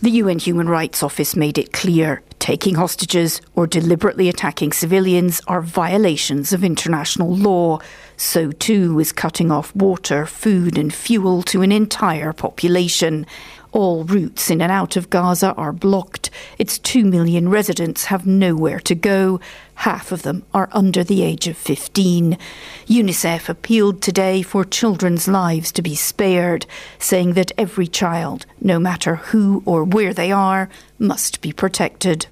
The 0.00 0.10
UN 0.10 0.38
Human 0.38 0.68
Rights 0.68 1.02
Office 1.02 1.34
made 1.34 1.58
it 1.58 1.72
clear 1.72 2.22
taking 2.38 2.76
hostages 2.76 3.40
or 3.56 3.66
deliberately 3.66 4.28
attacking 4.28 4.72
civilians 4.72 5.40
are 5.48 5.60
violations 5.60 6.52
of 6.52 6.62
international 6.62 7.34
law. 7.34 7.80
So 8.16 8.52
too 8.52 9.00
is 9.00 9.10
cutting 9.10 9.50
off 9.50 9.74
water, 9.74 10.24
food, 10.24 10.78
and 10.78 10.94
fuel 10.94 11.42
to 11.42 11.62
an 11.62 11.72
entire 11.72 12.32
population. 12.32 13.26
All 13.72 14.04
routes 14.04 14.50
in 14.50 14.62
and 14.62 14.72
out 14.72 14.96
of 14.96 15.10
Gaza 15.10 15.52
are 15.54 15.72
blocked. 15.72 16.30
Its 16.58 16.78
two 16.78 17.04
million 17.04 17.48
residents 17.48 18.06
have 18.06 18.26
nowhere 18.26 18.80
to 18.80 18.94
go. 18.94 19.40
Half 19.74 20.10
of 20.10 20.22
them 20.22 20.44
are 20.54 20.68
under 20.72 21.04
the 21.04 21.22
age 21.22 21.46
of 21.46 21.56
15. 21.56 22.38
UNICEF 22.86 23.48
appealed 23.48 24.00
today 24.00 24.42
for 24.42 24.64
children's 24.64 25.28
lives 25.28 25.70
to 25.72 25.82
be 25.82 25.94
spared, 25.94 26.66
saying 26.98 27.34
that 27.34 27.52
every 27.58 27.86
child, 27.86 28.46
no 28.60 28.78
matter 28.78 29.16
who 29.16 29.62
or 29.66 29.84
where 29.84 30.14
they 30.14 30.32
are, 30.32 30.68
must 30.98 31.40
be 31.40 31.52
protected. 31.52 32.26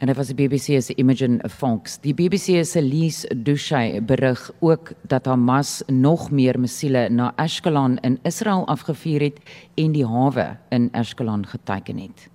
En 0.00 0.06
dit 0.06 0.16
was 0.16 0.30
die 0.32 0.48
BBC 0.48 0.80
se 0.80 0.94
Imogen 0.94 1.40
Fox. 1.50 1.98
Die 2.00 2.14
BBC 2.14 2.64
se 2.64 2.78
Elise 2.78 3.42
Dushay 3.42 4.00
berig 4.04 4.50
ook 4.58 4.92
dat 5.02 5.24
Hamas 5.24 5.82
nog 5.86 6.30
meer 6.30 6.60
missiele 6.60 7.08
na 7.08 7.32
Ashkelon 7.36 7.98
in 8.00 8.18
Israel 8.22 8.66
afgevuur 8.66 9.20
het 9.20 9.40
en 9.74 9.92
die 9.92 10.06
hawe 10.06 10.56
in 10.68 10.88
Ashkelon 10.92 11.46
geteken 11.46 11.98
het. 11.98 12.28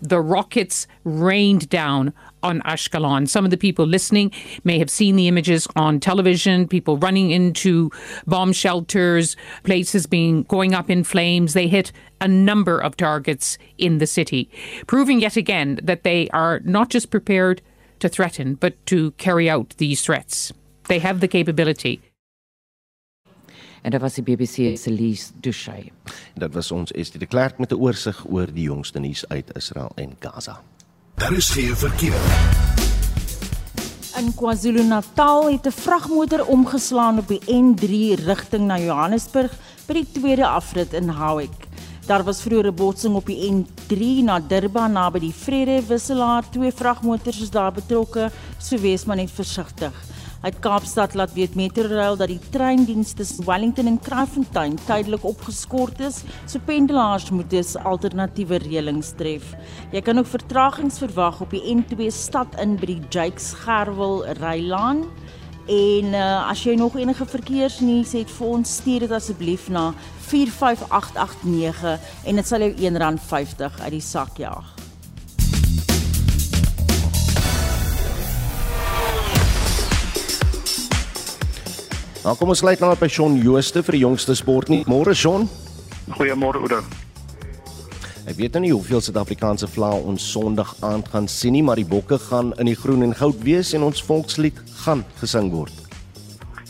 The 0.00 0.20
rockets 0.20 0.86
rained 1.04 1.68
down 1.68 2.12
on 2.42 2.60
Ashkelon. 2.62 3.28
Some 3.28 3.44
of 3.44 3.50
the 3.50 3.56
people 3.56 3.86
listening 3.86 4.30
may 4.62 4.78
have 4.78 4.90
seen 4.90 5.16
the 5.16 5.28
images 5.28 5.66
on 5.74 6.00
television, 6.00 6.68
people 6.68 6.96
running 6.98 7.30
into 7.30 7.90
bomb 8.26 8.52
shelters, 8.52 9.36
places 9.64 10.06
being 10.06 10.44
going 10.44 10.74
up 10.74 10.90
in 10.90 11.02
flames. 11.02 11.54
They 11.54 11.66
hit 11.66 11.92
a 12.20 12.28
number 12.28 12.78
of 12.78 12.96
targets 12.96 13.58
in 13.78 13.98
the 13.98 14.06
city, 14.06 14.50
proving 14.86 15.20
yet 15.20 15.36
again 15.36 15.80
that 15.82 16.02
they 16.02 16.28
are 16.30 16.60
not 16.64 16.90
just 16.90 17.10
prepared 17.10 17.62
to 17.98 18.08
threaten, 18.08 18.54
but 18.54 18.74
to 18.86 19.10
carry 19.12 19.48
out 19.48 19.74
these 19.78 20.02
threats. 20.02 20.52
They 20.88 20.98
have 21.00 21.20
the 21.20 21.28
capability. 21.28 22.00
En 23.82 23.90
dit 23.90 24.00
was 24.00 24.14
die 24.14 24.24
BBC 24.24 24.76
se 24.76 24.90
Elise 24.90 25.32
Dushay. 25.40 25.92
Dit 26.34 26.54
was 26.54 26.70
ons 26.70 26.92
Estie 26.92 27.18
de 27.18 27.26
Klerk 27.26 27.58
met 27.58 27.72
'n 27.72 27.74
oorsig 27.74 28.24
oor 28.28 28.52
die 28.52 28.64
jongste 28.64 28.98
nuus 28.98 29.28
uit 29.28 29.56
Israel 29.56 29.90
en 29.94 30.16
Gaza. 30.18 30.60
Daar 31.14 31.32
is 31.32 31.50
geen 31.50 31.76
verkeer. 31.76 32.20
In 34.16 34.34
KwaZulu-Natal 34.34 35.50
het 35.50 35.66
'n 35.66 35.70
vragmotor 35.70 36.46
omgeslaan 36.46 37.18
op 37.18 37.28
die 37.28 37.40
N3 37.40 38.24
rigting 38.24 38.66
na 38.66 38.78
Johannesburg 38.78 39.52
by 39.86 39.92
die 39.92 40.06
tweede 40.12 40.46
afrit 40.46 40.92
in 40.92 41.08
Howick. 41.08 41.66
Daar 42.06 42.24
was 42.24 42.42
vroeër 42.42 42.66
'n 42.66 42.74
botsing 42.74 43.14
op 43.14 43.26
die 43.26 43.50
N3 43.50 44.22
na 44.22 44.40
Durban 44.40 44.92
naby 44.92 45.18
die 45.18 45.34
Vrede 45.34 45.82
wisselaar. 45.86 46.50
Twee 46.50 46.72
vragmotors 46.72 47.40
is 47.40 47.50
daar 47.50 47.72
betrokke, 47.72 48.30
so 48.58 48.78
wees 48.78 49.04
maar 49.04 49.16
net 49.16 49.30
versigtig. 49.30 50.05
Uit 50.40 50.58
Kaapstad 50.60 51.14
laat 51.14 51.32
weet 51.32 51.54
Metrorail 51.56 52.16
dat 52.16 52.28
die 52.28 52.40
treindiens 52.52 53.12
tussen 53.16 53.46
Wellington 53.46 53.86
en 53.86 54.00
Kraaifontein 54.00 54.76
tydelik 54.84 55.24
opgeskort 55.24 56.00
is, 56.00 56.22
so 56.44 56.60
pendelaars 56.64 57.30
moet 57.30 57.50
dus 57.50 57.76
alternatiewe 57.76 58.60
reëlings 58.66 59.14
tref. 59.16 59.54
Jy 59.92 60.02
kan 60.04 60.18
ook 60.20 60.28
vertragings 60.28 61.00
verwag 61.00 61.40
op 61.40 61.56
die 61.56 61.64
N2 61.72 62.10
stad 62.12 62.60
in 62.60 62.76
by 62.76 62.92
die 62.92 63.00
Jakes 63.08 63.54
Gerwel 63.64 64.26
Rylaan. 64.38 65.06
En 65.66 66.14
uh, 66.14 66.46
as 66.46 66.62
jy 66.62 66.76
nog 66.78 66.94
enige 67.00 67.26
verkeersnuus 67.26 68.12
het 68.14 68.30
vir 68.30 68.46
ons, 68.46 68.76
stuur 68.82 69.08
dit 69.08 69.16
asseblief 69.16 69.66
na 69.72 69.88
45889 70.28 71.98
en 72.26 72.42
dit 72.42 72.46
sal 72.46 72.68
jou 72.68 72.72
R1.50 72.92 73.82
uit 73.82 73.94
die 73.96 74.04
sak 74.04 74.38
jaag. 74.38 74.75
Nou 82.26 82.32
kom 82.34 82.50
ons 82.50 82.58
sluit 82.58 82.80
nou 82.82 82.88
op 82.90 82.98
by 82.98 83.06
Shaun 83.06 83.36
Jooste 83.38 83.84
vir 83.86 83.94
die 83.94 84.00
jongste 84.00 84.34
sport 84.34 84.66
nie. 84.72 84.80
Môre 84.90 85.12
Shaun. 85.14 85.44
Goeiemôre 86.16 86.58
Oudo. 86.58 86.80
Ek 88.26 88.34
weet 88.34 88.56
nou 88.56 88.64
nie 88.64 88.72
hoeveel 88.72 88.98
Suid-Afrikaanse 88.98 89.68
vlae 89.70 90.00
ons 90.10 90.26
Sondag 90.32 90.72
aand 90.82 91.06
gaan 91.12 91.30
sien 91.30 91.54
nie, 91.54 91.62
maar 91.62 91.78
die 91.78 91.86
bokke 91.86 92.18
gaan 92.18 92.50
in 92.58 92.66
die 92.66 92.74
groen 92.74 93.06
en 93.06 93.14
goud 93.14 93.38
wees 93.46 93.70
en 93.78 93.86
ons 93.86 94.02
volkslied 94.02 94.58
gaan 94.82 95.06
gesing 95.22 95.52
word. 95.54 95.85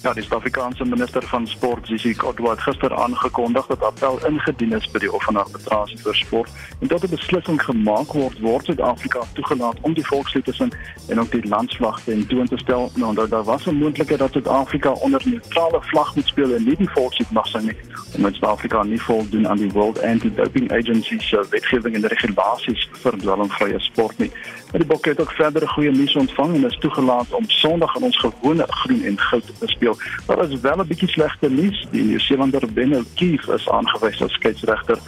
Ja, 0.02 0.12
die 0.12 0.22
Suid-Afrikaanse 0.22 0.84
minister 0.84 1.22
van 1.22 1.46
sport, 1.46 1.86
Sisi 1.86 2.14
Kodwa, 2.14 2.50
het 2.50 2.60
gister 2.60 2.94
aangekondig 2.94 3.66
dat 3.66 3.82
appel 3.82 4.26
ingedien 4.26 4.72
is 4.72 4.90
by 4.92 4.98
die 4.98 5.08
Hof 5.08 5.24
van 5.24 5.36
Arbitrasie 5.40 5.96
vir 5.98 6.14
Sport 6.14 6.50
en 6.80 6.88
dat 6.88 7.02
'n 7.02 7.10
beslissing 7.10 7.62
gemaak 7.62 8.12
word 8.12 8.38
word 8.40 8.64
Suid-Afrika 8.64 9.20
toegelaat 9.32 9.76
om 9.80 9.94
die 9.94 10.06
volkslied 10.06 10.44
te 10.44 10.52
sing 10.52 10.72
en 11.08 11.20
ook 11.20 11.30
die 11.30 11.48
landsvlag 11.48 12.00
te 12.00 12.26
toon 12.26 12.46
te 12.46 12.58
stel. 12.58 12.90
Nou, 12.94 13.14
daar, 13.14 13.28
daar 13.28 13.44
was 13.44 13.66
'n 13.66 13.74
moontlikheid 13.74 14.18
dat 14.18 14.32
Suid-Afrika 14.32 14.90
onder 14.90 15.22
'n 15.24 15.30
neutrale 15.30 15.80
vlag 15.80 16.14
moet 16.14 16.26
speel 16.26 16.54
en 16.54 16.64
nie 16.64 16.76
die 16.76 16.90
volkslied 16.90 17.30
mag 17.30 17.46
sing 17.46 17.64
nie, 17.64 17.76
omdat 18.16 18.34
Suid-Afrika 18.34 18.82
nie 18.82 19.02
voldoen 19.02 19.48
aan 19.48 19.58
die 19.58 19.70
World 19.70 20.02
Anti-Doping 20.02 20.72
Agency 20.72 21.18
se 21.18 21.46
wetgewing 21.50 21.94
en 21.94 22.06
regulasies 22.06 22.88
vir 22.92 23.18
dwelmvrye 23.18 23.78
sport 23.78 24.18
nie. 24.18 24.30
Maar 24.70 24.80
die 24.80 24.88
bokke 24.88 25.08
het 25.08 25.20
ook 25.20 25.32
verdere 25.32 25.68
goeie 25.68 25.90
nuus 25.90 26.16
ontvang 26.16 26.54
en 26.54 26.64
is 26.64 26.78
toegelaat 26.78 27.32
om 27.32 27.44
Sondag 27.46 27.96
in 27.96 28.02
ons 28.02 28.18
gewone 28.18 28.64
groen 28.68 29.02
en 29.02 29.18
goud 29.18 29.46
te 29.58 29.66
speel. 29.66 29.85
Daar 30.26 30.42
is 30.44 30.60
wel 30.60 30.82
'n 30.82 30.88
bietjie 30.88 31.08
slegte 31.08 31.50
nuus. 31.50 31.86
Die 31.90 32.02
Nieu-Seelander 32.02 32.66
Ben 32.72 32.94
O'Keefe 32.94 33.54
is 33.54 33.68
aangewys 33.68 34.22
as 34.22 34.32
skeieregter 34.32 34.98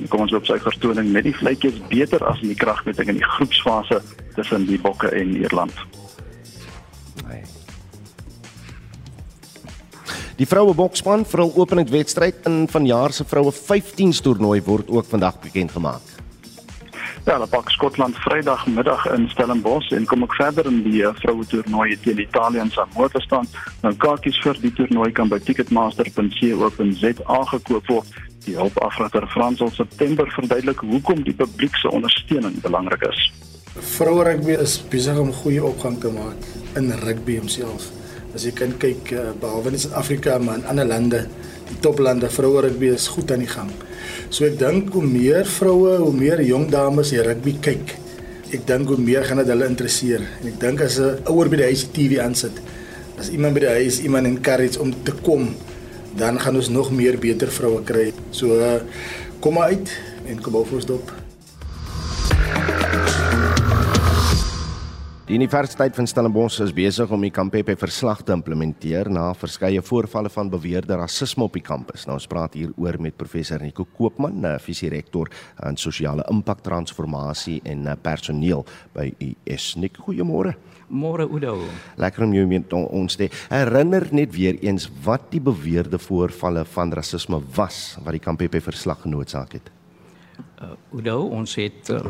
en 0.00 0.08
kom 0.08 0.20
ons 0.20 0.32
op 0.32 0.46
sy 0.46 0.58
vertoning 0.58 1.12
met 1.12 1.24
die 1.24 1.34
vletjies 1.34 1.78
beter 1.88 2.24
as 2.24 2.40
in 2.42 2.48
die 2.48 2.58
kragmeting 2.58 3.08
in 3.08 3.20
die 3.20 3.30
groepsfase 3.36 4.02
tussen 4.34 4.66
die 4.66 4.78
bokke 4.78 5.08
en 5.08 5.36
Ierland. 5.36 5.72
Nee. 7.28 7.42
Die 10.36 10.46
vroue 10.46 10.74
boksspan 10.74 11.24
vir 11.24 11.40
hul 11.40 11.54
openingswedstryd 11.56 12.44
in 12.44 12.66
vanjaar 12.68 13.12
se 13.12 13.24
vroue 13.24 13.52
15s 13.52 14.20
toernooi 14.20 14.60
word 14.66 14.90
ook 14.92 15.08
vandag 15.08 15.40
bekend 15.40 15.72
gemaak. 15.72 16.15
Ja, 17.26 17.32
hulle 17.32 17.46
pak 17.50 17.70
Skotland 17.70 18.14
Vrydagmiddag 18.22 19.06
in 19.10 19.24
Stellenbosch 19.28 19.90
en 19.90 20.04
kom 20.06 20.22
ek 20.22 20.34
verder 20.38 20.68
in 20.70 20.76
die 20.84 21.00
uh, 21.02 21.08
vroue 21.18 21.42
toernooi 21.50 21.96
teen 22.04 22.20
Italië 22.22 22.60
en 22.62 22.68
Samoa 22.70 23.08
te 23.10 23.18
staan. 23.24 23.48
Nou 23.82 23.90
kaartjies 24.04 24.38
vir 24.44 24.60
die 24.62 24.70
toernooi 24.78 25.08
kan 25.16 25.26
by 25.32 25.40
ticketmaster.co.za 25.42 27.38
gekoop 27.50 27.90
word. 27.90 28.20
Die 28.44 28.54
hulpafrater 28.54 29.26
Frans 29.32 29.64
op 29.66 29.74
September 29.74 30.30
verduidelik 30.36 30.84
hoekom 30.86 31.24
die 31.26 31.34
publiek 31.34 31.74
se 31.82 31.90
ondersteuning 31.90 32.60
belangrik 32.62 33.02
is. 33.10 33.26
Vroue 33.96 34.22
rugby 34.30 34.54
is 34.62 34.78
besig 34.94 35.18
om 35.18 35.34
goeie 35.42 35.66
opgang 35.66 35.98
te 35.98 36.14
maak 36.14 36.46
in 36.78 36.94
rugby 37.02 37.40
homself. 37.40 37.90
As 38.38 38.46
jy 38.46 38.54
kan 38.54 38.78
kyk 38.78 39.10
uh, 39.18 39.34
behalwe 39.42 39.74
in 39.74 39.82
Suid-Afrika 39.82 40.38
maar 40.38 40.62
in 40.62 40.70
ander 40.70 40.86
lande, 40.94 41.26
die 41.72 41.82
toplande 41.82 42.30
vroue 42.30 42.68
rugby 42.68 42.94
is 42.94 43.10
goed 43.18 43.34
aan 43.34 43.42
die 43.42 43.50
gang. 43.50 43.74
So 44.30 44.44
ek 44.46 44.58
dink 44.58 44.90
hoe 44.96 45.04
meer 45.06 45.46
vroue, 45.46 45.98
hoe 46.02 46.14
meer 46.14 46.42
jong 46.42 46.66
dames 46.72 47.12
hier 47.14 47.26
rugby 47.28 47.54
kyk, 47.62 47.94
ek 48.54 48.66
dink 48.66 48.90
hoe 48.90 48.98
meer 48.98 49.26
gaan 49.26 49.38
dit 49.42 49.52
hulle 49.52 49.68
interesseer. 49.70 50.24
En 50.42 50.50
ek 50.50 50.58
dink 50.60 50.82
as 50.82 50.98
'n 50.98 51.22
ouer 51.30 51.48
by 51.48 51.56
die 51.62 51.70
huis 51.70 51.86
TV 51.94 52.18
aansit, 52.18 52.58
as 53.18 53.30
iemand 53.30 53.54
by 53.54 53.60
die 53.60 53.74
huis 53.80 54.00
iemand 54.02 54.26
encourage 54.26 54.80
om 54.80 54.90
te 55.04 55.12
kom, 55.22 55.54
dan 56.16 56.40
gaan 56.40 56.56
ons 56.56 56.68
nog 56.68 56.90
meer 56.90 57.18
beter 57.18 57.48
vroue 57.48 57.84
kry. 57.84 58.12
So 58.30 58.58
uh, 58.58 58.80
kom 59.40 59.54
maar 59.54 59.70
uit 59.72 59.88
en 60.26 60.40
kom 60.42 60.54
op 60.54 60.72
ons 60.72 60.86
dop. 60.86 61.15
Die 65.26 65.34
Universiteit 65.34 65.96
van 65.98 66.06
Stellenbosch 66.06 66.60
is 66.62 66.70
besig 66.70 67.10
om 67.10 67.24
die 67.24 67.32
Kampepe 67.34 67.74
verslag 67.74 68.20
te 68.22 68.30
implementeer 68.30 69.08
na 69.10 69.24
verskeie 69.34 69.80
voorvalle 69.82 70.30
van 70.30 70.52
beweerde 70.52 70.94
rasisme 71.00 71.42
op 71.48 71.56
die 71.58 71.64
kampus. 71.66 72.04
Nou 72.06 72.14
ons 72.14 72.28
praat 72.30 72.54
hier 72.54 72.70
oor 72.78 72.94
met 73.02 73.16
professor 73.18 73.58
Nico 73.58 73.88
Koopman, 73.96 74.46
visierektor 74.62 75.32
aan 75.66 75.74
sosiale 75.82 76.22
impak 76.30 76.62
transformasie 76.62 77.56
en 77.66 77.88
eh, 77.90 77.98
personeel 77.98 78.62
by 78.94 79.08
US. 79.26 79.66
Nik, 79.82 79.98
goeiemôre. 80.06 80.54
Môre 80.94 81.26
Udo. 81.26 81.58
Lekker 81.98 82.28
om 82.28 82.38
jou 82.38 82.46
met 82.46 82.78
ons 82.78 83.18
te 83.18 83.26
herinner 83.50 84.06
net 84.14 84.30
weer 84.38 84.62
eens 84.62 84.86
wat 85.02 85.26
die 85.34 85.42
beweerde 85.42 85.98
voorvalle 85.98 86.62
van 86.78 86.94
rasisme 86.94 87.42
was 87.58 87.96
wat 88.04 88.14
die 88.14 88.22
Kampepe 88.22 88.62
verslag 88.62 89.02
genootsaak 89.02 89.58
het. 89.58 89.74
Uh, 90.62 90.76
Udo, 90.94 91.24
ons 91.34 91.58
het 91.58 91.90
uh, 91.90 92.04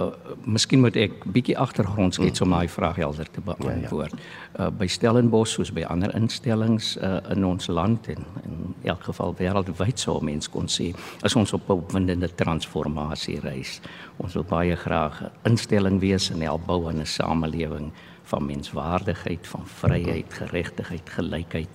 uh, 0.00 0.34
miskien 0.44 0.80
moet 0.80 0.96
ek 0.96 1.24
bietjie 1.32 1.56
agtergrond 1.58 2.14
skets 2.14 2.40
om 2.44 2.50
daai 2.54 2.68
vraag 2.68 2.96
helder 2.96 3.28
te 3.30 3.42
beantwoord. 3.44 4.14
Ja, 4.16 4.24
ja. 4.58 4.66
Uh, 4.66 4.70
by 4.80 4.88
Stellenbosch 4.90 5.54
soos 5.54 5.72
by 5.72 5.84
ander 5.88 6.14
instellings 6.16 6.96
uh, 6.96 7.18
in 7.30 7.44
ons 7.44 7.68
land 7.68 8.08
en 8.12 8.24
in 8.44 8.74
elk 8.90 9.04
geval 9.10 9.34
wêreldwyd 9.38 10.00
sou 10.00 10.18
mens 10.24 10.48
kon 10.48 10.68
sê 10.68 10.90
as 11.26 11.36
ons 11.36 11.52
op 11.52 11.68
'n 11.68 11.72
opwindende 11.72 12.28
transformasie 12.34 13.40
reis. 13.40 13.80
Ons 14.18 14.34
wil 14.34 14.44
baie 14.44 14.76
graag 14.76 15.22
'n 15.22 15.50
instelling 15.50 16.00
wees 16.00 16.30
en 16.30 16.40
help 16.40 16.66
bou 16.66 16.88
aan 16.88 17.00
'n 17.00 17.06
samelewing 17.06 17.92
van 18.22 18.46
menswaardigheid, 18.46 19.46
van 19.46 19.66
vryheid, 19.66 20.32
geregtigheid, 20.32 21.10
gelykheid 21.10 21.68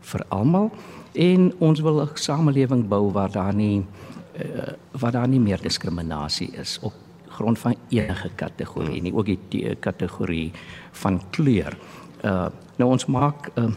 vir 0.00 0.24
almal 0.28 0.70
en 1.12 1.52
ons 1.58 1.80
wil 1.80 2.02
'n 2.02 2.10
samelewing 2.14 2.88
bou 2.88 3.12
waar 3.12 3.30
daar 3.30 3.54
nie 3.54 3.86
uh, 4.32 4.72
waar 4.90 5.12
daar 5.12 5.28
nie 5.28 5.40
meer 5.40 5.60
diskriminasie 5.60 6.50
is 6.56 6.78
op 6.80 6.92
grond 7.42 7.58
van 7.58 7.76
enige 7.90 8.30
kategorie 8.38 9.02
nie, 9.02 9.14
ook 9.14 9.30
die 9.50 9.74
kategorie 9.82 10.50
van 11.04 11.20
kleur. 11.30 11.76
Uh 12.22 12.48
nou 12.80 12.88
ons 12.90 13.04
maak 13.06 13.50
uh, 13.60 13.68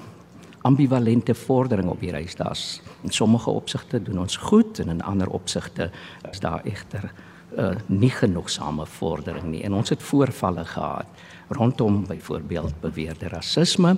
ambivalente 0.66 1.36
vordering 1.36 1.90
op 1.92 2.00
die 2.02 2.12
reis. 2.14 2.38
Daar's 2.40 2.82
in 3.04 3.12
sommige 3.14 3.50
opsigte 3.50 4.00
doen 4.02 4.24
ons 4.24 4.38
goed 4.38 4.80
en 4.82 4.90
in 4.90 5.02
ander 5.04 5.30
opsigte 5.30 5.92
is 6.32 6.40
daar 6.40 6.64
egter 6.66 7.10
uh 7.58 7.74
nie 7.88 8.10
genoegsame 8.10 8.86
vordering 8.86 9.50
nie. 9.52 9.64
En 9.64 9.74
ons 9.74 9.90
het 9.90 10.04
voorvalle 10.04 10.66
gehad 10.66 11.26
rondom 11.48 12.06
byvoorbeeld 12.08 12.80
beweerde 12.82 13.28
rasisme 13.30 13.96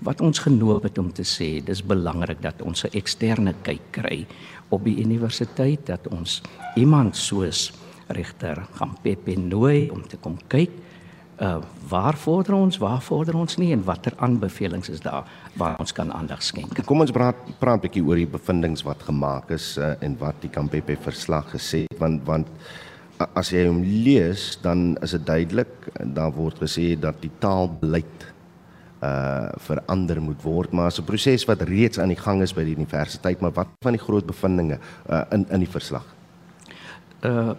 wat 0.00 0.20
ons 0.20 0.38
genoop 0.38 0.82
het 0.82 0.98
om 0.98 1.12
te 1.12 1.24
sê 1.24 1.64
dis 1.64 1.82
belangrik 1.84 2.42
dat 2.42 2.62
ons 2.62 2.84
'n 2.84 2.96
eksterne 2.96 3.54
kyk 3.62 3.86
kry 3.90 4.26
op 4.68 4.84
die 4.84 5.00
universiteit 5.04 5.86
dat 5.86 6.08
ons 6.08 6.42
iemand 6.76 7.16
soos 7.16 7.72
regter 8.12 8.62
gaan 8.78 8.96
Pepe 9.02 9.36
nooi 9.38 9.90
om 9.90 10.02
te 10.08 10.16
kom 10.16 10.38
kyk 10.48 10.70
uh 11.40 11.56
waar 11.88 12.16
vorder 12.16 12.54
ons 12.54 12.76
waar 12.78 13.00
vorder 13.02 13.34
ons 13.34 13.56
nie 13.56 13.72
en 13.72 13.84
watter 13.84 14.12
aanbevelings 14.16 14.90
is 14.92 15.00
daar 15.00 15.24
waar 15.56 15.78
ons 15.80 15.92
kan 15.92 16.12
aandag 16.12 16.42
skenk. 16.42 16.82
Kom 16.84 17.00
ons 17.00 17.10
praat 17.10 17.36
praat 17.58 17.80
'n 17.80 17.86
bietjie 17.86 18.04
oor 18.04 18.16
die 18.16 18.28
bevindinge 18.28 18.84
wat 18.84 19.02
gemaak 19.02 19.50
is 19.50 19.78
uh, 19.78 19.94
en 20.00 20.16
wat 20.18 20.36
die 20.40 20.50
Kampepe 20.50 20.96
verslag 21.00 21.50
gesê 21.56 21.86
het 21.88 21.98
want 21.98 22.24
want 22.26 22.46
as 23.34 23.50
jy 23.52 23.66
hom 23.66 23.82
lees 23.82 24.58
dan 24.62 24.96
is 25.02 25.10
dit 25.16 25.26
duidelik 25.26 25.88
daar 26.16 26.32
word 26.32 26.60
gesê 26.60 26.96
dat 27.00 27.20
die 27.20 27.32
taalbeleid 27.38 28.28
uh 29.00 29.48
verander 29.56 30.20
moet 30.20 30.42
word 30.44 30.72
maar 30.72 30.92
'n 30.92 31.04
proses 31.04 31.46
wat 31.48 31.62
reeds 31.62 31.98
aan 31.98 32.12
die 32.12 32.20
gang 32.20 32.42
is 32.42 32.52
by 32.52 32.64
die 32.64 32.76
universiteit 32.76 33.40
maar 33.40 33.52
wat 33.52 33.68
van 33.82 33.96
die 33.96 34.04
groot 34.06 34.26
bevindinge 34.26 34.78
uh 35.08 35.24
in 35.32 35.46
in 35.50 35.60
die 35.60 35.72
verslag 35.78 36.04
uh 37.24 37.56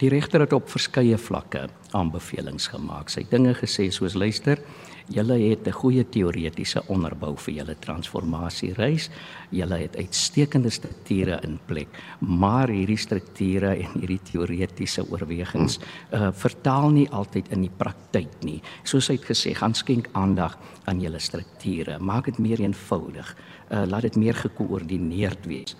die 0.00 0.08
regter 0.08 0.40
het 0.40 0.52
op 0.52 0.68
verskeie 0.68 1.18
vlakke 1.18 1.68
aanbevelings 1.92 2.70
gemaak 2.72 3.10
sy 3.10 3.26
dinge 3.30 3.54
gesê 3.54 3.90
soos 3.92 4.14
luister 4.14 4.62
Julle 5.10 5.38
het 5.50 5.66
'n 5.66 5.72
goeie 5.72 6.04
teoretiese 6.08 6.82
onderbou 6.86 7.36
vir 7.36 7.54
julle 7.54 7.74
transformasiereis. 7.78 9.10
Julle 9.50 9.74
het 9.74 9.96
uitstekende 9.96 10.70
strukture 10.70 11.40
in 11.42 11.58
plek, 11.66 11.88
maar 12.18 12.68
hierdie 12.68 12.96
strukture 12.96 13.74
en 13.74 14.00
hierdie 14.00 14.20
teoretiese 14.22 15.10
oorwegings 15.10 15.78
uh 16.12 16.30
vertaal 16.32 16.90
nie 16.90 17.08
altyd 17.10 17.48
in 17.50 17.60
die 17.60 17.76
praktyk 17.76 18.42
nie. 18.42 18.62
Soos 18.84 19.08
hy 19.08 19.14
het 19.14 19.24
gesê, 19.24 19.54
gaan 19.54 19.74
skenk 19.74 20.08
aandag 20.12 20.58
aan 20.84 21.00
julle 21.00 21.18
strukture. 21.18 21.98
Maak 21.98 22.24
dit 22.24 22.38
meer 22.38 22.60
eenvoudig. 22.60 23.36
Uh 23.70 23.86
laat 23.86 24.02
dit 24.02 24.16
meer 24.16 24.34
gekoördineerd 24.34 25.46
wees. 25.46 25.76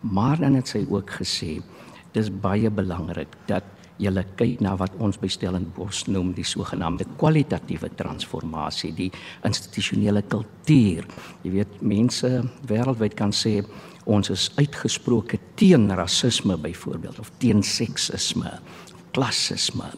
Maar 0.00 0.38
dan 0.38 0.54
het 0.54 0.68
sy 0.68 0.86
ook 0.88 1.10
gesê, 1.10 1.62
dis 2.16 2.30
baie 2.32 2.70
belangrik 2.72 3.34
dat 3.50 3.64
julle 4.00 4.24
kyk 4.36 4.60
na 4.64 4.74
wat 4.76 4.92
ons 5.00 5.16
by 5.20 5.28
Stellenbosch 5.32 6.04
noem 6.12 6.34
die 6.36 6.44
sogenaamde 6.44 7.06
kwalitatiewe 7.20 7.88
transformasie, 7.96 8.92
die 8.96 9.08
institusionele 9.48 10.22
kultuur. 10.28 11.06
Jy 11.44 11.54
weet, 11.54 11.78
mense 11.80 12.30
wêreldwyd 12.68 13.16
kan 13.16 13.32
sê 13.32 13.58
ons 14.06 14.30
is 14.30 14.50
uitgesproke 14.60 15.40
teen 15.58 15.88
rasisme 15.96 16.58
byvoorbeeld 16.60 17.22
of 17.24 17.32
teen 17.40 17.64
seksisme, 17.64 18.52
klassisme, 19.16 19.88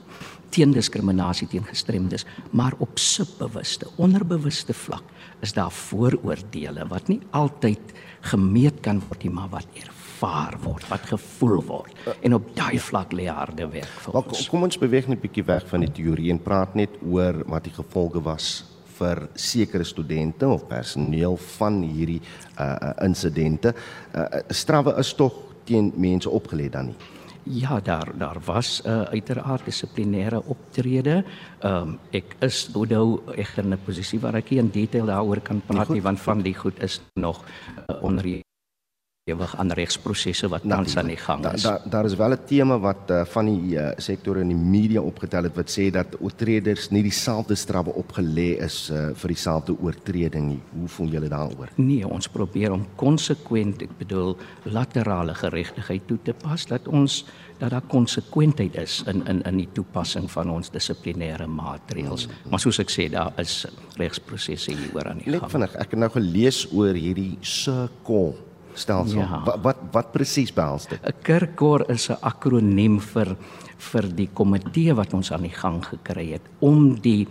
teen 0.54 0.72
diskriminasie 0.72 1.50
teen 1.50 1.66
gestremdes, 1.66 2.24
maar 2.56 2.78
op 2.78 3.02
subbewuste, 3.02 3.90
onderbewuste 4.00 4.76
vlak 4.86 5.04
is 5.44 5.52
daar 5.58 5.74
vooroordeele 5.74 6.86
wat 6.90 7.10
nie 7.10 7.20
altyd 7.36 7.94
gemeet 8.30 8.80
kan 8.82 9.02
word 9.10 9.26
nie, 9.26 9.34
maar 9.34 9.50
wat 9.58 9.66
ervaar 9.74 9.97
ervaar 10.18 10.56
word, 10.62 10.86
wat 10.90 11.06
gevoel 11.06 11.62
word. 11.62 11.94
En 12.22 12.34
op 12.34 12.48
daai 12.56 12.78
vlak 12.78 13.12
lê 13.12 13.28
harde 13.30 13.68
werk 13.70 14.00
vir 14.02 14.14
ons. 14.14 14.26
Maar 14.26 14.50
kom 14.50 14.62
ons 14.66 14.78
beweeg 14.78 15.08
net 15.08 15.18
'n 15.18 15.20
bietjie 15.20 15.44
weg 15.44 15.66
van 15.68 15.80
die 15.80 15.92
teorie 15.92 16.30
en 16.30 16.42
praat 16.42 16.74
net 16.74 16.90
oor 17.02 17.44
wat 17.46 17.64
die 17.64 17.72
gevolge 17.72 18.22
was 18.22 18.64
vir 18.98 19.28
sekere 19.34 19.84
studente 19.84 20.48
of 20.48 20.66
personeel 20.66 21.36
van 21.36 21.82
hierdie 21.82 22.20
uh 22.58 22.92
insidente. 23.02 23.74
Uh 24.14 24.42
strawwe 24.50 24.98
is 24.98 25.14
tog 25.14 25.32
teen 25.64 25.92
mense 25.96 26.28
opgelê 26.28 26.68
dan 26.68 26.86
nie. 26.86 26.96
Ja, 27.44 27.80
daar 27.80 28.10
daar 28.18 28.38
was 28.44 28.82
'n 28.84 28.88
uh, 28.88 29.02
uiteraard 29.02 29.64
dissiplinêre 29.64 30.42
optrede. 30.46 31.24
Ehm 31.60 31.74
um, 31.74 31.98
ek 32.10 32.36
is 32.40 32.68
nou 32.72 33.20
egter 33.36 33.64
in 33.64 33.72
'n 33.72 33.84
posisie 33.84 34.20
waar 34.20 34.34
ek 34.34 34.50
nie 34.50 34.58
in 34.58 34.70
detail 34.70 35.06
daaroor 35.06 35.40
kan 35.40 35.62
praat 35.66 35.88
nie 35.88 36.02
want 36.02 36.20
van 36.20 36.42
die 36.42 36.54
goed 36.54 36.82
is 36.82 37.00
nog 37.14 37.44
uh, 37.88 38.02
onder 38.02 38.42
ewig 39.28 39.54
aan 39.60 39.72
regsprosesse 39.76 40.48
wat 40.52 40.64
tans 40.68 40.96
aan 40.96 41.10
die 41.12 41.18
gang 41.20 41.44
is. 41.52 41.62
Daar 41.66 41.82
da, 41.84 41.90
daar 41.98 42.08
is 42.08 42.16
wel 42.16 42.32
'n 42.32 42.44
tema 42.46 42.78
wat 42.78 43.10
uh, 43.10 43.24
van 43.24 43.46
die 43.46 43.76
uh, 43.76 43.90
sektore 43.96 44.40
in 44.40 44.48
die 44.48 44.56
media 44.56 45.00
opgetel 45.00 45.42
het 45.42 45.56
wat 45.56 45.70
sê 45.70 45.90
dat 45.90 46.16
oortreders 46.20 46.90
nie 46.90 47.02
dieselfde 47.02 47.54
strawwe 47.54 47.92
opgelê 47.94 48.58
is 48.64 48.90
uh, 48.90 49.10
vir 49.14 49.28
dieselfde 49.28 49.76
oortreding 49.80 50.46
nie. 50.48 50.60
Hoe 50.78 50.88
voel 50.88 51.08
julle 51.08 51.28
daaroor? 51.28 51.68
Nee, 51.76 52.08
ons 52.08 52.28
probeer 52.28 52.72
om 52.72 52.86
konsekwent, 52.96 53.82
ek 53.82 53.98
bedoel 53.98 54.36
laterale 54.64 55.34
geregtigheid 55.34 56.06
toe 56.06 56.18
te 56.22 56.32
pas 56.32 56.66
dat 56.66 56.88
ons 56.88 57.24
dat 57.58 57.70
daar 57.70 57.86
konsekwentheid 57.90 58.76
is 58.76 59.02
in 59.06 59.26
in 59.26 59.42
in 59.42 59.56
die 59.56 59.68
toepassing 59.72 60.30
van 60.30 60.50
ons 60.50 60.70
dissiplinêre 60.70 61.46
maatreëls. 61.46 62.26
Hmm. 62.26 62.50
Maar 62.50 62.60
soos 62.60 62.78
ek 62.78 62.90
sê, 62.90 63.08
daar 63.10 63.32
is 63.38 63.66
regsprosesse 63.96 64.72
hieroor 64.72 65.08
aan 65.10 65.18
die 65.18 65.30
gang. 65.30 65.42
Net 65.42 65.50
vinnig, 65.50 65.74
ek 65.74 65.90
het 65.90 65.98
nou 65.98 66.10
gelees 66.10 66.66
oor 66.72 66.94
hierdie 66.94 67.36
SIRCOL 67.40 68.36
stelsel. 68.78 69.20
Ja. 69.20 69.42
Wat 69.44 69.62
wat, 69.62 69.82
wat 69.92 70.12
presies 70.14 70.52
behels 70.54 70.88
dit? 70.88 71.00
'n 71.02 71.22
Kerkor 71.22 71.84
is 71.90 72.08
'n 72.10 72.18
akroniem 72.20 73.00
vir 73.00 73.36
vir 73.78 74.08
die 74.14 74.28
komitee 74.34 74.94
wat 74.94 75.14
ons 75.14 75.32
aan 75.32 75.46
die 75.46 75.54
gang 75.54 75.82
gekry 75.84 76.32
het 76.32 76.42
om 76.58 76.98
die 77.00 77.28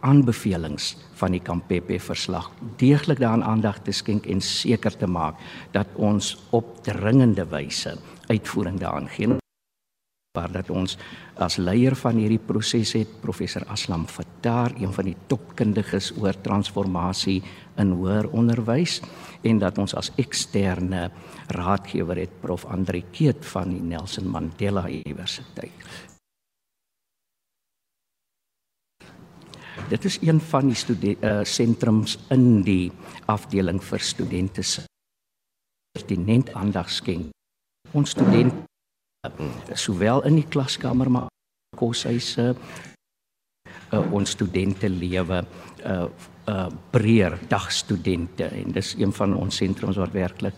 aanbevelings 0.00 0.96
van 1.20 1.32
die 1.32 1.40
Kampepe 1.40 1.98
verslag 2.02 2.50
deeglik 2.76 3.20
daaraan 3.22 3.44
aandag 3.44 3.78
te 3.86 3.92
skenk 3.92 4.26
en 4.26 4.40
seker 4.40 4.96
te 4.96 5.06
maak 5.06 5.38
dat 5.72 5.86
ons 5.96 6.36
op 6.50 6.82
dringende 6.82 7.46
wyse 7.48 7.96
uitvoering 8.28 8.80
daaraan 8.80 9.08
gee 9.08 9.38
waar 10.32 10.52
dat 10.52 10.70
ons 10.72 10.96
as 11.44 11.58
leier 11.60 11.92
van 12.00 12.16
hierdie 12.16 12.40
proses 12.40 12.94
het 12.96 13.10
professor 13.20 13.66
Aslam 13.68 14.06
Fattar 14.08 14.72
een 14.80 14.92
van 14.96 15.10
die 15.10 15.16
topkundiges 15.28 16.12
oor 16.16 16.38
transformasie 16.40 17.42
in 17.76 17.92
hoër 17.98 18.30
onderwys 18.32 19.02
en 19.42 19.58
dat 19.58 19.78
ons 19.78 19.94
as 19.98 20.10
eksterne 20.20 21.10
raadgewer 21.54 22.22
het 22.22 22.40
prof 22.40 22.64
Andre 22.64 23.02
Keet 23.12 23.46
van 23.46 23.74
die 23.74 23.82
Nelson 23.82 24.28
Mandela 24.30 24.88
Universiteit. 24.88 25.86
Dit 29.88 30.04
is 30.04 30.18
een 30.22 30.40
van 30.40 30.72
die 31.00 31.16
uh, 31.20 31.42
sentrums 31.44 32.18
in 32.30 32.62
die 32.62 32.92
afdeling 33.26 33.82
vir 33.84 34.00
studente 34.00 34.62
se 34.62 34.84
pertinent 35.92 36.52
aandag 36.56 36.90
skenk. 36.90 37.32
Ons 37.92 38.10
studente 38.10 38.64
sowel 39.74 40.24
in 40.24 40.38
die 40.40 40.48
klaskamer 40.48 41.10
maar 41.10 41.28
koshuise 41.76 42.54
uh, 43.92 44.12
ons 44.12 44.30
studente 44.30 44.88
lewe 44.88 45.44
uh 45.86 46.06
uh 46.50 46.66
breër 46.90 47.36
dagstudente 47.46 48.48
en 48.50 48.72
dis 48.74 48.96
een 48.98 49.12
van 49.14 49.36
ons 49.38 49.56
sentrums 49.56 49.96
wat 49.96 50.10
werklik 50.10 50.56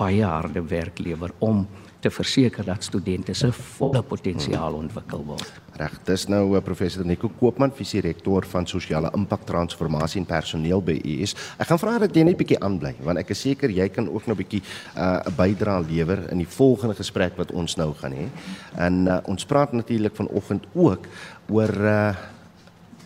baie 0.00 0.24
harde 0.26 0.62
werk 0.66 0.98
lewer 0.98 1.30
om 1.38 1.66
te 2.00 2.10
verseker 2.10 2.64
dat 2.64 2.82
studente 2.82 3.34
se 3.34 3.50
volle 3.52 4.00
potensiaal 4.02 4.74
ontwikkel 4.78 5.20
word. 5.28 5.52
Reg, 5.76 5.98
dis 6.08 6.26
nou 6.32 6.58
professor 6.64 7.04
Nico 7.06 7.28
Koopman, 7.38 7.70
visierektor 7.76 8.46
van 8.48 8.66
sosiale 8.66 9.10
impak 9.16 9.44
transformasie 9.48 10.20
en 10.22 10.26
personeel 10.28 10.82
by 10.84 10.96
US. 11.14 11.36
Ek 11.60 11.68
gaan 11.68 11.80
vra 11.80 11.98
dat 12.00 12.16
jy 12.16 12.24
net 12.24 12.34
'n 12.34 12.42
bietjie 12.42 12.60
aanbly 12.60 12.94
want 13.04 13.18
ek 13.18 13.30
is 13.30 13.40
seker 13.40 13.70
jy 13.70 13.88
kan 13.88 14.08
ook 14.08 14.26
nou 14.26 14.34
'n 14.34 14.42
bietjie 14.42 14.62
'n 14.62 14.98
uh, 14.98 15.36
bydrae 15.36 15.84
lewer 15.86 16.32
in 16.32 16.38
die 16.38 16.48
volgende 16.58 16.94
gesprek 16.94 17.36
wat 17.36 17.52
ons 17.52 17.76
nou 17.76 17.94
gaan 17.94 18.12
hê. 18.12 18.28
En 18.76 19.06
uh, 19.06 19.20
ons 19.26 19.44
praat 19.44 19.72
natuurlik 19.72 20.16
vanoggend 20.16 20.66
ook 20.74 21.06
oor 21.48 21.70
uh, 21.70 22.14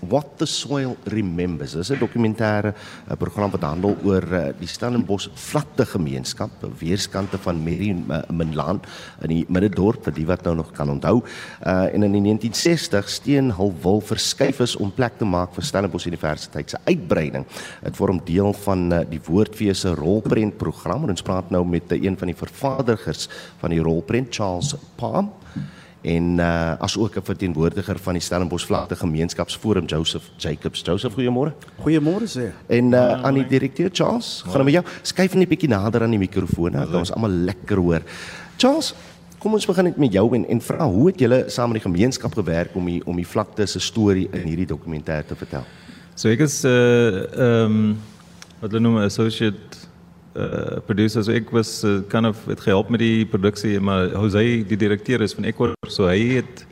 What 0.09 0.39
the 0.39 0.47
Soil 0.47 0.97
Remembers. 1.05 1.75
Dis 1.75 1.91
'n 1.91 1.99
dokumentêre 1.99 2.75
uh, 2.75 3.17
program 3.17 3.51
wat 3.51 3.63
handel 3.63 3.97
oor 4.05 4.23
uh, 4.23 4.53
die 4.59 4.69
Stellenbosch 4.69 5.29
vlakte 5.35 5.87
gemeenskap, 5.87 6.51
weerskante 6.79 7.39
van 7.39 7.63
Merrie-Minlaan 7.63 8.81
in 9.23 9.29
die 9.29 9.45
middedorp 9.49 10.05
vir 10.05 10.15
die 10.15 10.27
wat 10.27 10.45
nou 10.45 10.55
nog 10.55 10.73
kan 10.73 10.91
onthou. 10.91 11.23
Uh, 11.67 11.95
en 11.95 12.03
in 12.03 12.13
die 12.13 12.23
1960 12.23 13.09
steen 13.09 13.53
hul 13.59 13.75
wil 13.83 14.01
verskuif 14.01 14.61
is 14.61 14.77
om 14.77 14.93
plek 14.93 15.19
te 15.19 15.25
maak 15.25 15.55
vir 15.55 15.65
Stellenbosch 15.65 16.07
Universiteit 16.07 16.71
se 16.71 16.79
uitbreiding. 16.85 17.47
Dit 17.83 17.97
vorm 17.97 18.21
deel 18.25 18.53
van 18.65 18.93
uh, 18.93 19.01
die 19.09 19.21
Woordfees 19.25 19.81
se 19.81 19.95
rolprent 19.95 20.59
program 20.59 21.05
en 21.05 21.15
ons 21.15 21.23
praat 21.23 21.51
nou 21.51 21.65
met 21.65 21.93
uh, 21.93 22.03
een 22.03 22.17
van 22.17 22.31
die 22.31 22.39
vervaardigers 22.39 23.29
van 23.61 23.71
die 23.71 23.83
rolprent 23.83 24.35
Charles 24.35 24.75
Palm 24.97 25.33
en 26.05 26.39
uh, 26.39 26.77
as 26.79 26.97
ook 26.99 27.17
'n 27.17 27.25
verteenwoordiger 27.25 27.99
van 27.99 28.13
die 28.13 28.23
Stellenbosch 28.23 28.67
Vlakte 28.67 28.97
Gemeenskapsforum 28.97 29.85
Joseph 29.85 30.31
Jacobs. 30.37 30.83
Joseph, 30.85 31.15
goeiemôre. 31.15 31.53
Goeiemôre 31.81 32.27
sê. 32.29 32.53
En 32.67 32.93
uh, 32.93 33.23
aan 33.23 33.35
die 33.35 33.47
direkteur 33.47 33.89
Charles, 33.93 34.45
gaan 34.47 34.65
met 34.65 34.75
jou. 34.75 34.85
Skuif 35.03 35.35
net 35.35 35.45
'n 35.45 35.49
bietjie 35.49 35.69
nader 35.69 36.03
aan 36.03 36.11
die 36.11 36.19
mikrofoon, 36.19 36.73
dat 36.73 36.95
ons 36.95 37.13
almal 37.13 37.31
lekker 37.31 37.77
hoor. 37.77 38.03
Charles, 38.57 38.95
kom 39.39 39.53
ons 39.53 39.67
begin 39.67 39.85
net 39.85 39.97
met 39.97 40.13
jou 40.13 40.35
en 40.35 40.49
en 40.49 40.61
vra 40.61 40.87
hoe 40.87 41.07
het 41.07 41.19
julle 41.19 41.45
saam 41.47 41.73
met 41.73 41.83
die 41.83 41.91
gemeenskap 41.91 42.35
gewerk 42.35 42.75
om 42.75 42.85
die 42.85 43.03
om 43.07 43.17
die 43.17 43.27
vlakte 43.27 43.67
se 43.67 43.81
storie 43.81 44.29
in 44.33 44.47
hierdie 44.47 44.67
dokumentêr 44.67 45.25
te 45.27 45.35
vertel? 45.35 45.65
So 46.15 46.29
ek 46.29 46.41
is 46.41 46.65
'n 46.65 46.69
uh, 46.69 47.39
ehm 47.39 47.73
um, 47.73 47.97
wat 48.61 48.71
hulle 48.71 48.83
noem 48.83 48.97
associate 48.97 49.85
uh, 50.35 50.81
producer. 50.87 51.23
So 51.25 51.33
ek 51.33 51.51
was 51.55 51.85
uh, 51.85 52.03
kind 52.09 52.27
of 52.27 52.45
het 52.51 52.61
gehelp 52.61 52.91
met 52.93 53.03
die 53.03 53.27
produksie 53.27 53.81
maar 53.81 54.11
Jose 54.13 54.45
die 54.69 54.79
direkteur 54.79 55.23
is 55.25 55.35
van 55.35 55.45
Ecuador 55.45 55.91
so 55.91 56.09
hy 56.11 56.41
het 56.41 56.67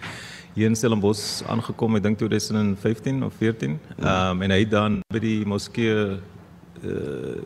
hier 0.55 0.69
in 0.69 0.77
Stellenbosch 0.77 1.43
aangekom 1.49 1.97
ek 1.97 2.05
dink 2.05 2.21
2015 2.21 3.23
of 3.25 3.35
14 3.41 3.79
ehm 3.97 4.07
um, 4.07 4.43
en 4.45 4.53
hy 4.53 4.63
dan 4.69 5.01
by 5.13 5.23
die 5.23 5.41
moskee 5.49 5.95
uh, 6.85 7.37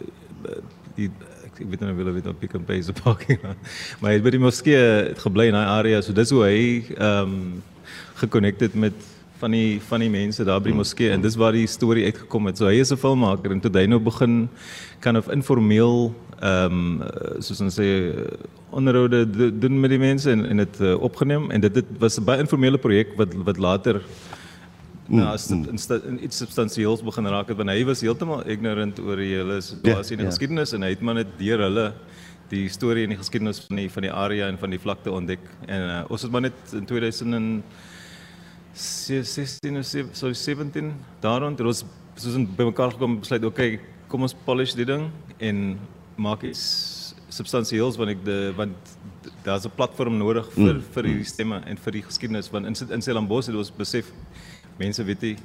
die 0.97 1.11
ek 1.57 1.63
weet 1.71 1.85
nie 1.85 1.95
wil 1.97 2.13
weet 2.13 2.27
op 2.29 2.41
Pick 2.41 2.57
and 2.59 2.67
Pay 2.69 2.83
se 2.83 2.95
parking 2.97 3.41
maar 4.01 4.11
hy 4.11 4.17
het 4.19 4.27
by 4.27 4.35
die 4.35 4.43
moskee 4.43 4.81
het 5.13 5.23
gebly 5.23 5.49
in 5.53 5.57
daai 5.57 5.69
area 5.79 6.03
so 6.03 6.17
dis 6.17 6.35
hoe 6.35 6.45
hy 6.49 6.59
ehm 6.97 7.37
um, 7.37 7.41
gekonnekteer 8.17 8.73
met 8.81 8.97
van 9.41 9.51
die 9.51 9.81
van 9.89 10.01
die 10.01 10.11
mense 10.11 10.45
daar 10.45 10.61
by 10.61 10.71
die 10.73 10.79
moskee 10.79 11.11
en 11.13 11.25
dis 11.25 11.37
waar 11.37 11.57
die 11.57 11.67
storie 11.67 12.05
uitgekom 12.09 12.49
het. 12.51 12.59
So 12.59 12.67
hy 12.67 12.81
is 12.81 12.93
'n 12.93 12.97
filmmaker 12.97 13.53
en 13.53 13.61
toe 13.61 13.71
hy 13.75 13.87
nou 13.87 14.01
begin 14.01 14.49
kan 15.01 15.17
of 15.17 15.29
informeel 15.29 16.15
ehm 16.41 17.01
um, 17.01 17.03
soos 17.41 17.61
ons 17.61 17.79
sê 17.79 18.13
onderhoude 18.71 19.25
doen 19.59 19.81
met 19.81 19.91
die 19.91 19.99
mense 19.99 20.31
en 20.31 20.45
en 20.45 20.57
dit 20.57 20.81
uh, 20.81 20.95
opgeneem 21.01 21.51
en 21.51 21.61
dit 21.61 21.75
dit 21.75 21.87
was 21.99 22.19
'n 22.19 22.25
baie 22.25 22.41
informele 22.41 22.79
projek 22.79 23.17
wat 23.17 23.35
wat 23.35 23.59
later 23.59 24.03
nou 25.09 25.37
in, 25.51 25.79
in 26.09 26.25
iets 26.25 26.37
substansieels 26.37 27.03
begin 27.03 27.27
raak 27.27 27.49
het 27.49 27.57
want 27.57 27.71
hy 27.71 27.85
was 27.85 28.01
heeltemal 28.01 28.43
ignorant 28.47 28.99
oor 28.99 29.17
die 29.17 29.35
hele 29.35 29.61
situasie 29.61 30.17
ja, 30.17 30.19
in 30.19 30.19
die 30.19 30.27
ja. 30.27 30.31
geskiedenis 30.31 30.73
en 30.73 30.83
hy 30.83 30.91
het 30.91 31.01
maar 31.01 31.15
net 31.15 31.39
deur 31.39 31.59
hulle 31.59 31.93
die 32.51 32.69
storie 32.71 33.05
en 33.07 33.15
die 33.15 33.19
geskiedenis 33.19 33.61
van 33.67 33.81
die 33.81 33.89
van 33.91 34.07
die 34.07 34.13
area 34.13 34.49
en 34.51 34.59
van 34.59 34.71
die 34.71 34.79
vlakte 34.79 35.13
ontdek. 35.13 35.43
En 35.67 35.83
uh, 35.89 36.01
ons 36.13 36.23
het 36.23 36.33
maar 36.33 36.47
net 36.47 36.75
in 36.77 36.87
2000 36.87 37.35
en 37.35 37.49
16 38.77 39.79
of 39.79 39.87
so 40.17 40.33
17 40.33 40.93
daaroond 41.21 41.59
het 41.59 41.67
ons 41.67 41.85
soos 42.17 42.37
by 42.57 42.69
mekaar 42.69 42.93
gekom 42.93 43.19
besluit 43.21 43.45
okay 43.45 43.81
kom 44.09 44.23
ons 44.27 44.37
polish 44.47 44.75
die 44.77 44.87
ding 44.89 45.09
en 45.39 45.79
maak 46.17 46.45
iets 46.45 47.15
substansieels 47.33 47.97
want 48.01 48.15
ek 48.15 48.25
de 48.25 48.53
want 48.57 48.97
daar's 49.45 49.67
'n 49.67 49.75
platform 49.77 50.19
nodig 50.19 50.47
vir 50.55 50.75
mm. 50.75 50.83
vir 50.93 51.05
hierdie 51.05 51.29
stemme 51.29 51.63
en 51.67 51.77
vir 51.77 51.93
die 51.93 52.03
geskiedenis 52.03 52.51
want 52.53 52.67
in 52.67 52.77
in 52.91 53.03
Stellenbosch 53.03 53.47
het 53.49 53.57
ons 53.57 53.71
besef 53.71 54.13
mense 54.79 55.05
weet 55.05 55.23
nie 55.23 55.37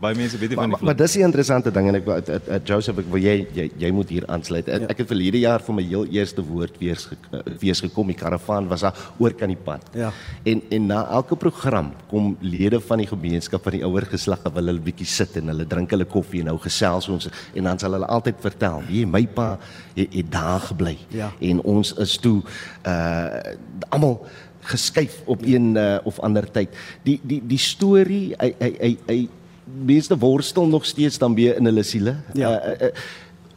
baie 0.00 0.16
mense 0.18 0.38
weet 0.38 0.52
nie 0.52 0.58
van 0.58 0.68
die 0.68 0.72
Maar, 0.76 0.84
maar 0.84 0.96
dis 0.96 1.16
'n 1.16 1.24
interessante 1.24 1.70
ding 1.72 1.88
en 1.88 1.94
ek 1.94 2.06
uh, 2.06 2.16
uh, 2.16 2.58
Joseph 2.64 2.98
ek 2.98 3.08
wil 3.10 3.22
jy, 3.22 3.46
jy 3.54 3.70
jy 3.78 3.90
moet 3.90 4.08
hier 4.08 4.26
aansluit. 4.26 4.66
Ja. 4.66 4.88
Ek 4.92 4.98
het 4.98 5.08
verlede 5.08 5.38
jaar 5.38 5.60
vir 5.60 5.74
my 5.74 5.82
heel 5.82 6.06
eerste 6.06 6.42
woord 6.44 6.78
weer 6.78 6.98
uh, 7.32 7.40
wees 7.60 7.80
gekom. 7.80 8.06
Die 8.06 8.16
karavaan 8.16 8.68
was 8.68 8.80
daar 8.80 8.94
oor 9.18 9.32
kan 9.32 9.48
die 9.48 9.56
pad. 9.56 9.82
Ja. 9.94 10.12
En 10.44 10.62
en 10.70 10.86
na 10.86 11.08
elke 11.10 11.36
program 11.36 11.92
kom 12.08 12.36
lede 12.40 12.80
van 12.80 12.98
die 12.98 13.06
gemeenskap 13.06 13.62
van 13.62 13.72
die 13.72 13.84
ouer 13.84 14.06
geslag 14.06 14.42
wil 14.42 14.66
hulle 14.66 14.80
bietjie 14.80 15.06
sit 15.06 15.36
en 15.36 15.48
hulle 15.48 15.66
drink 15.66 15.90
hulle 15.90 16.04
koffie 16.04 16.40
en 16.40 16.46
nou 16.46 16.58
gesels 16.58 17.08
ons 17.08 17.28
en 17.54 17.64
dan 17.64 17.78
sal 17.78 17.92
hulle 17.92 18.06
altyd 18.06 18.36
vertel, 18.40 18.82
"Wie 18.88 19.06
my 19.06 19.26
pa 19.26 19.58
het, 19.94 20.14
het 20.14 20.32
daar 20.32 20.60
gebly." 20.60 20.98
Ja. 21.08 21.32
En 21.40 21.62
ons 21.62 21.92
is 21.92 22.16
toe 22.18 22.42
uh 22.86 23.54
almal 23.88 24.26
geskuif 24.66 25.22
op 25.24 25.42
een 25.42 25.76
uh, 25.76 25.98
of 26.04 26.18
ander 26.18 26.50
tyd. 26.50 26.68
Die 27.02 27.20
die 27.22 27.42
die 27.46 27.58
storie 27.58 28.34
hy 28.38 28.54
hy 28.58 28.96
hy, 29.06 29.28
hy 29.66 29.84
meeste 29.84 30.18
worstel 30.18 30.66
nog 30.66 30.86
steeds 30.86 31.18
dan 31.18 31.34
weer 31.34 31.56
in 31.56 31.64
hulle 31.64 31.82
siele. 31.82 32.16
Ja. 32.34 32.50
Uh, 32.50 32.72
uh, 32.72 32.88
uh, 32.88 32.90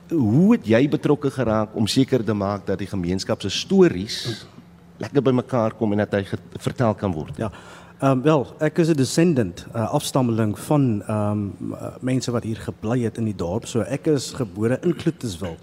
hoe 0.10 0.54
het 0.56 0.66
jy 0.68 0.88
betrokke 0.90 1.30
geraak 1.32 1.76
om 1.78 1.88
seker 1.88 2.24
te 2.26 2.34
maak 2.34 2.66
dat 2.66 2.80
die 2.82 2.90
gemeenskap 2.90 3.42
se 3.42 3.50
stories 3.50 4.46
lekker 5.00 5.22
bymekaar 5.24 5.76
kom 5.78 5.94
en 5.94 6.02
dat 6.04 6.18
hy 6.18 6.24
vertel 6.58 6.96
kan 6.98 7.14
word? 7.14 7.38
Ja. 7.38 7.52
Ehm 8.00 8.12
um, 8.12 8.22
wel, 8.22 8.48
ek 8.58 8.78
is 8.78 8.88
'n 8.88 8.96
descendant, 8.96 9.66
uh, 9.76 9.92
afstammeling 9.92 10.60
van 10.60 11.04
ehm 11.08 11.32
um, 11.32 11.54
uh, 11.72 11.88
mense 12.00 12.32
wat 12.32 12.44
hier 12.44 12.56
gebly 12.58 13.02
het 13.02 13.18
in 13.18 13.24
die 13.24 13.36
dorp. 13.36 13.66
So 13.66 13.80
ek 13.80 14.08
is 14.08 14.32
gebore 14.32 14.78
in 14.82 14.96
Kloetiswil 14.96 15.58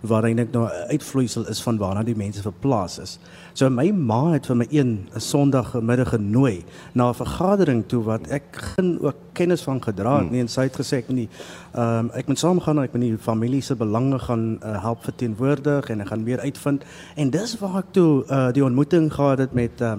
waar 0.00 0.24
eintlik 0.24 0.52
nou 0.52 0.64
'n 0.64 0.88
uitvloeisel 0.88 1.48
is 1.48 1.62
van 1.62 1.76
waarna 1.76 2.02
die 2.02 2.16
mense 2.16 2.42
verplaas 2.42 2.98
is. 2.98 3.18
So 3.52 3.70
my 3.70 3.90
ma 3.90 4.32
het 4.32 4.46
vir 4.46 4.56
my 4.56 4.66
een 4.70 5.08
'n 5.14 5.20
Sondagmiddag 5.20 6.08
genooi 6.08 6.64
na 6.92 7.08
'n 7.08 7.14
vergadering 7.14 7.84
toe 7.86 8.02
wat 8.02 8.26
ek 8.26 8.42
geen 8.52 8.98
ook 9.00 9.16
kennis 9.32 9.62
van 9.62 9.82
gedra 9.82 10.12
het 10.12 10.22
hmm. 10.22 10.32
nie 10.32 10.40
en 10.40 10.48
sy 10.48 10.62
het 10.62 10.76
gesê 10.76 10.96
ek 10.96 11.08
moet 11.08 11.16
nie 11.16 11.28
ehm 11.74 11.98
um, 11.98 12.10
ek 12.14 12.26
moet 12.26 12.38
saamgaan 12.38 12.78
en 12.78 12.84
ek 12.84 12.92
moet 12.92 13.02
die 13.02 13.18
familie 13.18 13.60
se 13.60 13.76
belange 13.76 14.18
gaan 14.18 14.58
uh, 14.64 14.82
help 14.82 15.04
verteenwoordig 15.04 15.90
en 15.90 16.00
ek 16.00 16.08
gaan 16.08 16.22
meer 16.24 16.40
uitvind 16.40 16.84
en 17.16 17.30
dis 17.30 17.58
waar 17.58 17.78
ek 17.78 17.92
toe 17.92 18.24
uh, 18.30 18.52
die 18.52 18.64
ontmoeting 18.64 19.12
gehad 19.12 19.38
het 19.38 19.52
met 19.52 19.80
uh, 19.80 19.94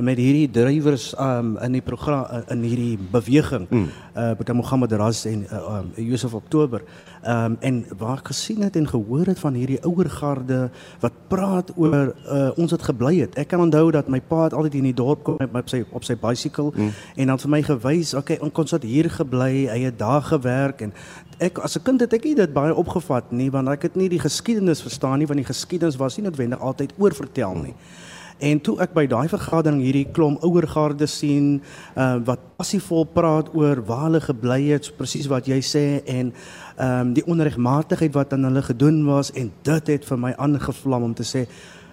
met 0.00 0.18
hierdie 0.18 0.50
drywers 0.50 1.12
um 1.18 1.56
in 1.64 1.72
die 1.72 1.82
program 1.82 2.44
in 2.52 2.62
hierdie 2.62 2.98
beweging 3.10 3.66
mm. 3.70 3.86
uh 4.14 4.30
met 4.38 4.52
Mohammed 4.52 4.92
Ras 4.92 5.24
en 5.24 5.46
uh, 5.50 5.78
um 5.78 5.92
Josef 5.96 6.34
Oktober 6.34 6.82
um 7.26 7.56
en 7.60 7.84
waar 7.98 8.18
ek 8.22 8.30
gesien 8.32 8.62
het 8.62 8.76
en 8.76 8.88
gehoor 8.88 9.26
het 9.26 9.38
van 9.38 9.54
hierdie 9.58 9.80
ouer 9.82 10.10
garde 10.10 10.70
wat 11.00 11.12
praat 11.28 11.72
oor 11.76 12.14
uh 12.14 12.50
ons 12.56 12.70
het 12.70 12.82
gebly 12.82 13.14
het 13.20 13.38
ek 13.38 13.48
kan 13.48 13.60
onthou 13.64 13.90
dat 13.90 14.08
my 14.08 14.20
pa 14.20 14.44
het 14.46 14.54
altyd 14.54 14.78
in 14.80 14.90
die 14.90 14.96
dorp 14.96 15.24
kom 15.26 15.38
met 15.38 15.54
op 15.54 15.70
sy 15.70 15.84
op 15.90 16.06
sy 16.06 16.16
bicycle 16.18 16.70
mm. 16.74 16.90
en 17.16 17.32
dan 17.32 17.42
vir 17.44 17.54
my 17.56 17.62
gewys 17.62 18.14
okay 18.14 18.38
ons 18.38 18.76
het 18.76 18.86
hier 18.86 19.10
gebly 19.10 19.66
hy 19.66 19.80
het 19.88 19.98
daar 19.98 20.22
gewerk 20.22 20.82
en 20.86 20.92
ek 21.38 21.58
as 21.58 21.76
'n 21.76 21.82
kind 21.82 22.00
het 22.00 22.12
ek 22.12 22.22
dit 22.22 22.52
baie 22.52 22.74
opgevat 22.74 23.32
nie 23.32 23.50
want 23.50 23.68
ek 23.68 23.82
het 23.82 23.96
nie 23.96 24.08
die 24.08 24.22
geskiedenis 24.22 24.82
verstaan 24.82 25.18
nie 25.18 25.26
want 25.26 25.38
die 25.38 25.52
geskiedenis 25.54 25.96
was 25.96 26.16
nie 26.16 26.24
noodwendig 26.24 26.60
altyd 26.60 26.94
oorvertel 26.98 27.54
nie 27.54 27.74
mm. 27.74 28.06
En 28.38 28.60
toe 28.62 28.76
ek 28.82 28.92
by 28.94 29.06
daai 29.10 29.26
vergadering 29.30 29.80
hierdie 29.82 30.06
klomp 30.14 30.44
ouergarde 30.46 31.08
sien 31.10 31.58
uh, 31.96 32.18
wat 32.26 32.44
passievol 32.60 33.06
praat 33.10 33.50
oor 33.54 33.82
waar 33.86 34.04
hulle 34.06 34.20
gebly 34.22 34.60
het, 34.68 34.92
presies 34.98 35.26
wat 35.30 35.50
jy 35.50 35.58
sê 35.64 35.86
en 36.06 36.32
ehm 36.78 37.08
um, 37.08 37.10
die 37.16 37.24
onregmatigheid 37.26 38.14
wat 38.14 38.32
aan 38.36 38.46
hulle 38.46 38.62
gedoen 38.62 39.00
was 39.08 39.32
en 39.34 39.50
dit 39.66 39.90
het 39.90 40.04
vir 40.06 40.18
my 40.22 40.30
aangevlam 40.38 41.08
om 41.10 41.14
te 41.18 41.26
sê 41.26 41.48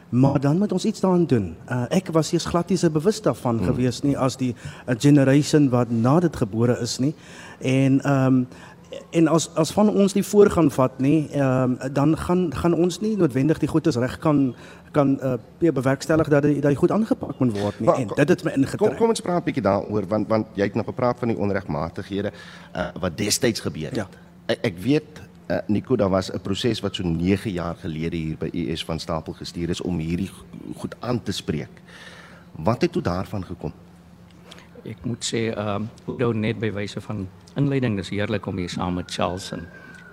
maar 0.10 0.40
dan 0.40 0.58
moet 0.58 0.72
ons 0.72 0.86
iets 0.86 1.00
daaraan 1.00 1.26
doen. 1.26 1.56
Uh, 1.70 1.84
ek 1.90 2.12
was 2.14 2.32
eers 2.32 2.46
glad 2.46 2.70
nie 2.70 2.78
se 2.78 2.90
bewus 2.90 3.22
daarvan 3.22 3.58
hmm. 3.58 3.66
gewees 3.66 4.04
nie 4.06 4.14
as 4.18 4.38
die 4.38 4.54
uh, 4.54 4.94
generation 4.98 5.70
wat 5.74 5.90
na 5.90 6.20
dit 6.20 6.36
gebore 6.36 6.78
is 6.82 7.00
nie. 7.02 7.14
En 7.60 8.02
ehm 8.02 8.26
um, 8.26 8.48
en 9.10 9.28
as 9.28 9.50
as 9.56 9.72
van 9.72 9.90
ons 9.90 10.14
nie 10.14 10.24
voorgaan 10.24 10.72
vat 10.72 11.00
nie, 11.00 11.28
ehm 11.32 11.76
um, 11.82 11.94
dan 11.94 12.18
gaan 12.18 12.54
gaan 12.54 12.74
ons 12.74 13.00
nie 13.00 13.16
noodwendig 13.18 13.60
die 13.60 13.70
goedes 13.70 13.96
reg 13.96 14.18
kan 14.20 14.56
kan 14.92 15.20
uh, 15.24 15.72
bewerkstellig 15.72 16.28
dat 16.28 16.42
dit 16.42 16.62
dat 16.62 16.76
goed 16.76 16.92
aangepak 16.92 17.40
moet 17.40 17.58
word 17.60 17.80
nie. 17.80 17.88
Maar, 17.88 18.00
en 18.00 18.08
dit 18.16 18.30
het 18.30 18.44
my 18.44 18.52
ingetrek. 18.52 18.80
Kom 18.80 18.98
kom 18.98 19.10
ons 19.10 19.22
praat 19.22 19.42
'n 19.42 19.46
bietjie 19.46 19.64
daaroor 19.64 20.08
want 20.08 20.28
want 20.28 20.48
jy 20.54 20.64
het 20.64 20.76
nog 20.76 20.86
gepraat 20.86 21.20
van 21.20 21.28
die 21.28 21.38
onregmatighede 21.38 22.32
uh, 22.32 22.88
wat 23.00 23.18
destyds 23.18 23.60
gebeur 23.60 23.90
het. 23.90 23.96
Ja. 23.96 24.08
Ek, 24.46 24.60
ek 24.62 24.78
weet 24.78 25.22
uh, 25.48 25.58
Nico 25.68 25.96
daar 25.96 26.10
was 26.10 26.32
'n 26.32 26.42
proses 26.42 26.80
wat 26.80 26.96
so 26.96 27.04
9 27.04 27.52
jaar 27.52 27.76
gelede 27.76 28.18
hier 28.18 28.38
by 28.38 28.50
US 28.54 28.86
van 28.86 29.00
Stapel 29.00 29.34
gestuur 29.34 29.70
is 29.70 29.82
om 29.82 29.98
hierdie 29.98 30.30
goed 30.76 30.96
aan 31.00 31.24
te 31.24 31.32
spreek. 31.32 31.82
Wat 32.52 32.82
het 32.82 32.92
toe 32.92 33.02
daarvan 33.02 33.46
gekom? 33.46 33.74
Ek 34.86 35.06
moet 35.06 35.24
sê 35.26 35.48
ehm 35.50 35.88
um, 36.08 36.18
nou 36.20 36.34
net 36.34 36.60
by 36.62 36.70
wyse 36.76 37.02
van 37.02 37.28
inleiding 37.58 37.98
dis 37.98 38.12
heerlik 38.14 38.48
om 38.48 38.58
hier 38.58 38.70
saam 38.70 39.00
met 39.00 39.12
Charles 39.12 39.52
en 39.56 39.66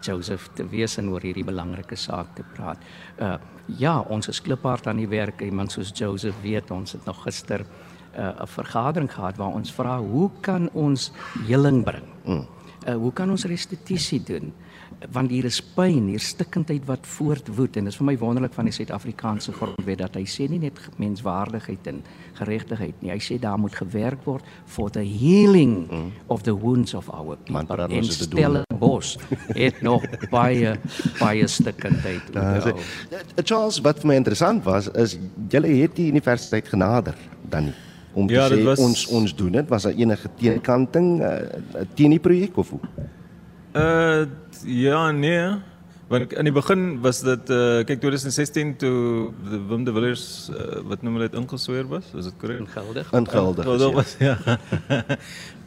Joseph 0.03 0.49
te 0.57 0.65
wees 0.69 0.97
en 0.99 1.11
oor 1.13 1.23
hierdie 1.23 1.47
belangrike 1.47 1.97
saak 1.97 2.35
te 2.37 2.45
praat. 2.55 2.79
Uh 3.21 3.37
ja, 3.79 4.01
ons 4.11 4.29
is 4.29 4.41
kliphard 4.43 4.89
aan 4.91 4.99
die 4.99 5.09
werk. 5.09 5.41
Iemand 5.41 5.73
soos 5.73 5.93
Joseph 5.95 6.41
weet 6.43 6.71
ons 6.75 6.93
het 6.93 7.05
nog 7.07 7.23
gister 7.23 7.63
uh, 7.63 8.43
'n 8.43 8.47
vergadering 8.47 9.13
gehad 9.13 9.37
waar 9.37 9.55
ons 9.55 9.73
vra 9.73 9.99
hoe 9.99 10.31
kan 10.41 10.69
ons 10.73 11.13
heling 11.47 11.85
bring? 11.85 12.09
Mm. 12.25 12.47
Uh 12.89 12.95
hoe 12.95 13.13
kan 13.13 13.31
ons 13.31 13.45
restituisie 13.45 14.23
doen? 14.23 14.53
Want 15.11 15.31
hier 15.31 15.45
is 15.49 15.61
pyn, 15.75 16.09
hier 16.13 16.23
stikkindheid 16.23 16.85
wat 16.87 17.07
voortwoed 17.17 17.77
en 17.77 17.89
dit 17.89 17.93
is 17.93 17.99
vir 17.99 18.07
my 18.07 18.15
wonderlik 18.21 18.55
van 18.55 18.69
die 18.69 18.75
Suid-Afrikaanse 18.77 19.55
grondwet 19.57 20.03
dat 20.03 20.17
hy 20.19 20.25
sê 20.29 20.49
nie 20.51 20.61
net 20.63 20.79
menswaardigheid 21.03 21.89
en 21.91 22.03
geregtigheid 22.39 23.03
nie. 23.03 23.13
Hy 23.13 23.19
sê 23.23 23.39
daar 23.43 23.59
moet 23.61 23.75
gewerk 23.77 24.25
word 24.29 24.47
for 24.67 24.93
the 24.95 25.05
healing 25.05 25.89
mm. 25.89 26.11
of 26.33 26.45
the 26.47 26.55
wounds 26.55 26.95
of 26.95 27.11
our 27.11 27.37
people. 27.37 27.89
En 27.89 28.05
Stellenbosch 28.05 29.17
het 29.59 29.83
nog 29.83 30.05
baie 30.31 30.77
baie 31.21 31.47
stikkindheid. 31.49 32.35
Uh, 32.37 32.75
Charles, 33.43 33.81
wat 33.85 34.03
vir 34.03 34.13
my 34.13 34.21
interessant 34.21 34.65
was 34.69 34.91
is 34.99 35.19
julle 35.53 35.73
het 35.83 35.97
die 35.97 36.11
universiteit 36.13 36.69
genader 36.69 37.17
dan 37.51 37.71
nie 37.71 37.79
om 38.13 38.27
te 38.29 38.37
ja, 38.37 38.49
sê 38.49 38.61
was... 38.65 38.79
ons 38.79 39.07
ons 39.17 39.35
doen 39.35 39.53
dit 39.53 39.69
was 39.73 39.89
daar 39.89 39.97
enige 39.97 40.29
teenkanting 40.37 41.09
uh, 41.25 41.33
teen 41.97 42.13
die 42.13 42.21
projek 42.21 42.57
of 42.61 42.75
hoe? 42.77 42.81
Uh 43.73 44.25
ja 44.65 45.11
nee 45.11 45.61
want 46.09 46.33
in 46.33 46.45
die 46.45 46.53
begin 46.53 47.01
was 47.01 47.23
dit 47.25 47.51
uh 47.51 47.83
kyk 47.89 48.03
2016 48.03 48.77
toe 48.83 49.33
die 49.49 49.61
Wim 49.69 49.85
de 49.85 49.93
Villiers 49.93 50.51
uh, 50.53 50.83
wat 50.91 51.03
noem 51.03 51.17
hulle 51.17 51.29
dit 51.31 51.39
ingesweer 51.41 51.89
was 51.89 52.11
was 52.13 52.29
dit 52.29 52.37
korrek 52.43 52.61
ingeldig 52.65 53.13
ingeldig 53.13 53.67
uh, 53.67 53.93
was 53.97 54.17
ja 54.29 54.37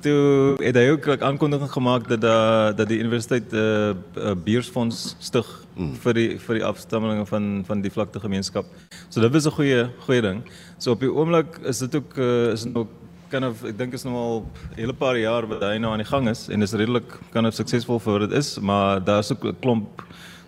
toe 0.06 0.56
het 0.62 0.78
hy 0.78 0.89
ook 0.93 1.08
'n 1.16 1.24
aankondiging 1.30 1.72
gemaak 1.72 2.08
dat 2.08 2.22
da, 2.22 2.38
dat 2.74 2.88
die 2.88 3.00
universiteit 3.00 3.52
'n 3.52 3.58
uh, 3.58 3.96
uh, 4.18 4.36
beursfonds 4.46 5.16
stig 5.20 5.48
mm. 5.76 5.96
vir 6.04 6.14
die 6.14 6.30
vir 6.39 6.60
die 6.60 6.66
afstammelinge 6.66 7.26
van 7.26 7.64
van 7.66 7.82
die 7.82 7.91
vlakte 7.91 8.20
gemeenskap. 8.20 8.66
So 9.10 9.22
dit 9.22 9.32
was 9.32 9.46
'n 9.46 9.58
goeie 9.58 9.89
goeie 10.06 10.22
ding. 10.22 10.43
So 10.78 10.91
op 10.91 11.00
die 11.00 11.12
oomblik 11.12 11.60
is 11.64 11.80
dit 11.80 11.96
ook 11.96 12.18
uh, 12.18 12.52
is 12.54 12.64
dit 12.64 12.76
ook 12.76 12.91
kind 13.36 13.48
of 13.50 13.64
ek 13.68 13.78
dink 13.80 13.96
is 13.98 14.06
nou 14.08 14.16
al 14.16 14.38
'n 14.42 14.80
hele 14.80 14.96
paar 14.96 15.18
jaar 15.20 15.48
wat 15.52 15.64
hy 15.68 15.78
nou 15.78 15.92
aan 15.92 16.04
die 16.04 16.12
gang 16.12 16.30
is 16.32 16.48
en 16.50 16.62
is 16.62 16.74
redelik 16.74 17.10
kind 17.34 17.48
of 17.48 17.54
suksesvol 17.54 18.00
vir 18.00 18.20
wat 18.20 18.30
dit 18.30 18.38
is, 18.40 18.60
maar 18.60 19.04
daar's 19.04 19.32
ook 19.32 19.44
'n 19.46 19.60
klomp 19.62 20.04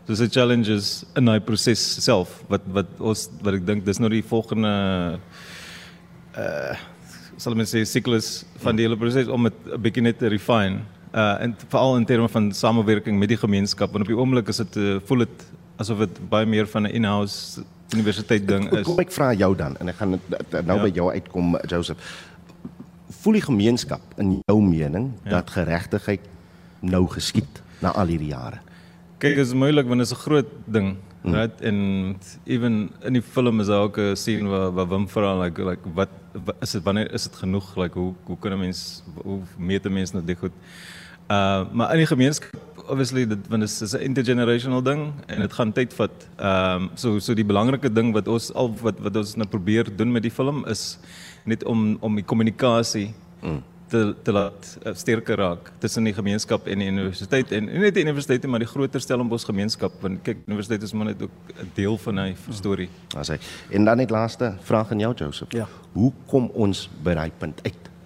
dis 0.07 0.21
'n 0.21 0.29
challenges 0.29 1.05
in 1.15 1.25
daai 1.25 1.39
proses 1.39 1.81
self 2.03 2.43
wat 2.49 2.61
wat 2.71 2.87
ons 2.99 3.29
wat 3.43 3.53
ek 3.53 3.65
dink 3.65 3.85
dis 3.85 3.99
nou 3.99 4.09
die 4.09 4.23
volgende 4.23 4.71
uh 6.37 6.75
sal 7.37 7.53
mens 7.53 7.69
sê 7.69 7.83
siklus 7.85 8.45
van 8.63 8.75
die 8.75 8.85
hele 8.85 8.97
proses 8.97 9.27
om 9.27 9.43
dit 9.43 9.57
'n 9.65 9.81
bietjie 9.81 10.01
net 10.01 10.17
te 10.17 10.27
refine. 10.27 10.81
Uh 11.13 11.43
en 11.43 11.55
veral 11.69 11.97
in 11.97 12.05
terme 12.05 12.29
van 12.29 12.51
samewerking 12.51 13.19
met 13.19 13.29
die 13.29 13.37
gemeenskap 13.37 13.93
en 13.95 14.01
op 14.01 14.07
die 14.07 14.17
oomblik 14.17 14.47
is 14.47 14.57
dit 14.57 14.77
uh, 14.77 14.99
voel 15.05 15.19
dit 15.19 15.45
asof 15.77 15.97
dit 15.99 16.29
baie 16.29 16.45
meer 16.45 16.65
van 16.67 16.83
'n 16.83 16.91
in-house 16.91 17.61
universiteit 17.93 18.47
ding 18.47 18.71
is. 18.71 18.85
Kom 18.85 18.99
ek 18.99 19.11
vra 19.11 19.33
jou 19.33 19.55
dan 19.55 19.77
en 19.79 19.89
ek 19.89 19.95
gaan 19.95 20.19
nou 20.65 20.77
ja. 20.77 20.83
by 20.83 20.91
jou 20.95 21.11
uitkom 21.11 21.57
Joseph 21.67 21.99
voel 23.27 23.41
die 23.41 23.43
gemeenskap 23.43 24.13
in 24.23 24.37
jou 24.47 24.61
mening 24.63 25.09
ja. 25.25 25.41
dat 25.41 25.49
geregtigheid 25.51 26.23
nou 26.79 27.03
geskied 27.11 27.59
na 27.83 27.91
al 27.99 28.07
hierdie 28.13 28.31
jare? 28.31 28.61
Kyk, 29.19 29.35
dit 29.35 29.43
is 29.43 29.51
moeilik 29.57 29.89
want 29.89 29.99
dit 29.99 30.07
is 30.07 30.15
'n 30.15 30.21
groot 30.21 30.51
ding, 30.65 30.95
mm. 31.23 31.33
right? 31.35 31.61
En 31.61 32.15
even 32.45 32.89
in 33.03 33.13
die 33.19 33.21
film 33.21 33.59
is 33.59 33.67
daar 33.67 33.83
ook 33.83 33.97
'n 33.99 34.15
scene 34.15 34.47
waar 34.47 34.71
waar 34.71 34.87
Wim 34.87 35.09
vra 35.09 35.35
like 35.43 35.59
like 35.61 35.83
wat, 35.93 36.09
wat 36.45 36.55
is 36.61 36.71
dit 36.71 36.83
wanneer 36.83 37.11
is 37.11 37.23
dit 37.23 37.35
genoeg? 37.35 37.75
Like 37.75 37.99
hoe 37.99 38.13
hoe 38.23 38.37
kan 38.39 38.51
'n 38.51 38.59
mens 38.59 39.03
hoe 39.23 39.41
meet 39.57 39.85
'n 39.85 39.93
mens 39.93 40.11
nou 40.11 40.23
dit 40.23 40.37
goed? 40.37 40.55
Uh 41.27 41.65
maar 41.71 41.91
in 41.91 41.97
die 41.97 42.07
gemeenskap 42.07 42.55
obviously 42.87 43.27
dit 43.27 43.47
want 43.49 43.61
dit 43.61 43.81
is 43.81 43.93
'n 43.93 43.99
intergenerational 43.99 44.83
ding 44.83 45.11
en 45.25 45.39
dit 45.39 45.53
gaan 45.53 45.71
tyd 45.73 45.93
vat. 45.93 46.29
Ehm 46.37 46.81
um, 46.81 46.89
so 46.95 47.19
so 47.19 47.33
die 47.33 47.45
belangrike 47.45 47.91
ding 47.91 48.13
wat 48.13 48.27
ons 48.27 48.53
al 48.53 48.73
wat 48.81 48.99
wat 48.99 49.15
ons 49.15 49.35
nou 49.35 49.47
probeer 49.47 49.95
doen 49.95 50.11
met 50.11 50.21
die 50.21 50.31
film 50.31 50.65
is 50.65 50.97
net 51.47 51.63
om 51.63 51.97
om 52.01 52.15
die 52.15 52.25
kommunikasie 52.25 53.09
mm. 53.41 53.59
te 53.91 54.01
te 54.23 54.35
laat 54.35 54.69
uh, 54.83 54.93
sterker 54.93 55.39
raak 55.39 55.71
tussen 55.79 56.07
die 56.07 56.13
gemeenskap 56.13 56.67
en 56.67 56.83
die 56.83 56.89
universiteit 56.91 57.51
en 57.55 57.69
nie 57.71 57.83
net 57.85 57.95
die 57.95 58.05
universiteit 58.05 58.47
maar 58.47 58.63
die 58.63 58.69
groter 58.69 59.03
Stellenbosch 59.03 59.47
gemeenskap 59.47 59.97
want 60.03 60.23
kyk 60.27 60.45
universiteit 60.45 60.83
is 60.83 60.93
maar 60.93 61.11
net 61.11 61.21
ook 61.21 61.53
'n 61.63 61.71
deel 61.75 61.97
van 61.97 62.17
hy 62.17 62.29
mm. 62.35 62.53
storie. 62.61 62.89
As 63.15 63.33
hy 63.33 63.39
en 63.71 63.85
dan 63.85 63.97
net 63.97 64.11
laaste 64.11 64.55
vraag 64.61 64.91
aan 64.91 64.99
jou 64.99 65.13
Joseph. 65.15 65.51
Ja. 65.51 65.67
Hoe 65.93 66.13
kom 66.27 66.51
ons 66.53 66.89
by 67.03 67.13
daai 67.13 67.31
punt 67.39 67.63
uit? 67.63 67.96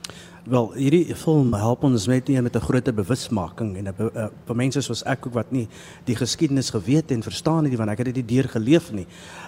Wel, 0.49 0.71
hierdie 0.73 1.13
film 1.13 1.51
help 1.53 1.83
ons 1.85 2.07
met 2.09 2.25
nie 2.27 2.41
met 2.41 2.55
'n 2.55 2.59
groter 2.65 2.93
bewusmaking 2.93 3.77
en 3.77 3.83
'n 3.83 3.93
uh, 4.15 4.25
vir 4.45 4.55
mense 4.55 4.81
soos 4.81 5.03
ek 5.05 5.27
ook 5.27 5.33
wat 5.33 5.51
nie 5.51 5.67
die 6.05 6.15
geskiedenis 6.15 6.69
geweet 6.69 7.11
en 7.11 7.21
verstaan 7.21 7.63
het 7.63 7.69
nie 7.69 7.77
want 7.77 7.89
ek 7.91 7.97
het 7.97 8.05
dit 8.05 8.15
nie 8.15 8.35
deur 8.35 8.49
geleef 8.49 8.91
nie. 8.91 9.05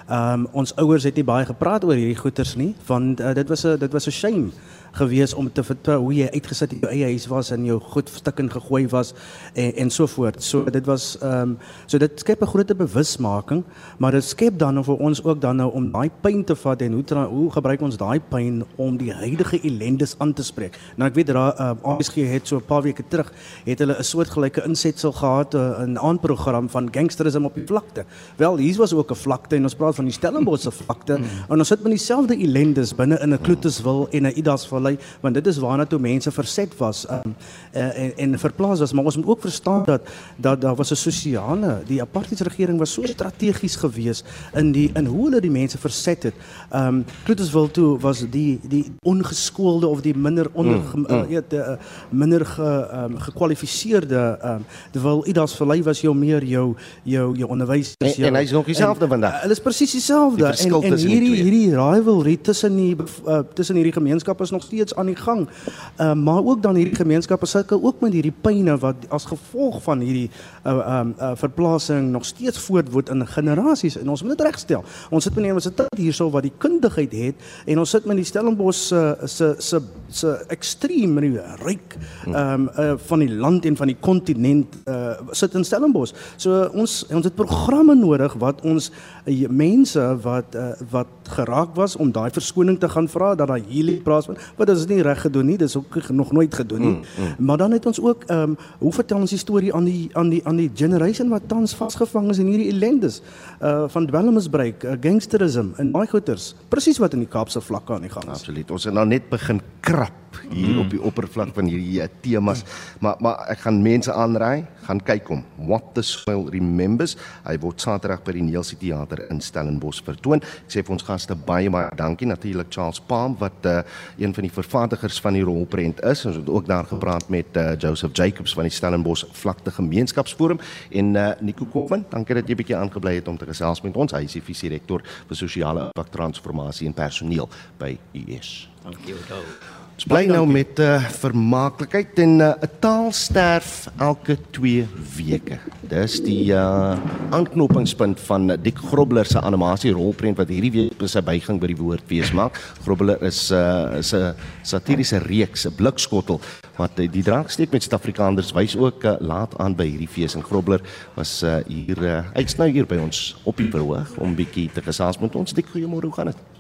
Ehm 0.08 0.34
um, 0.34 0.48
ons 0.52 0.76
ouers 0.76 1.04
het 1.04 1.16
nie 1.16 1.24
baie 1.24 1.46
gepraat 1.46 1.84
oor 1.84 1.96
hierdie 1.96 2.22
goeters 2.22 2.56
nie 2.56 2.76
want 2.86 3.20
uh, 3.20 3.34
dit 3.34 3.50
was 3.50 3.66
'n 3.66 3.78
dit 3.80 3.92
was 3.92 4.06
'n 4.08 4.12
shame 4.12 4.52
gewees 4.94 5.34
om 5.34 5.50
te 5.52 5.64
vertel 5.66 6.02
hoe 6.06 6.14
jy 6.14 6.28
uitgesit 6.34 6.74
in 6.76 6.84
jou 6.84 6.92
eie 6.92 7.10
huis 7.14 7.26
was 7.32 7.50
en 7.54 7.66
jou 7.66 7.80
goed 7.94 8.10
stuk 8.14 8.42
in 8.44 8.50
gegooi 8.54 8.86
was 8.92 9.14
en 9.54 9.74
en 9.84 9.90
so 9.90 10.08
voort. 10.08 10.44
So 10.44 10.64
dit 10.70 10.86
was 10.86 11.18
ehm 11.22 11.54
um, 11.54 11.58
so 11.86 11.98
dit 11.98 12.20
skep 12.20 12.42
'n 12.42 12.48
groot 12.48 12.78
bewusmaking, 12.78 13.64
maar 13.98 14.12
dit 14.12 14.24
skep 14.24 14.58
dan 14.58 14.74
nou 14.74 14.84
vir 14.86 14.98
ons 14.98 15.24
ook 15.24 15.42
dan 15.42 15.56
nou 15.56 15.72
om 15.74 15.92
daai 15.92 16.12
pyn 16.22 16.44
te 16.44 16.56
vat 16.56 16.82
en 16.82 16.94
hoe 16.94 17.26
hoe 17.26 17.52
gebruik 17.52 17.82
ons 17.82 17.98
daai 17.98 18.20
pyn 18.20 18.64
om 18.76 18.98
die 18.98 19.14
huidige 19.14 19.60
ellendes 19.64 20.16
aan 20.18 20.34
te 20.34 20.44
spreek. 20.44 20.78
Nou 20.96 21.10
ek 21.10 21.16
weet 21.16 21.28
dat 21.28 21.58
ehm 21.60 21.78
uh, 21.86 21.98
ASG 21.98 22.16
het 22.16 22.48
so 22.48 22.58
'n 22.58 22.66
paar 22.66 22.82
weke 22.82 23.04
terug 23.08 23.34
het 23.66 23.80
hulle 23.80 23.98
'n 23.98 24.04
soortgelyke 24.04 24.64
insetsel 24.64 25.12
gehad 25.12 25.54
uh, 25.54 25.82
in 25.82 25.94
'n 25.94 26.00
aanprogram 26.00 26.70
van 26.70 26.88
gangsterisme 26.92 27.46
op 27.46 27.56
die 27.56 27.66
vlakte. 27.66 28.06
Wel, 28.38 28.58
hier 28.58 28.78
was 28.78 28.94
ook 28.94 29.12
'n 29.12 29.16
vlakte 29.16 29.56
en 29.56 29.64
ons 29.64 29.76
praat 29.76 29.96
van 29.96 30.06
die 30.06 30.14
Stellenbosch 30.14 30.62
se 30.62 30.72
vlakte 30.72 31.18
mm. 31.18 31.26
en 31.50 31.58
ons 31.58 31.68
sit 31.68 31.82
met 31.82 31.92
dieselfde 31.92 32.38
ellendes 32.38 32.96
binne 32.96 33.20
in 33.20 33.34
'n 33.34 33.42
Kloetuswil 33.42 34.08
en 34.12 34.24
'n 34.24 34.38
Idasville 34.38 34.83
vallei 34.84 34.98
want 35.22 35.34
dit 35.40 35.48
is 35.48 35.58
waarna 35.58 35.86
toe 35.86 36.00
mense 36.00 36.32
verset 36.32 36.78
was 36.78 37.06
um, 37.10 37.36
uh, 37.76 38.00
en 38.04 38.14
en 38.18 38.40
verplaas 38.40 38.80
was 38.80 38.94
maar 38.94 39.06
ons 39.06 39.18
moet 39.18 39.28
ook 39.28 39.42
verstaan 39.42 39.84
dat 39.86 40.02
dat 40.38 40.62
daar 40.62 40.76
was 40.76 40.92
'n 40.92 40.96
sosiale 40.96 41.82
die 41.88 42.02
apartheidsregering 42.02 42.80
was 42.80 42.94
so 42.94 43.06
strategies 43.06 43.76
gewees 43.76 44.24
in 44.54 44.72
die 44.72 44.90
in 44.94 45.06
hoe 45.06 45.24
hulle 45.26 45.42
die 45.42 45.52
mense 45.52 45.78
verset 45.78 46.24
het. 46.24 46.34
Um, 46.76 47.06
Kloetuswil 47.24 47.72
toe 47.72 48.00
was 48.00 48.26
die 48.30 48.60
die 48.68 48.92
ongeskoolde 49.02 49.88
of 49.88 50.02
die 50.02 50.16
minder 50.16 50.50
onder 50.54 50.78
mm, 50.78 51.06
mm. 51.08 51.12
Uh, 51.14 51.32
uh, 51.32 51.60
uh, 51.60 51.78
minder 52.10 52.46
ge 52.46 52.88
um, 52.94 53.18
gekwalifiseerde 53.18 54.40
um, 54.44 54.66
terwyl 54.92 55.28
Idas 55.28 55.56
Vallei 55.56 55.84
was 55.84 56.02
jou 56.02 56.16
meer 56.16 56.44
jou 56.44 56.76
jou 57.04 57.38
jou 57.38 57.50
onderwysers 57.50 58.18
en, 58.18 58.24
en 58.24 58.36
hy's 58.36 58.52
nog 58.52 58.66
dieselfde 58.66 59.08
vandag. 59.08 59.42
Hulle 59.42 59.52
is 59.52 59.62
presies 59.62 59.92
dieselfde 59.92 60.52
die 60.52 60.66
en 60.66 60.84
en 60.84 60.98
hierdie 60.98 61.30
die 61.30 61.44
hierdie 61.44 61.76
rivalry 61.76 62.38
tussen 62.38 62.76
die 62.78 62.96
uh, 62.96 63.40
tussen 63.54 63.76
hierdie 63.76 63.94
gemeenskappe 63.94 64.44
is 64.44 64.52
nog 64.52 64.66
steeds 64.74 64.96
aan 64.96 65.12
die 65.12 65.20
gang. 65.20 65.48
Ehm 65.96 66.18
uh, 66.18 66.22
maar 66.24 66.44
ook 66.44 66.62
dan 66.62 66.76
hierdie 66.76 66.96
gemeenskappe 66.96 67.46
sukkel 67.46 67.80
ook 67.84 68.02
met 68.02 68.14
hierdie 68.14 68.34
pyne 68.42 68.78
wat 68.82 68.96
as 69.14 69.26
gevolg 69.30 69.82
van 69.84 70.00
hierdie 70.00 70.30
ehm 70.64 70.78
uh, 70.78 70.86
uh, 70.94 71.30
uh, 71.30 71.32
verplasing 71.38 72.12
nog 72.12 72.26
steeds 72.26 72.60
voortwoed 72.60 73.10
in 73.10 73.28
generasies 73.28 73.98
en 73.98 74.10
ons 74.10 74.24
moet 74.24 74.38
dit 74.38 74.46
regstel. 74.48 74.84
Ons 75.10 75.24
sit 75.24 75.36
met 75.36 75.44
'n 75.44 75.48
universiteit 75.48 75.98
hierso 75.98 76.30
wat 76.30 76.44
die 76.44 76.54
kundigheid 76.58 77.12
het 77.12 77.36
en 77.66 77.80
ons 77.80 77.90
sit 77.90 78.06
met 78.06 78.16
die 78.16 78.26
Stellenbosch 78.26 78.88
se 78.88 79.18
se 79.26 79.56
se 79.58 79.82
se 80.10 80.46
ekstreem 80.48 81.18
ryk 81.64 81.98
ehm 82.26 82.36
um, 82.36 82.70
uh, 82.80 82.94
van 82.98 83.20
die 83.20 83.36
land 83.36 83.66
en 83.66 83.78
van 83.78 83.88
die 83.88 83.98
kontinent 84.00 84.76
uh, 84.86 85.20
sit 85.32 85.54
in 85.54 85.64
Stellenbosch. 85.64 86.14
So 86.38 86.70
ons 86.74 87.06
ons 87.10 87.24
het 87.26 87.36
programme 87.36 87.96
nodig 87.96 88.34
wat 88.34 88.62
ons 88.62 88.92
uh, 89.26 89.48
mense 89.50 90.18
wat 90.22 90.56
uh, 90.56 90.72
wat 90.90 91.08
geraak 91.24 91.76
was 91.76 91.96
om 91.96 92.12
daai 92.12 92.32
verskoning 92.32 92.80
te 92.80 92.90
gaan 92.90 93.08
vra 93.08 93.36
dat 93.36 93.48
daai 93.48 93.64
healing 93.70 94.02
plaasvind 94.04 94.40
wat 94.64 94.78
is 94.78 94.88
nie 94.90 95.02
reg 95.06 95.22
gedoen 95.26 95.52
nie 95.52 95.58
dis 95.58 95.76
ook 95.78 96.00
nog 96.10 96.32
nooit 96.32 96.54
gedoen 96.56 96.82
nie. 96.82 96.96
Mm, 96.96 97.04
mm. 97.24 97.46
maar 97.46 97.58
dan 97.58 97.76
het 97.76 97.86
ons 97.86 98.02
ook 98.02 98.24
ehm 98.28 98.56
um, 98.56 98.58
hoe 98.80 98.94
vertel 98.94 99.18
ons 99.18 99.36
die 99.36 99.40
storie 99.40 99.74
aan 99.74 99.88
die 99.90 100.10
aan 100.14 100.30
die 100.30 100.42
aan 100.48 100.60
die 100.60 100.72
generation 100.76 101.30
wat 101.30 101.48
tans 101.48 101.76
vasgevang 101.76 102.30
is 102.30 102.42
in 102.44 102.52
hierdie 102.52 102.72
ellendes 102.72 103.22
uh 103.62 103.86
van 103.94 104.08
dwelmmisbruik 104.08 104.84
uh, 104.84 104.98
gangsterisme 105.02 105.78
en 105.78 105.92
baie 105.92 106.08
goeters 106.08 106.54
presies 106.70 107.00
wat 107.04 107.14
in 107.14 107.26
die 107.26 107.32
Kaapse 107.38 107.62
vlakke 107.62 107.94
aan 107.94 108.08
die 108.08 108.14
gang 108.14 108.26
is. 108.32 108.44
Absoluut. 108.44 108.72
Ons 108.72 108.90
het 108.90 108.94
nou 108.94 109.08
net 109.08 109.30
begin 109.30 109.62
krap 109.82 110.23
hier 110.50 110.74
mm. 110.76 110.84
op 110.86 110.90
die 110.94 111.02
oppervlak 111.02 111.54
van 111.56 111.70
hierdie 111.72 112.02
uh, 112.04 112.10
temas 112.26 112.66
maar 113.04 113.20
maar 113.24 113.46
ek 113.54 113.66
gaan 113.68 113.82
mense 113.86 114.14
aanraai 114.14 114.66
gaan 114.88 115.00
kyk 115.04 115.30
hom 115.32 115.44
what 115.70 115.94
the 115.98 116.04
soil 116.04 116.48
remembers 116.52 117.18
hy 117.48 117.58
word 117.64 117.82
saterdag 117.82 118.24
by 118.26 118.36
die 118.36 118.46
Neelsie 118.50 118.80
teater 118.82 119.26
in 119.30 119.42
Stellenbosch 119.44 120.04
vertoon 120.06 120.44
ek 120.44 120.72
sê 120.72 120.84
vir 120.84 120.98
ons 120.98 121.08
gaste 121.08 121.38
baie 121.48 121.72
baie 121.74 121.92
dankie 122.00 122.28
natuurlik 122.30 122.72
Charles 122.74 123.00
Palm 123.00 123.36
wat 123.40 123.66
uh, 123.66 123.80
een 124.18 124.34
van 124.34 124.44
die 124.44 124.52
vervaardigers 124.52 125.22
van 125.22 125.34
die 125.34 125.44
rolprent 125.44 126.02
is. 126.04 126.26
Ons 126.26 126.36
het 126.36 126.50
ook 126.50 126.68
daar 126.68 126.86
gepraat 126.86 127.30
met 127.30 127.46
uh, 127.58 127.72
Joseph 127.78 128.16
Jacobs 128.18 128.54
van 128.54 128.64
die 128.64 128.72
Stellenbosch 128.72 129.26
Vlakte 129.32 129.72
Gemeenskapsforum 129.72 130.60
en 130.90 131.16
uh, 131.16 131.30
Nico 131.40 131.66
Koopman. 131.66 132.06
Dankie 132.10 132.36
dat 132.36 132.50
jy 132.50 132.56
bietjie 132.56 132.78
aangebly 132.78 133.16
het 133.20 133.28
om 133.28 133.38
te 133.38 133.50
gesels 133.50 133.82
met 133.82 133.98
ons. 133.98 134.16
Hy 134.16 134.26
is 134.28 134.40
die 134.40 134.46
visierektor 134.46 135.06
vir 135.28 135.40
sosiale 135.40 135.90
impak 135.92 136.12
transformasie 136.14 136.90
en 136.90 136.98
personeel 136.98 137.50
by 137.80 137.96
US. 138.26 138.56
Dankie 138.84 139.16
jou. 139.16 139.83
Ons 140.04 140.12
bly 140.12 140.26
nou 140.28 140.44
met 140.44 140.80
'n 140.80 140.84
uh, 140.84 141.04
vermaaklikheid 141.24 142.18
en 142.20 142.32
'n 142.36 142.42
uh, 142.42 142.68
taal 142.80 143.12
sterf 143.16 143.88
elke 143.98 144.36
2 144.52 144.86
weke. 145.16 145.58
Dis 145.88 146.20
die 146.20 146.52
uh, 146.52 147.00
aanknopingspunt 147.32 148.20
van 148.20 148.58
Dick 148.62 148.78
Grobler 148.78 149.26
se 149.26 149.40
animasie 149.42 149.92
rolprent 149.92 150.38
wat 150.38 150.50
hierdie 150.50 150.72
week 150.72 151.08
sy 151.08 151.22
byging 151.22 151.60
by 151.60 151.68
die 151.68 151.80
woord 151.80 152.04
fees 152.06 152.34
maak. 152.34 152.60
Grobler 152.84 153.24
is 153.24 153.50
'n 153.52 153.56
uh, 153.56 153.98
is 154.00 154.14
'n 154.14 154.36
satiriese 154.62 155.18
reeks, 155.20 155.66
'n 155.66 155.76
blikskottel 155.76 156.42
wat 156.76 157.00
uh, 157.00 157.08
die 157.08 157.24
draak 157.24 157.50
steek 157.50 157.72
met 157.72 157.84
Suid-Afrikaners 157.84 158.52
wys 158.52 158.76
ook 158.76 159.04
uh, 159.06 159.16
laat 159.20 159.58
aan 159.58 159.76
by 159.76 159.88
hierdie 159.88 160.12
fees 160.12 160.36
en 160.36 160.44
Grobler 160.44 160.82
was 161.16 161.44
uh, 161.44 161.64
hier 161.68 162.04
uh, 162.04 162.24
hy's 162.34 162.58
nou 162.58 162.68
hier 162.68 162.86
by 162.86 162.98
ons 162.98 163.38
op 163.46 163.56
die 163.56 163.72
verhoog 163.72 164.18
om 164.20 164.36
bietjie 164.36 164.70
te 164.74 164.82
gesels 164.82 165.20
met 165.20 165.36
ons. 165.36 165.54
Dick, 165.54 165.68
goeiemôre, 165.72 166.12
hoe 166.12 166.14
gaan 166.14 166.26
dit? 166.26 166.53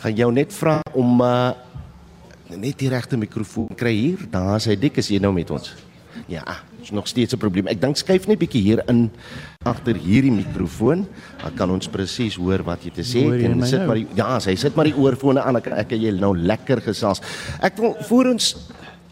Gaan 0.00 0.16
jou 0.16 0.30
net 0.32 0.54
vra 0.56 0.80
om 0.96 1.20
uh, 1.24 1.52
net 2.50 2.80
die 2.80 2.88
regte 2.90 3.18
mikrofoon 3.20 3.70
kry 3.78 3.92
hier. 3.94 4.26
Daar 4.32 4.56
is 4.56 4.68
hy 4.70 4.76
dik 4.80 4.98
as 5.02 5.10
jy 5.12 5.20
nou 5.22 5.32
met 5.36 5.50
ons. 5.54 5.74
Ja, 6.30 6.42
is 6.82 6.90
nog 6.90 7.06
steeds 7.06 7.34
'n 7.34 7.38
probleem. 7.38 7.68
Ek 7.68 7.80
dink 7.80 7.96
skuif 7.96 8.26
net 8.26 8.38
bietjie 8.38 8.62
hier 8.62 8.82
in 8.88 9.10
agter 9.64 9.94
hierdie 9.94 10.32
mikrofoon. 10.32 11.06
Dan 11.42 11.54
kan 11.54 11.70
ons 11.70 11.88
presies 11.88 12.34
hoor 12.34 12.62
wat 12.64 12.82
jy 12.84 12.90
te 12.90 13.02
sê 13.02 13.22
het 13.30 13.44
en 13.44 13.62
sit 13.66 13.78
nou? 13.78 13.86
maar 13.86 13.96
die, 13.96 14.06
ja, 14.14 14.38
hy 14.38 14.54
sit 14.56 14.74
maar 14.74 14.84
die 14.84 14.96
oorfone 14.96 15.40
aan. 15.40 15.56
Ek 15.56 15.66
ek 15.66 15.90
jy 15.90 16.10
nou 16.10 16.36
lekker 16.36 16.80
gesels. 16.80 17.20
Ek 17.60 17.76
wil 17.76 17.94
voor 18.08 18.26
ons 18.26 18.56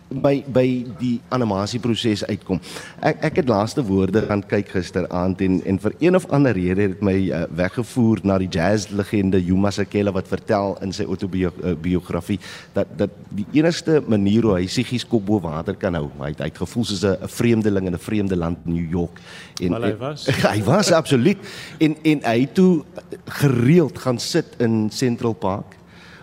by 0.09 0.41
by 0.49 0.67
die 0.99 1.19
animasieproses 1.35 2.25
uitkom. 2.29 2.61
Ek 3.05 3.21
ek 3.29 3.41
het 3.43 3.51
laaste 3.51 3.83
woorde 3.85 4.23
gaan 4.29 4.43
kyk 4.49 4.71
gisteraand 4.73 5.41
en 5.45 5.61
en 5.69 5.79
vir 5.79 5.95
een 6.01 6.17
of 6.17 6.27
ander 6.33 6.57
rede 6.57 6.89
het 6.89 7.03
my 7.05 7.17
uh, 7.29 7.43
weggevoer 7.53 8.23
na 8.25 8.39
die 8.41 8.49
jazzlegende 8.49 9.41
Yuma 9.45 9.71
Sakela 9.71 10.13
wat 10.17 10.29
vertel 10.29 10.77
in 10.85 10.93
sy 10.97 11.05
autobiografie 11.05 12.39
uh, 12.39 12.47
dat 12.81 12.95
dat 12.97 13.11
die 13.29 13.47
enigste 13.53 14.01
manier 14.07 14.49
hoe 14.49 14.57
hy 14.57 14.67
psigies 14.67 15.05
kop 15.05 15.27
bo 15.29 15.41
water 15.45 15.77
kan 15.77 15.95
hou, 15.99 16.09
hy 16.23 16.33
het, 16.33 16.41
hy 16.41 16.51
het 16.51 16.63
gevoel 16.63 16.85
soos 16.89 17.05
'n 17.05 17.29
vreemdeling 17.29 17.87
in 17.87 17.95
'n 17.95 17.99
vreemde 17.99 18.37
land 18.37 18.67
New 18.67 18.91
York. 18.91 19.21
En 19.61 19.71
Wel, 19.71 19.83
hy 19.83 19.97
was. 19.97 20.27
En, 20.27 20.35
hy 20.55 20.63
was 20.65 20.93
absoluut. 20.93 21.39
En 21.79 21.97
en 22.03 22.21
hy 22.25 22.49
toe 22.53 22.85
gereeld 23.25 23.99
gaan 23.99 24.19
sit 24.19 24.57
in 24.59 24.89
Central 24.91 25.33
Park 25.33 25.77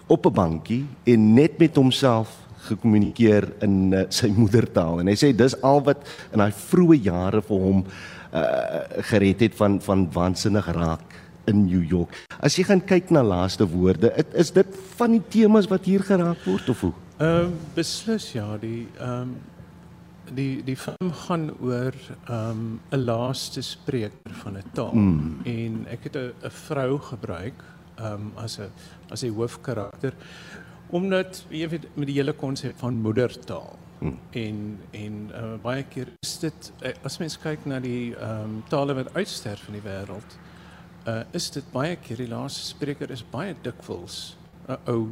op 0.08 0.26
'n 0.26 0.34
bankie 0.34 0.86
en 1.04 1.34
net 1.34 1.58
met 1.58 1.76
homself 1.76 2.45
gekommunikeer 2.70 3.50
in 3.66 3.94
uh, 3.94 4.06
sy 4.10 4.30
moedertaal 4.34 5.02
en 5.02 5.12
hy 5.12 5.18
sê 5.20 5.32
dis 5.36 5.56
al 5.64 5.84
wat 5.86 6.06
in 6.32 6.44
daai 6.44 6.52
vroeë 6.52 7.02
jare 7.10 7.42
vir 7.46 7.66
hom 7.68 7.84
uh, 7.86 8.82
gered 9.12 9.46
het 9.48 9.56
van 9.60 9.80
van 9.86 10.08
waansinnig 10.14 10.68
raak 10.76 11.22
in 11.48 11.66
New 11.66 11.84
York. 11.84 12.14
As 12.42 12.58
jy 12.58 12.66
gaan 12.66 12.82
kyk 12.82 13.12
na 13.14 13.22
laaste 13.22 13.68
woorde, 13.70 14.10
it, 14.18 14.32
is 14.34 14.52
dit 14.56 14.78
van 14.98 15.14
die 15.14 15.24
temas 15.30 15.70
wat 15.70 15.86
hier 15.86 16.02
geraak 16.06 16.42
word 16.46 16.70
of 16.74 16.88
hoe? 16.88 16.94
Ehm 17.18 17.52
uh, 17.52 17.60
beslis 17.76 18.32
ja, 18.36 18.48
die 18.62 18.88
ehm 19.00 19.22
um, 19.22 19.36
die 20.34 20.64
die 20.66 20.76
film 20.76 21.12
gaan 21.26 21.52
oor 21.62 21.94
ehm 22.26 22.50
um, 22.50 22.80
'n 22.92 23.06
laaste 23.06 23.62
spreker 23.62 24.34
van 24.42 24.58
'n 24.58 24.72
taal 24.74 24.94
mm. 24.94 25.42
en 25.46 25.86
ek 25.90 26.04
het 26.04 26.16
'n 26.16 26.34
'n 26.44 26.50
vrou 26.50 27.00
gebruik 27.00 27.64
ehm 27.96 28.14
um, 28.14 28.32
as 28.36 28.60
'n 28.60 28.72
as 29.10 29.24
'n 29.24 29.34
hoofkarakter 29.34 30.14
omdat 30.90 31.46
jy 31.50 31.70
weet 31.70 31.88
met 31.96 32.08
die 32.08 32.18
hele 32.20 32.34
konsep 32.34 32.78
van 32.78 33.02
moedertaal 33.02 33.76
hmm. 34.00 34.20
en 34.32 34.80
en 34.92 35.20
uh, 35.32 35.54
baie 35.64 35.84
keer 35.84 36.12
is 36.22 36.38
dit 36.40 36.72
uh, 36.82 36.94
as 37.04 37.18
mens 37.22 37.38
kyk 37.42 37.66
na 37.66 37.80
die 37.80 38.14
ehm 38.16 38.44
um, 38.44 38.64
tale 38.70 38.94
wat 38.94 39.14
uitsterf 39.16 39.68
in 39.68 39.80
die 39.80 39.86
wêreld 39.86 40.38
uh, 41.08 41.22
is 41.32 41.50
dit 41.54 41.68
baie 41.74 41.96
keer 41.96 42.24
die 42.24 42.32
laaste 42.32 42.66
spreker 42.66 43.12
is 43.12 43.26
baie 43.32 43.56
dikwels 43.66 44.38
'n 44.68 44.78
ou 44.86 45.10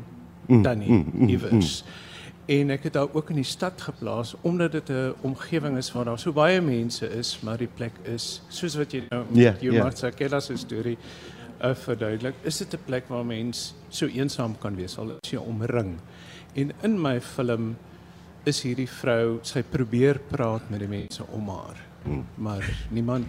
hmm, 0.48 0.64
tannie 0.64 0.90
hmm, 0.90 1.12
hmm, 1.12 1.30
iewers 1.30 1.82
hmm. 1.82 2.58
en 2.58 2.72
ek 2.76 2.90
het 2.90 2.94
daar 2.94 3.14
ook 3.14 3.30
in 3.30 3.42
die 3.42 3.48
stad 3.48 3.82
geplaas 3.82 4.36
omdat 4.42 4.72
dit 4.72 4.90
'n 4.90 5.14
omgewing 5.22 5.78
is 5.78 5.92
waar 5.92 6.06
daar 6.06 6.20
so 6.20 6.32
baie 6.32 6.62
mense 6.62 7.10
is 7.10 7.40
maar 7.42 7.58
die 7.58 7.72
plek 7.76 7.94
is 8.04 8.42
soos 8.50 8.76
wat 8.76 8.92
jy 8.92 9.06
nou 9.10 9.26
met 9.30 9.38
yeah, 9.38 9.62
jou 9.62 9.74
yeah. 9.74 9.84
Martha 9.84 10.10
Keller 10.10 10.42
se 10.42 10.58
storie 10.58 10.98
uh, 11.64 11.76
verduidelik, 11.76 12.36
is 12.44 12.58
dit 12.58 12.74
'n 12.74 12.84
plek 12.86 13.08
waar 13.08 13.26
mens 13.26 13.74
so 13.90 14.06
eensaam 14.06 14.58
kan 14.58 14.76
wees 14.76 14.98
al 14.98 15.18
is 15.22 15.32
jy 15.32 15.40
omring. 15.40 16.00
En 16.54 16.72
in 16.82 17.02
my 17.02 17.22
film 17.22 17.76
is 18.44 18.62
hierdie 18.62 18.90
vrou, 18.90 19.40
sy 19.42 19.64
probeer 19.64 20.20
praat 20.20 20.70
met 20.70 20.80
die 20.80 20.88
mense 20.88 21.24
om 21.32 21.50
haar. 21.50 21.80
Hmm. 22.04 22.26
Maar 22.36 22.64
niemand 22.90 23.28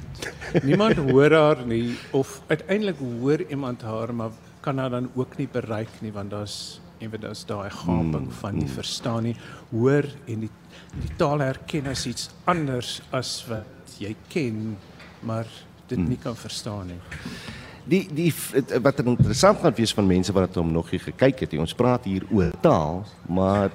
niemand 0.62 0.96
hoor 0.96 1.30
haar 1.30 1.66
nie 1.66 1.94
of 2.10 2.42
uiteindelik 2.46 2.98
hoor 2.98 3.42
iemand 3.48 3.82
haar 3.82 4.14
maar 4.14 4.30
kan 4.60 4.78
haar 4.78 4.90
dan 4.90 5.10
ook 5.14 5.36
nie 5.36 5.48
bereik 5.48 6.00
nie 6.00 6.12
want 6.12 6.30
daar's 6.30 6.80
en 6.98 7.10
weet 7.10 7.22
daar's 7.22 7.44
daai 7.46 7.70
gaping 7.70 8.26
hmm. 8.26 8.32
van 8.40 8.54
nie 8.54 8.66
hmm. 8.66 8.74
verstaan 8.74 9.22
nie 9.22 9.36
hoor 9.70 10.08
en 10.26 10.40
die 10.40 10.50
die 10.94 11.12
taal 11.16 11.38
herken 11.38 11.86
as 11.86 12.06
iets 12.06 12.30
anders 12.44 13.00
as 13.10 13.46
wat 13.46 13.94
jy 13.98 14.16
ken 14.28 14.76
maar 15.22 15.46
dit 15.86 15.98
nie 15.98 16.18
kan 16.18 16.36
verstaan 16.36 16.90
nie 16.90 17.00
die 17.84 18.04
die 18.14 18.30
wat 18.82 18.98
er 18.98 19.08
interessant 19.12 19.60
gaan 19.60 19.74
wees 19.76 19.92
van 19.94 20.06
mense 20.08 20.32
wat 20.32 20.56
hom 20.56 20.72
nog 20.72 20.90
nie 20.92 21.00
gekyk 21.02 21.44
het 21.44 21.52
nie. 21.52 21.60
Ons 21.60 21.74
praat 21.76 22.06
hier 22.08 22.24
oor 22.32 22.52
taal, 22.64 23.02
maar 23.28 23.70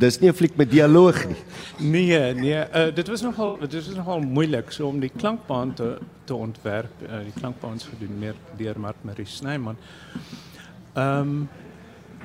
dis 0.00 0.20
nie 0.20 0.30
'n 0.30 0.34
fliek 0.34 0.56
met 0.56 0.70
dialoog 0.70 1.26
nie. 1.28 1.42
Nee, 1.78 2.34
nee, 2.34 2.64
uh, 2.74 2.94
dit 2.94 3.08
was 3.08 3.22
nogal 3.22 3.58
dit 3.60 3.72
is 3.72 3.94
nogal 3.94 4.20
moeilik 4.20 4.70
so 4.70 4.88
om 4.88 5.00
die 5.00 5.12
klankbaan 5.16 5.74
te 5.74 5.98
te 6.24 6.34
ontwerp. 6.34 6.92
Uh, 7.02 7.24
die 7.24 7.40
klankbaan 7.40 7.74
is 7.74 7.84
gedoen 7.84 8.18
meer 8.18 8.34
deur 8.56 8.80
Mart 8.80 9.04
Marie 9.04 9.26
Snyman. 9.26 9.76
Ehm 10.94 11.20
um, 11.20 11.48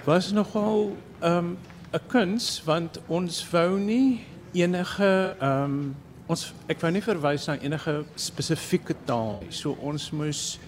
was 0.06 0.32
nogal 0.32 0.96
ehm 1.20 1.38
um, 1.38 1.58
'n 1.92 2.00
kuns 2.08 2.62
want 2.66 3.00
ons 3.08 3.50
wou 3.52 3.80
nie 3.80 4.26
enige 4.54 5.36
ehm 5.40 5.64
um, 5.64 5.96
ons 6.28 6.54
ek 6.68 6.80
wou 6.82 6.92
nie 6.92 7.04
verwys 7.04 7.46
na 7.48 7.58
enige 7.58 8.04
spesifieke 8.16 8.96
taal 9.06 9.40
nie. 9.42 9.52
So 9.52 9.78
ons 9.82 10.12
moes 10.12 10.60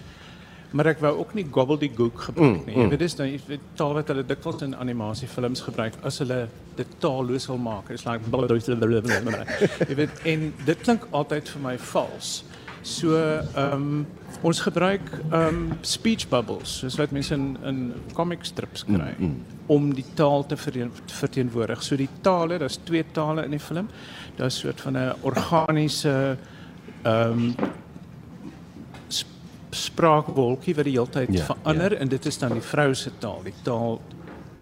maar 0.70 0.90
ek 0.92 1.00
wou 1.00 1.14
ook 1.22 1.34
nie 1.34 1.46
gobbledygook 1.50 2.20
gebruik 2.28 2.66
nie. 2.66 2.76
Mm, 2.76 2.90
mm. 2.90 3.00
Dis 3.00 3.16
nou 3.16 3.58
taal 3.78 3.94
wat 3.96 4.10
hulle 4.12 4.24
dikwels 4.26 4.62
in 4.66 4.76
animasiefilms 4.76 5.64
gebruik 5.64 5.96
as 6.08 6.20
hulle 6.22 6.42
dit 6.76 6.94
taalloos 7.02 7.48
wil 7.48 7.60
maak. 7.62 7.90
It's 7.90 8.04
like 8.06 8.28
Jy 9.88 9.96
weet 10.02 10.22
en 10.28 10.52
dit 10.64 10.84
klink 10.84 11.08
altyd 11.10 11.48
vir 11.54 11.64
my 11.64 11.76
vals. 11.92 12.42
So 12.88 13.16
um, 13.58 14.06
ons 14.46 14.60
gebruik 14.62 15.08
um, 15.34 15.72
speech 15.82 16.28
bubbles, 16.30 16.78
soos 16.82 16.98
wat 17.00 17.10
mense 17.16 17.34
in 17.34 17.56
in 17.66 17.80
comic 18.14 18.44
strips 18.46 18.84
kry 18.86 19.14
mm, 19.16 19.24
mm. 19.24 19.58
om 19.72 19.90
die 19.94 20.06
taal 20.14 20.46
te 20.46 20.56
verteenwoordig. 20.56 21.82
So 21.82 21.98
die 21.98 22.10
tale, 22.22 22.60
daar's 22.60 22.78
twee 22.84 23.04
tale 23.12 23.44
in 23.48 23.56
die 23.56 23.62
film. 23.62 23.90
Daar's 24.36 24.60
soort 24.60 24.80
van 24.80 24.96
'n 24.96 25.12
organiese 25.22 26.36
ehm 27.02 27.32
um, 27.32 27.54
spraakwolkie 29.70 30.74
wat 30.74 30.88
die 30.88 30.94
hele 30.96 31.10
tyd 31.12 31.32
ja, 31.34 31.44
verander 31.44 31.92
ja. 31.92 31.98
en 31.98 32.08
dit 32.08 32.26
is 32.26 32.38
dan 32.38 32.52
die 32.56 32.64
vrou 32.64 32.94
se 32.94 33.12
taal, 33.20 33.42
die 33.44 33.54
taal 33.62 34.00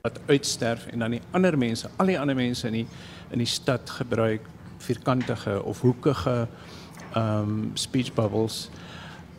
wat 0.02 0.20
uitsterf 0.26 0.86
en 0.92 1.02
dan 1.04 1.16
die 1.16 1.22
ander 1.34 1.58
mense, 1.58 1.90
al 1.96 2.10
die 2.10 2.18
ander 2.20 2.36
mense 2.38 2.66
in 2.70 2.80
die 2.82 2.86
in 3.34 3.42
die 3.42 3.50
stad 3.50 3.90
gebruik 3.90 4.44
vierkantige 4.78 5.62
of 5.62 5.80
hoekige 5.80 6.46
ehm 7.14 7.42
um, 7.42 7.70
speech 7.74 8.12
bubbles. 8.14 8.68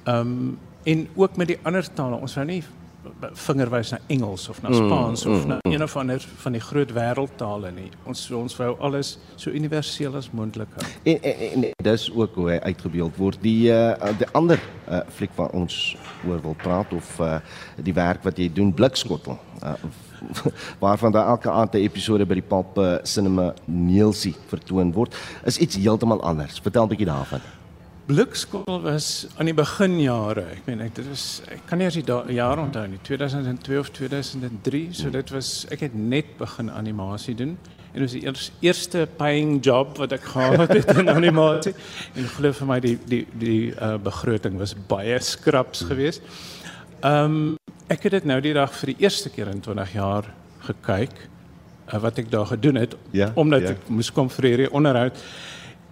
Ehm 0.03 0.20
um, 0.20 0.57
en 0.88 1.07
ook 1.15 1.36
met 1.36 1.47
die 1.47 1.59
ander 1.63 1.93
tale, 1.93 2.15
ons 2.15 2.36
wou 2.36 2.45
nie 2.45 2.63
vingerwys 3.33 3.91
na 3.91 3.99
Engels 4.07 4.49
of 4.49 4.61
na 4.61 4.69
mm, 4.69 4.75
Spaans 4.75 5.25
mm, 5.25 5.33
of 5.33 5.45
na 5.45 5.57
mm, 5.61 5.71
een 5.73 5.83
of 5.83 5.95
ander 5.97 6.27
van 6.37 6.51
die 6.51 6.61
groot 6.61 6.91
wêreldtale 6.93 7.71
nie. 7.71 7.89
Ons 8.05 8.25
ons 8.31 8.57
wou 8.59 8.73
alles 8.79 9.17
so 9.35 9.51
universeel 9.51 10.15
as 10.15 10.29
moontlik 10.31 10.71
hou. 10.77 10.87
En, 11.03 11.21
en, 11.21 11.63
en 11.63 11.65
dis 11.89 12.07
ook 12.13 12.35
hoe 12.35 12.49
hy 12.51 12.59
uitgebeeld 12.71 13.17
word. 13.17 13.41
Die 13.41 13.71
uh, 13.73 14.11
die 14.17 14.29
ander 14.37 14.61
uh, 14.87 15.01
fliek 15.15 15.33
wat 15.39 15.55
ons 15.57 15.97
oor 16.27 16.41
wil 16.43 16.57
praat 16.63 16.93
of 16.93 17.13
uh, 17.23 17.37
die 17.81 17.95
werk 17.95 18.25
wat 18.27 18.39
jy 18.39 18.49
doen 18.53 18.73
Blikskottel. 18.73 19.39
Uh, 19.63 19.75
waarvan 20.83 21.13
daar 21.13 21.27
elke 21.35 21.51
aand 21.51 21.73
'n 21.77 21.85
episode 21.85 22.25
by 22.25 22.39
die 22.39 22.47
Pop 22.49 22.79
Cinema 23.03 23.53
Neelsie 23.65 24.35
vertoon 24.47 24.91
word, 24.93 25.15
is 25.45 25.57
iets 25.57 25.77
heeltemal 25.77 26.21
anders. 26.21 26.59
Vertel 26.59 26.83
'n 26.83 26.89
bietjie 26.89 27.11
daarvan. 27.13 27.41
Blikskool 28.08 28.82
was 28.82 29.28
aan 29.36 29.49
die 29.49 29.55
beginjare. 29.55 30.45
Ek 30.53 30.68
meen 30.70 30.80
ek 30.86 30.93
dit 30.95 31.08
was 31.10 31.41
ek 31.51 31.66
kan 31.68 31.82
nie 31.82 31.89
as 31.89 31.95
die 31.97 32.38
jaar 32.38 32.60
onthou 32.62 32.86
nie, 32.88 32.99
2002 33.03 33.80
of 33.82 33.89
2003. 33.97 34.84
So 34.95 35.12
dit 35.12 35.34
was 35.36 35.49
ek 35.76 35.84
het 35.84 35.97
net 35.97 36.30
begin 36.39 36.72
animasie 36.72 37.36
doen 37.36 37.58
en 37.58 37.97
dit 37.97 38.05
was 38.05 38.16
die 38.16 38.22
eers, 38.24 38.45
eerste 38.64 39.01
paying 39.20 39.58
job 39.66 39.97
wat 39.99 40.16
ek 40.16 40.24
gehad 40.24 40.72
het 40.72 40.93
in 40.95 41.12
animasie. 41.12 41.74
En 42.16 42.30
glo 42.38 42.55
vir 42.55 42.70
my 42.70 42.78
die 42.86 42.93
die 43.12 43.20
die 43.41 43.60
uh, 43.74 43.97
begroting 43.99 44.55
was 44.62 44.72
baie 44.88 45.20
skraps 45.20 45.84
geweest. 45.91 46.24
Ehm 47.01 47.36
um, 47.36 47.76
ek 47.91 48.08
het 48.08 48.18
dit 48.22 48.30
nou 48.32 48.39
die 48.43 48.55
dag 48.55 48.72
vir 48.72 48.93
die 48.93 49.03
eerste 49.03 49.34
keer 49.36 49.51
in 49.51 49.60
20 49.64 49.91
jaar 49.95 50.32
gekyk 50.64 51.20
uh, 51.20 51.99
wat 52.08 52.24
ek 52.24 52.32
daar 52.32 52.47
gedoen 52.53 52.80
het 52.80 52.95
ja, 53.12 53.34
omdat 53.36 53.68
ja. 53.68 53.76
ek 53.76 53.91
moes 53.91 54.14
kom 54.16 54.32
vir 54.39 54.49
hierdie 54.53 54.72
onderhoud. 54.72 55.20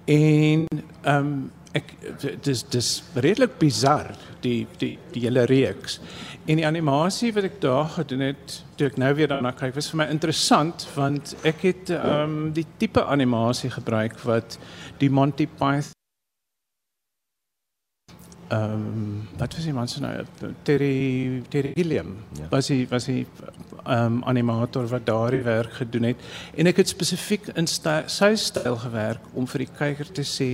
En 0.08 0.68
ehm 0.72 1.20
um, 1.20 1.38
ek 1.76 1.92
dis 2.46 2.64
dis 2.72 2.92
redelik 3.16 3.58
bizar 3.60 4.14
die 4.44 4.68
die 4.80 4.96
die 5.14 5.26
hele 5.26 5.46
reeks. 5.50 6.00
En 6.46 6.62
die 6.62 6.68
animasie 6.68 7.34
wat 7.34 7.50
ek 7.50 7.60
daar 7.64 7.90
gedoen 7.96 8.28
het, 8.28 8.60
toe 8.78 8.88
ek 8.92 9.00
nou 9.02 9.12
weer 9.18 9.32
daarna 9.32 9.52
kyk, 9.58 9.74
was 9.76 9.90
vir 9.92 10.04
my 10.04 10.08
interessant 10.14 10.88
want 10.96 11.36
ek 11.44 11.68
het 11.72 11.92
ehm 11.96 12.22
um, 12.22 12.40
die 12.56 12.68
tipe 12.78 13.04
animasie 13.04 13.74
gebruik 13.74 14.20
wat 14.28 14.60
die 15.02 15.10
Monty 15.10 15.48
Python 15.48 15.96
ehm 18.48 18.74
um, 18.74 19.28
wat 19.38 19.56
was 19.56 19.64
die 19.66 19.74
man 19.74 19.88
se 19.88 20.02
nou 20.02 20.14
Terry 20.64 21.42
Terry 21.50 21.72
Gilliam 21.74 22.16
ja. 22.38 22.46
was 22.50 22.68
hy 22.70 22.86
was 22.90 23.08
hy 23.10 23.26
ehm 23.26 24.06
um, 24.06 24.24
animator 24.24 24.86
wat 24.88 25.06
daardie 25.06 25.42
werk 25.42 25.74
gedoen 25.82 26.12
het 26.12 26.22
en 26.56 26.70
ek 26.70 26.84
het 26.84 26.94
spesifiek 26.94 27.50
in 27.58 27.68
sy 27.68 28.34
styl 28.36 28.78
gewerk 28.84 29.26
om 29.34 29.48
vir 29.48 29.66
die 29.66 29.72
kyker 29.80 30.12
te 30.14 30.22
sê 30.22 30.50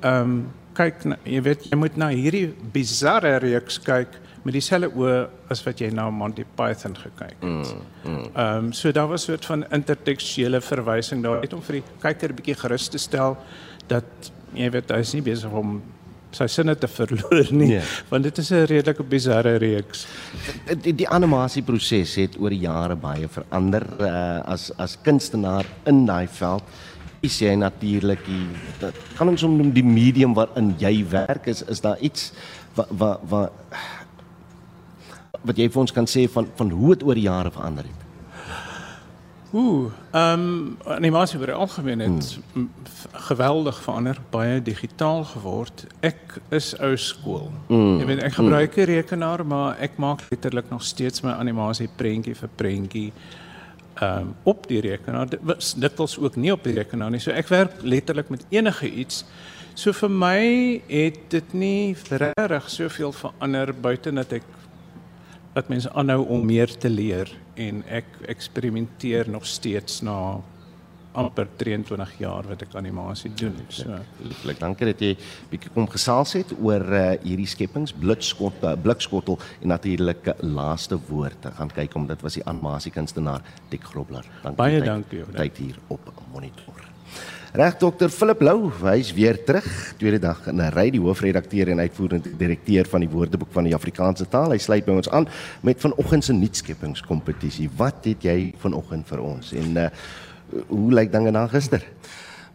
ehm 0.00 0.22
um, 0.22 0.38
kyk 0.76 1.04
na, 1.08 1.16
jy 1.24 1.40
weet 1.40 1.62
jy 1.70 1.76
moet 1.80 1.96
na 1.96 2.10
hierdie 2.12 2.50
bizarre 2.72 3.38
reeks 3.40 3.78
kyk 3.80 4.18
met 4.44 4.54
dieselfde 4.54 4.92
oë 4.94 5.14
as 5.50 5.62
wat 5.66 5.80
jy 5.80 5.88
na 5.94 6.06
Monty 6.12 6.44
Python 6.58 6.94
gekyk 7.00 7.32
het. 7.32 7.42
Mm, 7.42 7.62
mm. 8.04 8.12
Ehm 8.12 8.12
mm, 8.12 8.66
um, 8.66 8.72
so 8.72 8.92
daar 8.92 9.08
was 9.08 9.24
'n 9.24 9.32
soort 9.32 9.44
van 9.44 9.64
intertekstuele 9.70 10.60
verwysing 10.60 11.22
daar 11.22 11.40
net 11.40 11.52
om 11.52 11.62
vir 11.62 11.80
die 11.80 11.84
kyker 12.00 12.30
'n 12.30 12.36
bietjie 12.36 12.54
gerus 12.54 12.88
te 12.88 12.98
stel 12.98 13.36
dat 13.88 14.04
jy 14.54 14.70
weet 14.70 14.90
hy 14.90 14.98
is 14.98 15.14
nie 15.14 15.22
besig 15.22 15.50
om 15.50 15.82
sy 16.36 16.46
sinne 16.46 16.74
te 16.76 16.88
verloor 16.88 17.48
nie 17.50 17.68
nee. 17.68 17.82
want 18.10 18.22
dit 18.22 18.38
is 18.38 18.50
'n 18.52 18.66
redelike 18.66 19.02
bizarre 19.02 19.56
reeks. 19.56 20.06
Die, 20.82 20.94
die 20.94 21.08
animasieproses 21.08 22.14
het 22.14 22.38
oor 22.38 22.52
jare 22.52 22.96
baie 22.96 23.28
verander 23.28 23.86
uh, 24.00 24.40
as 24.44 24.70
as 24.76 24.98
kunstenaar 25.02 25.66
in 25.86 26.06
daai 26.06 26.28
veld 26.28 26.62
is 27.24 27.38
jy 27.40 27.54
natuurlik 27.56 28.24
die 28.26 28.90
kan 29.16 29.28
ons 29.28 29.42
noem 29.42 29.72
die 29.74 29.84
medium 29.84 30.34
waarin 30.36 30.74
jy 30.80 31.04
werk 31.10 31.46
is 31.52 31.62
is 31.62 31.80
daar 31.80 32.00
iets 32.00 32.32
wat 32.76 32.90
wat 32.90 33.20
wat 33.30 33.52
wat 35.46 35.60
jy 35.60 35.68
vir 35.70 35.80
ons 35.80 35.94
kan 35.94 36.08
sê 36.10 36.26
van 36.30 36.48
van 36.58 36.70
hoe 36.70 36.94
dit 36.94 37.06
oor 37.06 37.18
jare 37.18 37.50
verander 37.54 37.86
het. 37.86 38.02
Ooh, 39.56 39.92
ehm 40.10 40.42
um, 40.42 40.76
animasie 40.98 41.38
oor 41.40 41.52
algemeen 41.52 42.00
het 42.00 42.38
hmm. 42.52 42.68
geweldig 43.28 43.78
verander, 43.82 44.18
baie 44.30 44.58
digitaal 44.62 45.24
geword. 45.24 45.86
Ek 46.00 46.40
is 46.50 46.74
ou 46.82 46.96
skool. 46.96 47.50
Hmm. 47.68 48.00
Ek 48.00 48.06
weet 48.10 48.22
ek 48.26 48.38
gebruik 48.40 48.76
'n 48.76 48.90
rekenaar, 48.90 49.46
maar 49.46 49.78
ek 49.78 49.96
maak 49.96 50.26
letterlik 50.30 50.70
nog 50.70 50.82
steeds 50.82 51.22
my 51.22 51.38
animasie 51.38 51.88
prentjie 51.96 52.34
vir 52.34 52.48
prentjie 52.56 53.12
ehm 53.12 53.45
um, 54.02 54.34
op 54.42 54.66
die 54.68 54.80
rekenaar. 54.80 55.28
Dit 55.30 55.42
was 55.42 55.74
dikwels 55.74 56.18
ook 56.18 56.36
nie 56.36 56.52
op 56.52 56.64
die 56.64 56.74
rekenaar 56.76 57.10
nie. 57.10 57.20
So 57.22 57.34
ek 57.34 57.48
werk 57.52 57.80
letterlik 57.82 58.30
met 58.32 58.46
enige 58.54 58.90
iets. 58.90 59.24
So 59.76 59.92
vir 59.92 60.12
my 60.12 60.42
het 60.88 61.18
dit 61.32 61.52
nie 61.52 61.96
regtig 62.08 62.70
soveel 62.72 63.12
verander 63.12 63.74
buite 63.74 64.12
dat 64.16 64.38
ek 64.38 64.46
dat 65.56 65.70
mense 65.72 65.88
aanhou 65.96 66.26
om 66.28 66.44
meer 66.44 66.68
te 66.68 66.88
leer 66.92 67.30
en 67.56 67.80
ek 67.88 68.08
eksperimenteer 68.28 69.30
nog 69.32 69.46
steeds 69.48 70.02
na 70.04 70.42
amper 71.16 71.48
23 71.60 72.16
jaar 72.22 72.46
wat 72.50 72.62
ek 72.66 72.76
animasie 72.78 73.30
doen. 73.38 73.56
So, 73.72 74.00
ek 74.52 74.60
dankie 74.60 74.90
dat 74.90 75.04
jy 75.04 75.12
bietjie 75.50 75.72
kom 75.74 75.88
gesels 75.90 76.36
het 76.38 76.52
oor 76.58 76.84
uh, 76.86 77.04
hierdie 77.24 77.48
skepings 77.50 77.94
blitskot 77.96 78.64
uh, 78.64 78.74
blikskottel 78.80 79.40
en 79.60 79.72
natuurlik 79.74 80.32
laaste 80.42 80.98
woorde. 81.08 81.54
Gaan 81.58 81.72
kyk 81.74 81.96
om 81.98 82.08
dit 82.10 82.26
was 82.26 82.38
die 82.38 82.44
animasie 82.46 82.92
kunstenaar 82.94 83.44
Dick 83.72 83.88
Grobler. 83.88 84.26
Dankie. 84.42 84.60
Baie 84.60 84.84
dankie. 84.84 85.24
Tyd 85.36 85.64
hier 85.64 85.80
op 85.88 86.12
monitor. 86.32 86.86
Reg 87.56 87.78
dokter 87.80 88.10
Philip 88.12 88.42
Lou, 88.44 88.68
hy's 88.82 89.14
weer 89.16 89.38
terug, 89.48 89.64
tweede 89.96 90.18
dag 90.20 90.42
in 90.50 90.60
'n 90.60 90.72
ry 90.74 90.90
die 90.90 91.00
hoofredakteur 91.00 91.70
en 91.72 91.80
uitvoerende 91.80 92.36
direkteur 92.36 92.84
van 92.84 93.00
die 93.00 93.08
Woordeboek 93.08 93.48
van 93.52 93.64
die 93.64 93.74
Afrikaanse 93.74 94.28
taal. 94.28 94.50
Hy 94.50 94.58
sluit 94.58 94.84
by 94.84 94.92
ons 94.92 95.08
aan 95.08 95.26
met 95.62 95.80
vanoggend 95.80 96.24
se 96.24 96.32
nuutskeppingskompetisie. 96.32 97.70
Wat 97.76 98.04
het 98.04 98.22
jy 98.22 98.52
vanoggend 98.58 99.06
vir 99.06 99.20
ons 99.20 99.52
en 99.52 99.76
uh, 99.76 99.88
hoe 100.68 100.92
lyk 100.94 101.12
dinge 101.12 101.30
na 101.34 101.46
gister? 101.50 101.84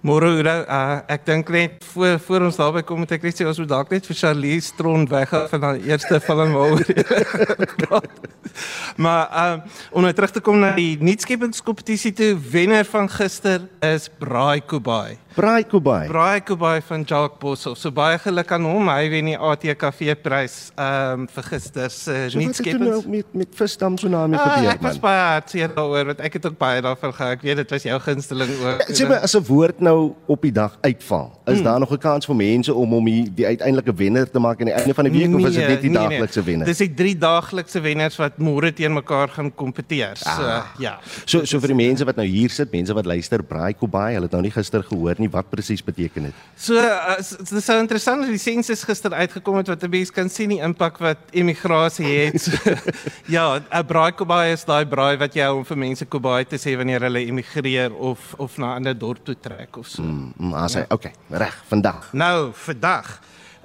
Môre 0.01 0.31
uh, 0.41 1.01
ek 1.13 1.27
dink 1.27 1.49
net 1.53 1.83
voor 1.93 2.15
voor 2.25 2.45
ons 2.47 2.55
daarby 2.57 2.81
kom 2.81 3.03
moet 3.03 3.11
ek 3.13 3.27
net 3.27 3.37
sê 3.37 3.45
ons 3.45 3.59
moet 3.61 3.69
dalk 3.69 3.91
net 3.93 4.07
vir 4.09 4.17
Charlie 4.17 4.57
Stron 4.65 5.03
weggaan 5.05 5.45
van 5.51 5.65
die 5.77 5.91
eerste 5.91 6.17
film 6.25 6.55
waaroor. 6.57 8.01
maar 9.05 9.29
um, 9.43 9.61
om 9.91 10.07
nou 10.07 10.13
terug 10.17 10.33
te 10.33 10.41
kom 10.41 10.57
na 10.57 10.71
die 10.73 10.97
nuutskeppingskompetisie 11.05 12.15
toe 12.17 12.31
wenner 12.33 12.89
van 12.89 13.11
gister 13.13 13.69
is 13.85 14.09
Braai 14.17 14.65
Kubai. 14.65 15.19
Braai 15.31 15.63
Kubai. 15.63 16.07
Braai 16.07 16.41
Kubai 16.43 16.81
van 16.81 17.03
Jacques 17.07 17.39
Boshoff. 17.39 17.77
So 17.79 17.91
baie 17.91 18.17
geluk 18.19 18.49
aan 18.51 18.65
hom. 18.67 18.89
Hy 18.91 19.07
wen 19.13 19.29
die 19.31 19.37
ATKV 19.39 20.15
prys 20.19 20.55
ehm 20.75 21.21
um, 21.21 21.27
vir 21.31 21.45
gister 21.47 21.93
se 21.93 22.11
uh, 22.11 22.25
so 22.33 22.41
nuutskeppings. 22.41 23.05
Nou 23.05 23.13
met 23.13 23.37
met 23.39 23.55
Visdam 23.55 23.95
so 23.97 24.11
na 24.11 24.25
my 24.27 24.35
uh, 24.35 24.43
gebeur. 24.43 24.71
Ek 24.73 24.83
was 24.83 24.99
baie 24.99 25.21
hartseer 25.21 25.71
daaroor 25.71 26.09
want 26.11 26.23
ek 26.27 26.35
het 26.35 26.47
ook 26.49 26.57
baie 26.59 26.81
daarvan 26.83 27.15
gehou. 27.15 27.29
Ek 27.37 27.45
weet 27.47 27.61
dit 27.61 27.71
was 27.75 27.87
jou 27.87 27.99
gunsteling 28.07 28.51
ook. 28.57 28.83
Sê 28.91 29.07
my 29.07 29.21
as 29.23 29.35
'n 29.39 29.43
woord 29.47 29.79
nou 29.79 30.11
op 30.27 30.43
die 30.43 30.51
dag 30.51 30.75
uitval. 30.83 31.31
Is 31.45 31.61
hmm. 31.61 31.63
daar 31.69 31.79
nog 31.79 31.95
'n 31.95 32.03
kans 32.03 32.27
vir 32.27 32.35
mense 32.35 32.73
om 32.73 32.93
om 32.99 33.05
die, 33.05 33.23
die 33.31 33.47
uiteindelike 33.47 33.95
wenner 34.03 34.27
te 34.27 34.39
maak 34.39 34.59
aan 34.59 34.71
die 34.73 34.75
einde 34.75 34.93
van 34.93 35.07
die 35.07 35.15
week 35.15 35.31
nee, 35.31 35.39
of 35.39 35.47
is 35.47 35.55
dit 35.55 35.67
net 35.67 35.81
die 35.81 35.93
nee, 35.95 35.99
daaglikse 35.99 36.43
nee. 36.43 36.49
wenner? 36.51 36.67
Dis 36.67 36.83
die 36.83 36.93
drie 36.93 37.15
daaglikse 37.15 37.79
wenners 37.79 38.19
wat 38.19 38.35
môre 38.35 38.73
teen 38.75 38.91
mekaar 38.99 39.31
gaan 39.31 39.55
kompeteer. 39.55 40.19
So 40.19 40.43
ah. 40.43 40.75
ja. 40.79 40.99
So 41.23 41.45
so 41.45 41.63
vir 41.63 41.71
die 41.71 41.79
mense 41.87 42.03
wat 42.03 42.19
nou 42.19 42.27
hier 42.27 42.51
sit, 42.51 42.71
mense 42.75 42.91
wat 42.93 43.07
luister, 43.07 43.39
Braai 43.39 43.71
Kubai, 43.79 44.11
hulle 44.19 44.27
het 44.27 44.35
nou 44.35 44.43
nie 44.43 44.51
gister 44.51 44.83
gehoor 44.83 45.20
nie 45.21 45.29
wat 45.31 45.49
presies 45.51 45.83
beteken 45.85 46.29
dit. 46.29 46.41
So 46.59 46.79
uh, 46.81 47.17
dit 47.17 47.53
is 47.57 47.65
so 47.65 47.77
interessant 47.79 48.25
dat 48.25 48.31
die 48.33 48.41
sensus 48.41 48.83
gister 48.87 49.13
uitgekom 49.13 49.59
het 49.61 49.71
wat 49.71 49.83
'n 49.83 49.89
mens 49.89 50.11
kan 50.11 50.29
sien 50.29 50.49
die 50.49 50.61
impak 50.61 50.97
wat 50.97 51.17
immigrasie 51.31 52.07
het. 52.07 52.49
ja, 53.35 53.59
'n 53.59 53.85
Braai 53.87 54.11
Kubai 54.11 54.51
is 54.53 54.65
daai 54.65 54.85
braai 54.85 55.17
wat 55.17 55.35
jy 55.35 55.45
hou 55.47 55.57
om 55.61 55.65
vir 55.65 55.77
mense 55.77 56.05
Kubai 56.05 56.45
te 56.45 56.57
sê 56.57 56.75
wanneer 56.77 57.01
hulle 57.07 57.25
immigreer 57.25 57.93
of 57.93 58.33
of 58.37 58.57
na 58.57 58.73
'n 58.73 58.75
ander 58.81 58.97
dorp 58.97 59.23
toe 59.23 59.35
trek 59.35 59.77
of 59.77 59.87
so. 59.87 60.03
Mm, 60.03 60.33
maar 60.35 60.69
sê, 60.69 60.83
ja. 60.83 60.85
okay, 60.89 61.13
reg, 61.29 61.63
vandag. 61.67 62.13
Nou, 62.13 62.51
vandag. 62.53 63.19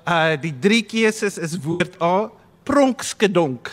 Uh 0.06 0.36
die 0.40 0.54
drie 0.58 0.82
keuses 0.82 1.38
is 1.38 1.58
woord 1.58 2.00
A, 2.02 2.30
pronkskedonk. 2.62 3.70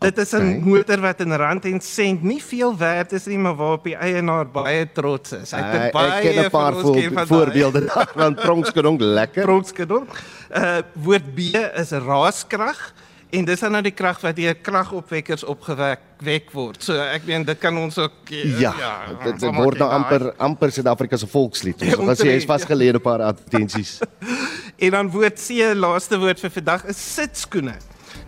Dit 0.00 0.18
is 0.18 0.32
'n 0.32 0.36
okay. 0.36 0.58
motor 0.64 1.00
wat 1.00 1.20
in 1.20 1.32
rand 1.36 1.64
en 1.64 1.80
sent 1.80 2.22
nie 2.22 2.42
veel 2.42 2.76
werd 2.76 3.12
is 3.12 3.26
nie, 3.26 3.38
maar 3.38 3.54
waarop 3.54 3.84
die 3.84 3.96
eienaar 3.96 4.48
baie 4.48 4.86
trots 4.92 5.32
is. 5.32 5.52
Hy 5.52 5.60
het 5.60 5.74
uh, 5.74 5.92
baie 5.92 6.12
ek 6.12 6.22
ken 6.22 6.44
'n 6.44 6.50
paar 6.50 6.72
vo 6.72 6.94
voorbeelde 7.28 7.82
van 8.14 8.34
pronkskedonk 8.34 9.00
lekker. 9.00 9.44
Pronkskedonk. 9.44 10.08
Uh 10.56 10.80
woord 10.92 11.34
B 11.34 11.52
is 11.76 11.92
raaskrag 11.92 12.80
en 13.30 13.44
dis 13.44 13.60
dan 13.60 13.76
nou 13.76 13.82
die 13.82 13.92
krag 13.92 14.20
wat 14.24 14.36
deur 14.36 14.54
kragopwekkers 14.54 15.44
opgewek 15.44 16.00
wek 16.24 16.48
word. 16.56 16.80
So 16.82 16.96
ek 16.96 17.28
meen 17.28 17.44
dit 17.44 17.60
kan 17.60 17.76
ons 17.76 17.98
ook 17.98 18.32
uh, 18.32 18.60
ja, 18.60 18.72
ja 18.80 18.94
dit 19.24 19.46
word 19.52 19.78
nou 19.84 19.90
amper 20.00 20.30
amper 20.38 20.72
Suid-Afrika 20.72 21.20
se 21.20 21.28
volkslied. 21.28 21.76
Ons 22.00 22.24
sê 22.24 22.32
hy 22.32 22.40
is 22.40 22.48
vasgeleë 22.48 22.96
op 22.96 23.04
'n 23.04 23.08
paar 23.10 23.28
advertensies. 23.28 23.98
en 24.84 24.90
dan 24.90 25.12
woord 25.12 25.36
C, 25.36 25.60
laaste 25.76 26.16
woord 26.18 26.40
vir 26.40 26.50
vandag 26.50 26.88
is 26.88 26.96
sitskoene. 27.14 27.76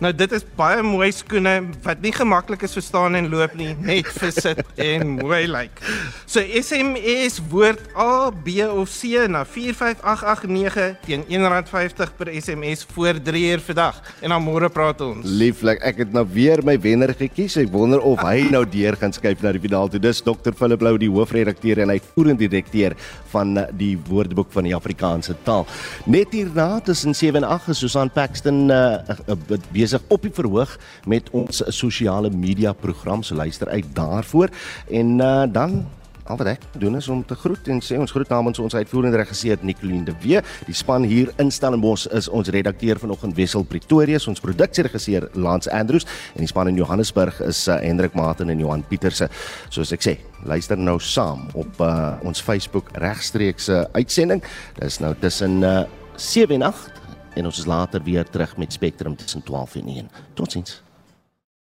Nou 0.02 0.10
dit 0.10 0.32
is 0.34 0.42
baie 0.58 0.82
mooi 0.82 1.12
skoene 1.14 1.52
wat 1.84 2.00
nie 2.02 2.10
gemaklik 2.10 2.64
is 2.66 2.72
verstaan 2.74 3.14
en 3.14 3.28
loop 3.30 3.52
nie, 3.54 3.70
net 3.86 4.08
vir 4.16 4.32
sit 4.34 4.62
en 4.90 5.12
mooi 5.20 5.44
lyk. 5.46 5.52
Like. 5.52 5.92
So 6.26 6.42
SMS 6.42 7.36
woord 7.52 7.84
A, 7.94 8.32
B 8.32 8.64
of 8.64 8.90
C 8.90 9.28
na 9.30 9.44
45889 9.46 10.96
teen 11.04 11.22
R1.50 11.28 12.14
per 12.18 12.32
SMS 12.34 12.82
voor 12.90 13.20
3 13.22 13.42
uur 13.52 13.62
vandag. 13.68 14.00
En 14.24 14.34
dan 14.34 14.42
môre 14.42 14.70
praat 14.74 15.04
ons. 15.06 15.22
Lieflik, 15.22 15.82
ek 15.86 16.02
het 16.02 16.16
nou 16.16 16.24
weer 16.34 16.64
my 16.66 16.74
wenner 16.82 17.12
gekies. 17.14 17.58
Ek 17.60 17.70
wonder 17.70 18.02
of 18.02 18.24
hy 18.26 18.48
nou 18.54 18.64
deur 18.66 18.98
gaan 18.98 19.14
skuif 19.14 19.44
na 19.44 19.54
die 19.54 19.62
finaal 19.62 19.92
toe. 19.92 20.02
Dis 20.02 20.22
Dr. 20.24 20.56
Philip 20.56 20.82
Lou, 20.82 20.96
die 20.98 21.12
hoofredakteur 21.12 21.84
en 21.84 21.94
uitvoerende 21.94 22.48
direkteur 22.48 22.96
van 23.30 23.54
die 23.78 23.92
Woordeboek 24.08 24.50
van 24.56 24.66
die 24.66 24.74
Afrikaanse 24.74 25.36
taal. 25.46 25.68
Net 26.10 26.34
hierna 26.34 26.80
tussen 26.82 27.14
7 27.14 27.44
en 27.44 27.48
8 27.52 27.70
is 27.76 27.84
Susan 27.84 28.10
Paxton 28.10 28.64
uh, 28.72 28.98
uh, 29.28 29.60
besig 29.70 29.91
op 30.08 30.22
die 30.22 30.34
verhoog 30.34 30.76
met 31.06 31.30
ons 31.30 31.62
sosiale 31.68 32.30
media 32.30 32.72
program. 32.72 33.22
So 33.22 33.34
luister 33.34 33.68
uit 33.68 33.90
daarvoor 33.94 34.48
en 34.88 35.18
uh, 35.18 35.42
dan 35.52 35.82
Al 36.30 36.38
wat 36.38 36.52
ek 36.52 36.62
doen 36.78 36.94
is 36.96 37.08
om 37.10 37.24
te 37.26 37.34
groet 37.34 37.66
en 37.72 37.80
sê 37.82 37.96
ons 37.98 38.12
groet 38.14 38.28
namens 38.30 38.60
ons 38.62 38.74
uitvoerende 38.74 39.18
regisseur 39.18 39.58
Nicoline 39.66 40.06
de 40.06 40.14
Wee. 40.22 40.42
Die 40.68 40.76
span 40.76 41.02
hier 41.08 41.32
in 41.42 41.50
Stellenbosch 41.50 42.06
is 42.14 42.28
ons 42.30 42.50
redakteur 42.54 43.00
vanoggend 43.02 43.34
Wessel 43.36 43.66
Pretorius, 43.66 44.28
ons 44.30 44.42
produksieregisseur 44.42 45.28
Lance 45.34 45.70
Andrews 45.74 46.06
en 46.36 46.44
die 46.44 46.50
span 46.50 46.70
in 46.70 46.78
Johannesburg 46.78 47.40
is 47.48 47.64
uh, 47.66 47.80
Hendrik 47.82 48.14
Martin 48.14 48.54
en 48.54 48.62
Johan 48.62 48.86
Pieterse. 48.86 49.28
Soos 49.74 49.90
ek 49.96 50.06
sê, 50.06 50.16
luister 50.46 50.78
nou 50.78 51.00
saam 51.02 51.48
op 51.58 51.82
uh, 51.82 52.14
ons 52.22 52.42
Facebook 52.42 52.94
regstreekse 53.02 53.82
uitsending. 53.98 54.44
Dis 54.78 55.02
nou 55.02 55.16
tussen 55.18 55.58
uh, 55.66 55.80
7 56.22 56.60
en 56.60 56.70
8 56.70 57.01
en 57.34 57.44
ons 57.44 57.58
is 57.58 57.64
later 57.64 58.02
weer 58.02 58.30
terug 58.30 58.56
met 58.56 58.72
Spectrum 58.72 59.16
tussen 59.16 59.42
12 59.42 59.74
en 59.74 59.86
1. 59.86 60.10
Totsiens. 60.34 60.82